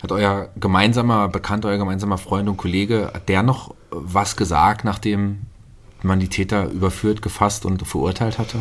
Hat 0.01 0.11
euer 0.11 0.49
gemeinsamer 0.59 1.27
Bekannter, 1.29 1.69
euer 1.69 1.77
gemeinsamer 1.77 2.17
Freund 2.17 2.47
und 2.49 2.57
Kollege, 2.57 3.11
hat 3.13 3.29
der 3.29 3.41
noch 3.41 3.73
was 3.89 4.35
gesagt, 4.35 4.83
nachdem 4.83 5.39
man 6.03 6.19
die 6.19 6.27
Täter 6.27 6.69
überführt, 6.69 7.21
gefasst 7.21 7.65
und 7.65 7.87
verurteilt 7.87 8.37
hatte? 8.37 8.59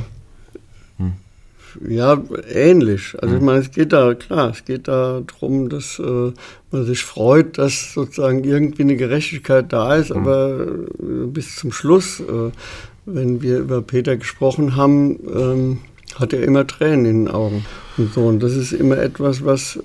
Ja, 1.89 2.23
ähnlich. 2.53 3.15
Also 3.21 3.35
ich 3.35 3.41
mhm. 3.41 3.47
meine, 3.47 3.59
es 3.61 3.71
geht 3.71 3.93
da, 3.93 4.15
klar, 4.15 4.51
es 4.51 4.65
geht 4.65 4.89
da 4.89 5.23
darum, 5.27 5.69
dass 5.69 5.99
äh, 5.99 6.33
man 6.71 6.85
sich 6.85 7.03
freut, 7.03 7.59
dass 7.59 7.93
sozusagen 7.93 8.45
irgendwie 8.45 8.83
eine 8.83 8.97
Gerechtigkeit 8.97 9.73
da 9.73 9.97
ist, 9.97 10.11
mhm. 10.11 10.17
aber 10.17 10.67
äh, 10.67 11.27
bis 11.27 11.57
zum 11.57 11.73
Schluss, 11.73 12.21
äh, 12.21 12.51
wenn 13.07 13.43
wir 13.43 13.59
über 13.59 13.83
Peter 13.83 14.17
gesprochen 14.17 14.77
haben, 14.77 15.19
ähm, 15.35 15.79
hat 16.15 16.33
er 16.33 16.43
immer 16.43 16.67
Tränen 16.67 17.05
in 17.05 17.25
den 17.25 17.35
Augen 17.35 17.65
und 17.97 18.13
so. 18.13 18.27
Und 18.27 18.43
das 18.43 18.55
ist 18.55 18.73
immer 18.73 18.99
etwas, 18.99 19.45
was, 19.45 19.79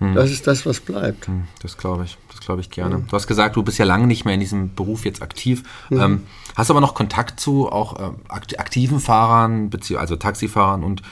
mhm. 0.00 0.14
das 0.14 0.30
ist 0.30 0.46
das, 0.46 0.66
was 0.66 0.80
bleibt. 0.80 1.28
Mhm, 1.28 1.44
das 1.62 1.78
glaube 1.78 2.04
ich, 2.04 2.18
das 2.30 2.40
glaube 2.40 2.60
ich 2.60 2.70
gerne. 2.70 3.04
Du 3.08 3.12
hast 3.12 3.26
gesagt, 3.26 3.56
du 3.56 3.62
bist 3.62 3.78
ja 3.78 3.84
lange 3.84 4.06
nicht 4.06 4.24
mehr 4.24 4.34
in 4.34 4.40
diesem 4.40 4.74
Beruf 4.74 5.04
jetzt 5.04 5.22
aktiv. 5.22 5.62
Ähm, 5.90 6.22
Hast 6.56 6.70
aber 6.70 6.80
noch 6.80 6.94
Kontakt 6.94 7.40
zu 7.40 7.70
auch 7.70 7.98
äh, 7.98 8.12
aktiven 8.28 9.00
Fahrern, 9.00 9.70
also 9.96 10.16
Taxifahrern 10.16 10.82
und 10.82 11.02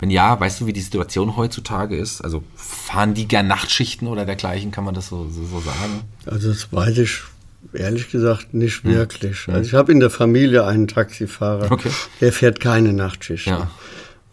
wenn 0.00 0.10
ja, 0.10 0.38
weißt 0.38 0.60
du, 0.60 0.66
wie 0.66 0.72
die 0.72 0.80
Situation 0.80 1.36
heutzutage 1.36 1.96
ist? 1.96 2.20
Also 2.20 2.44
fahren 2.54 3.14
die 3.14 3.26
gern 3.26 3.48
Nachtschichten 3.48 4.06
oder 4.06 4.24
dergleichen, 4.26 4.70
kann 4.70 4.84
man 4.84 4.94
das 4.94 5.08
so, 5.08 5.28
so, 5.28 5.44
so 5.44 5.60
sagen? 5.60 6.02
Also 6.24 6.50
das 6.50 6.72
weiß 6.72 6.98
ich 6.98 7.22
ehrlich 7.72 8.10
gesagt 8.10 8.54
nicht 8.54 8.84
hm. 8.84 8.94
wirklich. 8.94 9.46
Hm. 9.46 9.54
Also 9.54 9.68
ich 9.68 9.74
habe 9.74 9.90
in 9.90 9.98
der 9.98 10.10
Familie 10.10 10.64
einen 10.66 10.86
Taxifahrer, 10.86 11.72
okay. 11.72 11.90
der 12.20 12.32
fährt 12.32 12.60
keine 12.60 12.92
Nachtschichten. 12.92 13.54
Ja. 13.54 13.70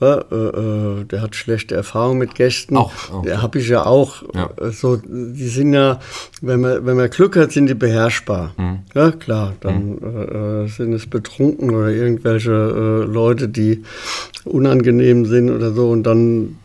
Ja, 0.02 0.26
äh, 0.30 0.36
äh, 0.36 1.04
der 1.06 1.22
hat 1.22 1.36
schlechte 1.36 1.74
Erfahrungen 1.74 2.20
mit 2.20 2.36
Gästen. 2.36 2.76
Auch, 2.76 2.92
auch. 3.14 3.22
Der 3.24 3.42
habe 3.42 3.60
ich 3.60 3.70
ja 3.70 3.86
auch. 3.86 4.24
Ja. 4.34 4.50
Äh, 4.60 4.72
so, 4.72 4.98
die 4.98 5.48
sind 5.48 5.74
ja, 5.74 6.00
wenn 6.42 6.60
man, 6.60 6.86
wenn 6.86 6.98
man 6.98 7.10
Glück 7.10 7.38
hat, 7.38 7.54
sind 7.54 7.68
die 7.68 7.76
beherrschbar. 7.76 8.54
Mhm. 8.58 8.80
Ja, 8.94 9.12
klar. 9.12 9.54
Dann 9.62 9.92
mhm. 9.92 10.66
äh, 10.66 10.68
sind 10.68 10.92
es 10.92 11.08
betrunken 11.08 11.74
oder 11.74 11.90
irgendwelche 11.90 12.52
äh, 12.52 13.12
Leute, 13.12 13.48
die 13.48 13.84
unangenehm 14.44 15.26
sind 15.26 15.50
oder 15.50 15.72
so. 15.72 15.90
Und 15.90 16.04
dann 16.04 16.58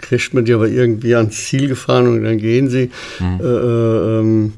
kriegt 0.00 0.34
man 0.34 0.44
die 0.44 0.52
aber 0.52 0.68
irgendwie 0.68 1.14
ans 1.14 1.44
Ziel 1.44 1.68
gefahren 1.68 2.08
und 2.08 2.24
dann 2.24 2.38
gehen 2.38 2.68
sie. 2.68 2.90
Mhm. 3.20 3.40
Äh, 3.40 4.18
ähm, 4.18 4.52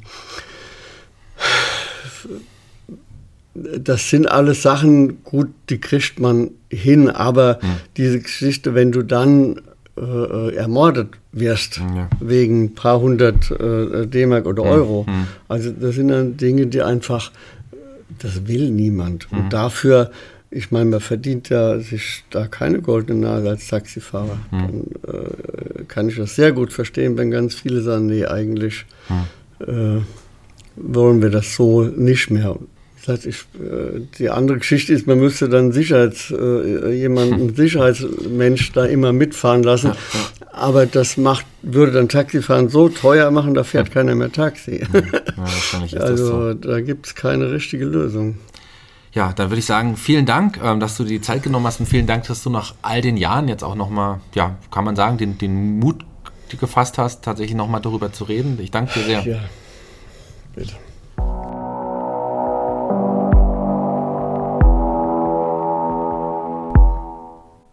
das 3.54 4.10
sind 4.10 4.30
alles 4.30 4.62
Sachen, 4.62 5.22
gut, 5.22 5.48
die 5.70 5.78
kriegt 5.78 6.18
man 6.18 6.50
hin, 6.70 7.08
aber 7.08 7.58
mhm. 7.62 7.66
diese 7.96 8.20
Geschichte, 8.20 8.74
wenn 8.74 8.90
du 8.90 9.02
dann 9.02 9.60
äh, 9.96 10.54
ermordet 10.56 11.10
wirst, 11.32 11.76
ja. 11.76 12.08
wegen 12.20 12.64
ein 12.64 12.74
paar 12.74 13.00
hundert 13.00 13.50
äh, 13.52 14.06
D-Mark 14.06 14.46
oder 14.46 14.64
Euro, 14.64 15.06
mhm. 15.08 15.26
also 15.48 15.70
das 15.70 15.94
sind 15.94 16.08
dann 16.08 16.36
Dinge, 16.36 16.66
die 16.66 16.82
einfach, 16.82 17.30
das 18.18 18.48
will 18.48 18.70
niemand. 18.70 19.30
Mhm. 19.30 19.38
Und 19.38 19.52
dafür, 19.52 20.10
ich 20.50 20.72
meine, 20.72 20.90
man 20.90 21.00
verdient 21.00 21.48
ja 21.48 21.78
sich 21.78 22.24
da 22.30 22.46
keine 22.48 22.80
goldene 22.80 23.20
Nase 23.20 23.50
als 23.50 23.68
Taxifahrer. 23.68 24.38
Dann 24.50 24.84
äh, 25.06 25.84
kann 25.86 26.08
ich 26.08 26.16
das 26.16 26.34
sehr 26.34 26.52
gut 26.52 26.72
verstehen, 26.72 27.16
wenn 27.16 27.30
ganz 27.30 27.54
viele 27.54 27.82
sagen, 27.82 28.06
nee, 28.06 28.24
eigentlich 28.24 28.86
äh, 29.60 30.00
wollen 30.76 31.22
wir 31.22 31.30
das 31.30 31.54
so 31.54 31.82
nicht 31.82 32.30
mehr. 32.30 32.56
Das 33.06 33.26
ich, 33.26 33.40
äh, 33.54 34.00
die 34.18 34.30
andere 34.30 34.58
Geschichte 34.58 34.92
ist, 34.92 35.06
man 35.06 35.18
müsste 35.18 35.48
dann 35.48 35.72
Sicherheits, 35.72 36.30
äh, 36.30 36.92
jemanden, 36.92 37.54
Sicherheitsmensch 37.56 38.72
da 38.72 38.86
immer 38.86 39.12
mitfahren 39.12 39.62
lassen. 39.62 39.92
Aber 40.52 40.86
das 40.86 41.16
macht, 41.16 41.44
würde 41.62 41.92
dann 41.92 42.08
Taxifahren 42.08 42.68
so 42.68 42.88
teuer 42.88 43.30
machen, 43.30 43.54
da 43.54 43.64
fährt 43.64 43.90
keiner 43.90 44.14
mehr 44.14 44.32
Taxi. 44.32 44.86
Ja, 45.90 46.00
also 46.00 46.26
so. 46.26 46.54
da 46.54 46.80
gibt 46.80 47.06
es 47.06 47.14
keine 47.14 47.50
richtige 47.50 47.84
Lösung. 47.84 48.38
Ja, 49.12 49.32
dann 49.32 49.50
würde 49.50 49.60
ich 49.60 49.66
sagen, 49.66 49.96
vielen 49.96 50.26
Dank, 50.26 50.60
ähm, 50.62 50.80
dass 50.80 50.96
du 50.96 51.04
die 51.04 51.20
Zeit 51.20 51.42
genommen 51.42 51.66
hast 51.66 51.80
und 51.80 51.86
vielen 51.86 52.06
Dank, 52.06 52.26
dass 52.26 52.42
du 52.42 52.50
nach 52.50 52.74
all 52.82 53.00
den 53.00 53.16
Jahren 53.16 53.48
jetzt 53.48 53.62
auch 53.62 53.76
nochmal, 53.76 54.20
ja, 54.34 54.56
kann 54.72 54.84
man 54.84 54.96
sagen, 54.96 55.18
den, 55.18 55.38
den 55.38 55.78
Mut 55.78 56.04
gefasst 56.58 56.98
hast, 56.98 57.22
tatsächlich 57.24 57.56
nochmal 57.56 57.80
darüber 57.80 58.12
zu 58.12 58.24
reden. 58.24 58.58
Ich 58.60 58.70
danke 58.70 58.92
dir 58.94 59.04
sehr. 59.04 59.26
Ja, 59.26 59.40
bitte. 60.54 60.74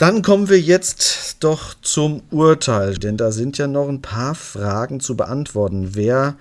Dann 0.01 0.23
kommen 0.23 0.49
wir 0.49 0.59
jetzt 0.59 1.37
doch 1.41 1.75
zum 1.83 2.23
Urteil, 2.31 2.95
denn 2.95 3.17
da 3.17 3.31
sind 3.31 3.59
ja 3.59 3.67
noch 3.67 3.87
ein 3.87 4.01
paar 4.01 4.33
Fragen 4.33 4.99
zu 4.99 5.15
beantworten. 5.15 5.89
Wer 5.93 6.37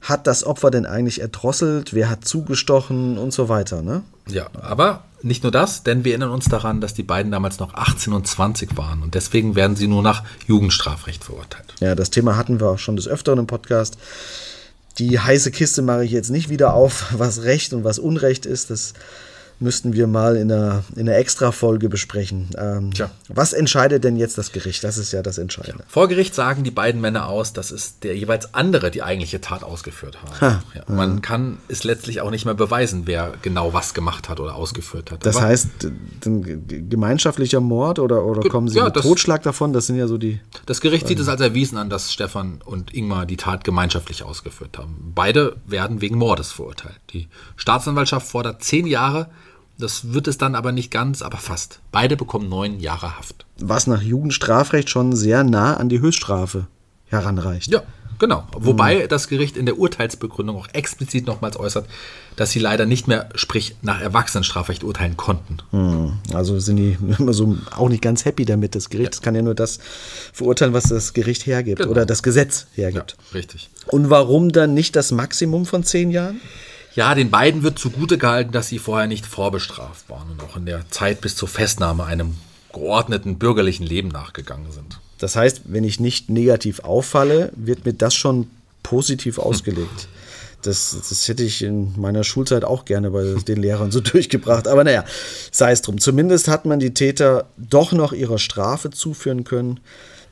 hat 0.00 0.26
das 0.26 0.44
Opfer 0.44 0.70
denn 0.70 0.86
eigentlich 0.86 1.20
erdrosselt, 1.20 1.92
wer 1.92 2.08
hat 2.08 2.24
zugestochen 2.24 3.18
und 3.18 3.34
so 3.34 3.50
weiter, 3.50 3.82
ne? 3.82 4.02
Ja, 4.28 4.46
aber 4.62 5.04
nicht 5.20 5.42
nur 5.42 5.52
das, 5.52 5.82
denn 5.82 6.06
wir 6.06 6.12
erinnern 6.12 6.30
uns 6.30 6.46
daran, 6.46 6.80
dass 6.80 6.94
die 6.94 7.02
beiden 7.02 7.30
damals 7.30 7.58
noch 7.58 7.74
18 7.74 8.14
und 8.14 8.26
20 8.26 8.78
waren 8.78 9.02
und 9.02 9.14
deswegen 9.14 9.56
werden 9.56 9.76
sie 9.76 9.88
nur 9.88 10.02
nach 10.02 10.24
Jugendstrafrecht 10.46 11.22
verurteilt. 11.22 11.74
Ja, 11.80 11.94
das 11.94 12.08
Thema 12.08 12.38
hatten 12.38 12.60
wir 12.60 12.68
auch 12.70 12.78
schon 12.78 12.96
des 12.96 13.08
Öfteren 13.08 13.40
im 13.40 13.46
Podcast. 13.46 13.98
Die 14.96 15.20
heiße 15.20 15.50
Kiste 15.50 15.82
mache 15.82 16.06
ich 16.06 16.12
jetzt 16.12 16.30
nicht 16.30 16.48
wieder 16.48 16.72
auf, 16.72 17.12
was 17.18 17.42
Recht 17.42 17.74
und 17.74 17.84
was 17.84 17.98
Unrecht 17.98 18.46
ist. 18.46 18.70
Das 18.70 18.94
müssten 19.62 19.92
wir 19.94 20.06
mal 20.06 20.36
in 20.36 20.50
einer, 20.52 20.84
in 20.96 21.08
einer 21.08 21.16
Extra-Folge 21.16 21.88
besprechen. 21.88 22.50
Ähm, 22.58 22.90
was 23.28 23.52
entscheidet 23.52 24.04
denn 24.04 24.16
jetzt 24.16 24.36
das 24.38 24.52
Gericht? 24.52 24.84
Das 24.84 24.98
ist 24.98 25.12
ja 25.12 25.22
das 25.22 25.38
Entscheidende. 25.38 25.84
Vor 25.88 26.08
Gericht 26.08 26.34
sagen 26.34 26.64
die 26.64 26.70
beiden 26.70 27.00
Männer 27.00 27.28
aus, 27.28 27.52
dass 27.52 27.70
es 27.70 27.98
der 28.00 28.16
jeweils 28.16 28.54
andere 28.54 28.90
die 28.90 29.02
eigentliche 29.02 29.40
Tat 29.40 29.62
ausgeführt 29.62 30.18
haben. 30.22 30.40
Ha. 30.40 30.62
Ja, 30.74 30.82
man 30.94 31.22
kann 31.22 31.58
es 31.68 31.84
letztlich 31.84 32.20
auch 32.20 32.30
nicht 32.30 32.44
mehr 32.44 32.54
beweisen, 32.54 33.02
wer 33.06 33.32
genau 33.42 33.72
was 33.72 33.94
gemacht 33.94 34.28
hat 34.28 34.40
oder 34.40 34.54
ausgeführt 34.56 35.10
hat. 35.10 35.24
Das 35.24 35.36
Aber 35.36 35.46
heißt, 35.46 35.68
ein 36.26 36.88
gemeinschaftlicher 36.90 37.60
Mord 37.60 37.98
oder, 37.98 38.24
oder 38.24 38.48
kommen 38.48 38.68
sie 38.68 38.78
ja, 38.78 38.84
mit 38.84 38.96
das- 38.96 39.02
Totschlag 39.04 39.42
davon? 39.42 39.72
Das 39.72 39.86
sind 39.86 39.96
ja 39.96 40.06
so 40.08 40.18
die. 40.18 40.40
das 40.66 40.80
Gericht 40.80 41.06
sieht 41.08 41.18
es 41.20 41.28
als 41.28 41.40
erwiesen 41.40 41.78
an, 41.78 41.88
dass 41.90 42.12
Stefan 42.12 42.60
und 42.64 42.92
Ingmar 42.94 43.26
die 43.26 43.36
Tat 43.36 43.64
gemeinschaftlich 43.64 44.22
ausgeführt 44.22 44.78
haben. 44.78 45.12
Beide 45.14 45.56
werden 45.66 46.00
wegen 46.00 46.16
Mordes 46.18 46.52
verurteilt. 46.52 47.00
Die 47.12 47.28
Staatsanwaltschaft 47.56 48.26
fordert 48.26 48.62
zehn 48.62 48.86
Jahre. 48.86 49.28
Das 49.78 50.12
wird 50.12 50.28
es 50.28 50.38
dann 50.38 50.54
aber 50.54 50.70
nicht 50.72 50.90
ganz, 50.90 51.22
aber 51.22 51.38
fast. 51.38 51.80
Beide 51.90 52.16
bekommen 52.16 52.48
neun 52.48 52.78
Jahre 52.80 53.16
Haft. 53.18 53.46
Was 53.58 53.86
nach 53.86 54.02
Jugendstrafrecht 54.02 54.90
schon 54.90 55.14
sehr 55.16 55.44
nah 55.44 55.76
an 55.76 55.88
die 55.88 56.00
Höchststrafe 56.00 56.66
heranreicht. 57.06 57.70
Ja, 57.70 57.82
genau. 58.18 58.46
Wobei 58.52 59.06
das 59.06 59.28
Gericht 59.28 59.56
in 59.56 59.66
der 59.66 59.78
Urteilsbegründung 59.78 60.56
auch 60.56 60.68
explizit 60.72 61.26
nochmals 61.26 61.58
äußert, 61.58 61.86
dass 62.36 62.50
sie 62.52 62.58
leider 62.60 62.86
nicht 62.86 63.08
mehr, 63.08 63.28
sprich 63.34 63.76
nach 63.82 64.00
Erwachsenenstrafrecht 64.00 64.84
urteilen 64.84 65.16
konnten. 65.16 65.58
Also 66.32 66.58
sind 66.60 66.76
die 66.76 66.96
immer 67.18 67.32
so 67.32 67.58
auch 67.74 67.88
nicht 67.88 68.02
ganz 68.02 68.24
happy 68.24 68.44
damit. 68.44 68.74
Das 68.74 68.88
Gericht 68.88 69.22
kann 69.22 69.34
ja 69.34 69.42
nur 69.42 69.54
das 69.54 69.78
verurteilen, 70.32 70.74
was 70.74 70.84
das 70.84 71.12
Gericht 71.12 71.46
hergibt 71.46 71.78
Genau. 71.80 71.90
oder 71.90 72.06
das 72.06 72.22
Gesetz 72.22 72.66
hergibt. 72.74 73.16
Richtig. 73.34 73.68
Und 73.88 74.10
warum 74.10 74.52
dann 74.52 74.74
nicht 74.74 74.96
das 74.96 75.10
Maximum 75.12 75.66
von 75.66 75.82
zehn 75.82 76.10
Jahren? 76.10 76.40
Ja, 76.94 77.14
den 77.14 77.30
beiden 77.30 77.62
wird 77.62 77.78
zugute 77.78 78.18
gehalten, 78.18 78.52
dass 78.52 78.68
sie 78.68 78.78
vorher 78.78 79.06
nicht 79.06 79.26
vorbestraft 79.26 80.10
waren 80.10 80.30
und 80.30 80.42
auch 80.42 80.56
in 80.56 80.66
der 80.66 80.88
Zeit 80.90 81.20
bis 81.20 81.36
zur 81.36 81.48
Festnahme 81.48 82.04
einem 82.04 82.36
geordneten 82.72 83.38
bürgerlichen 83.38 83.86
Leben 83.86 84.08
nachgegangen 84.08 84.70
sind. 84.72 84.98
Das 85.18 85.36
heißt, 85.36 85.62
wenn 85.66 85.84
ich 85.84 86.00
nicht 86.00 86.30
negativ 86.30 86.80
auffalle, 86.80 87.52
wird 87.54 87.84
mir 87.84 87.92
das 87.92 88.14
schon 88.14 88.48
positiv 88.82 89.38
ausgelegt. 89.38 90.08
Das, 90.62 90.96
das 91.08 91.26
hätte 91.28 91.42
ich 91.42 91.62
in 91.62 91.98
meiner 92.00 92.24
Schulzeit 92.24 92.64
auch 92.64 92.84
gerne 92.84 93.10
bei 93.10 93.24
den 93.24 93.60
Lehrern 93.60 93.90
so 93.90 94.00
durchgebracht. 94.00 94.68
Aber 94.68 94.84
naja, 94.84 95.04
sei 95.50 95.72
es 95.72 95.82
drum. 95.82 95.98
Zumindest 95.98 96.48
hat 96.48 96.66
man 96.66 96.78
die 96.78 96.94
Täter 96.94 97.46
doch 97.56 97.92
noch 97.92 98.12
ihrer 98.12 98.38
Strafe 98.38 98.90
zuführen 98.90 99.44
können. 99.44 99.80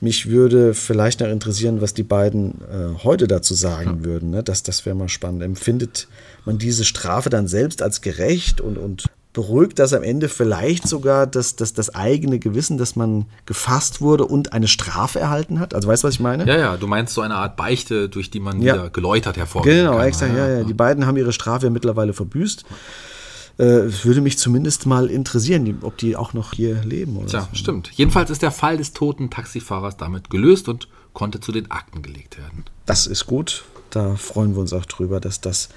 Mich 0.00 0.30
würde 0.30 0.72
vielleicht 0.72 1.20
noch 1.20 1.28
interessieren, 1.28 1.80
was 1.80 1.94
die 1.94 2.02
beiden 2.02 2.60
äh, 2.62 3.04
heute 3.04 3.28
dazu 3.28 3.54
sagen 3.54 4.04
würden. 4.04 4.30
Ne? 4.30 4.42
Das, 4.42 4.62
das 4.62 4.86
wäre 4.86 4.96
mal 4.96 5.08
spannend. 5.08 5.42
Empfindet 5.42 6.08
man 6.44 6.58
diese 6.58 6.84
Strafe 6.84 7.30
dann 7.30 7.46
selbst 7.48 7.82
als 7.82 8.00
gerecht 8.00 8.60
und, 8.60 8.78
und 8.78 9.06
beruhigt 9.32 9.78
das 9.78 9.92
am 9.92 10.02
Ende 10.02 10.28
vielleicht 10.28 10.88
sogar 10.88 11.26
das, 11.26 11.54
das, 11.54 11.72
das 11.72 11.94
eigene 11.94 12.40
Gewissen, 12.40 12.78
dass 12.78 12.96
man 12.96 13.26
gefasst 13.46 14.00
wurde 14.00 14.24
und 14.24 14.52
eine 14.52 14.66
Strafe 14.66 15.20
erhalten 15.20 15.60
hat? 15.60 15.72
Also 15.72 15.86
weißt 15.88 16.02
du, 16.02 16.08
was 16.08 16.14
ich 16.14 16.20
meine? 16.20 16.46
Ja, 16.46 16.58
ja, 16.58 16.76
du 16.76 16.86
meinst 16.88 17.14
so 17.14 17.20
eine 17.20 17.36
Art 17.36 17.56
Beichte, 17.56 18.08
durch 18.08 18.30
die 18.30 18.40
man 18.40 18.60
Ja. 18.60 18.74
wieder 18.74 18.90
geläutert 18.90 19.36
hervorgehen 19.36 19.84
Genau, 19.84 19.98
kann. 19.98 20.06
exakt. 20.08 20.36
Ja, 20.36 20.48
ja. 20.48 20.64
Die 20.64 20.74
beiden 20.74 21.06
haben 21.06 21.16
ihre 21.16 21.32
Strafe 21.32 21.66
ja 21.66 21.70
mittlerweile 21.70 22.12
verbüßt. 22.12 22.64
Äh, 23.60 23.62
es 23.64 24.04
würde 24.04 24.20
mich 24.20 24.36
zumindest 24.38 24.86
mal 24.86 25.08
interessieren, 25.08 25.78
ob 25.82 25.96
die 25.98 26.16
auch 26.16 26.32
noch 26.32 26.52
hier 26.52 26.82
leben. 26.82 27.16
Oder 27.16 27.26
Tja, 27.26 27.40
so. 27.52 27.56
stimmt. 27.56 27.90
Jedenfalls 27.94 28.30
ist 28.30 28.42
der 28.42 28.50
Fall 28.50 28.78
des 28.78 28.94
toten 28.94 29.30
Taxifahrers 29.30 29.96
damit 29.96 30.30
gelöst 30.30 30.68
und 30.68 30.88
konnte 31.12 31.38
zu 31.38 31.52
den 31.52 31.70
Akten 31.70 32.02
gelegt 32.02 32.36
werden. 32.38 32.64
Das 32.86 33.06
ist 33.06 33.26
gut. 33.26 33.64
Da 33.90 34.16
freuen 34.16 34.54
wir 34.54 34.60
uns 34.60 34.72
auch 34.72 34.86
drüber, 34.86 35.20
dass 35.20 35.40
das 35.40 35.68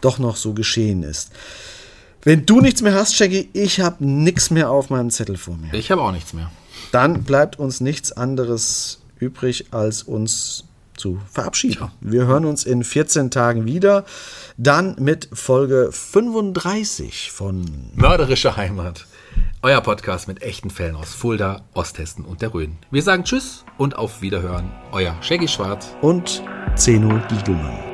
doch 0.00 0.18
noch 0.18 0.36
so 0.36 0.52
geschehen 0.52 1.02
ist. 1.02 1.30
Wenn 2.22 2.46
du 2.46 2.60
nichts 2.60 2.82
mehr 2.82 2.94
hast, 2.94 3.16
Shaggy, 3.16 3.48
ich 3.52 3.80
habe 3.80 4.04
nichts 4.06 4.50
mehr 4.50 4.70
auf 4.70 4.90
meinem 4.90 5.10
Zettel 5.10 5.36
vor 5.36 5.56
mir. 5.56 5.74
Ich 5.74 5.90
habe 5.90 6.02
auch 6.02 6.12
nichts 6.12 6.32
mehr. 6.32 6.50
Dann 6.92 7.24
bleibt 7.24 7.58
uns 7.58 7.80
nichts 7.80 8.12
anderes 8.12 9.00
übrig, 9.18 9.66
als 9.72 10.02
uns 10.02 10.64
zu 10.96 11.20
verabschieden. 11.30 11.90
Wir 12.00 12.26
hören 12.26 12.44
uns 12.44 12.64
in 12.64 12.84
14 12.84 13.30
Tagen 13.30 13.64
wieder. 13.64 14.04
Dann 14.56 14.94
mit 15.00 15.28
Folge 15.32 15.90
35 15.90 17.32
von 17.32 17.64
Mörderische 17.94 18.56
Heimat. 18.56 19.06
Euer 19.62 19.80
Podcast 19.80 20.28
mit 20.28 20.42
echten 20.42 20.70
Fällen 20.70 20.96
aus 20.96 21.14
Fulda, 21.14 21.62
Osthessen 21.72 22.24
und 22.24 22.42
der 22.42 22.52
Rhön. 22.52 22.76
Wir 22.90 23.02
sagen 23.02 23.24
Tschüss 23.24 23.64
und 23.78 23.96
auf 23.96 24.20
Wiederhören. 24.20 24.70
Euer 24.92 25.16
Shaggy 25.22 25.48
Schwarz. 25.48 25.88
und 26.02 26.42
Zeno 26.76 27.18
Diegelmann. 27.28 27.91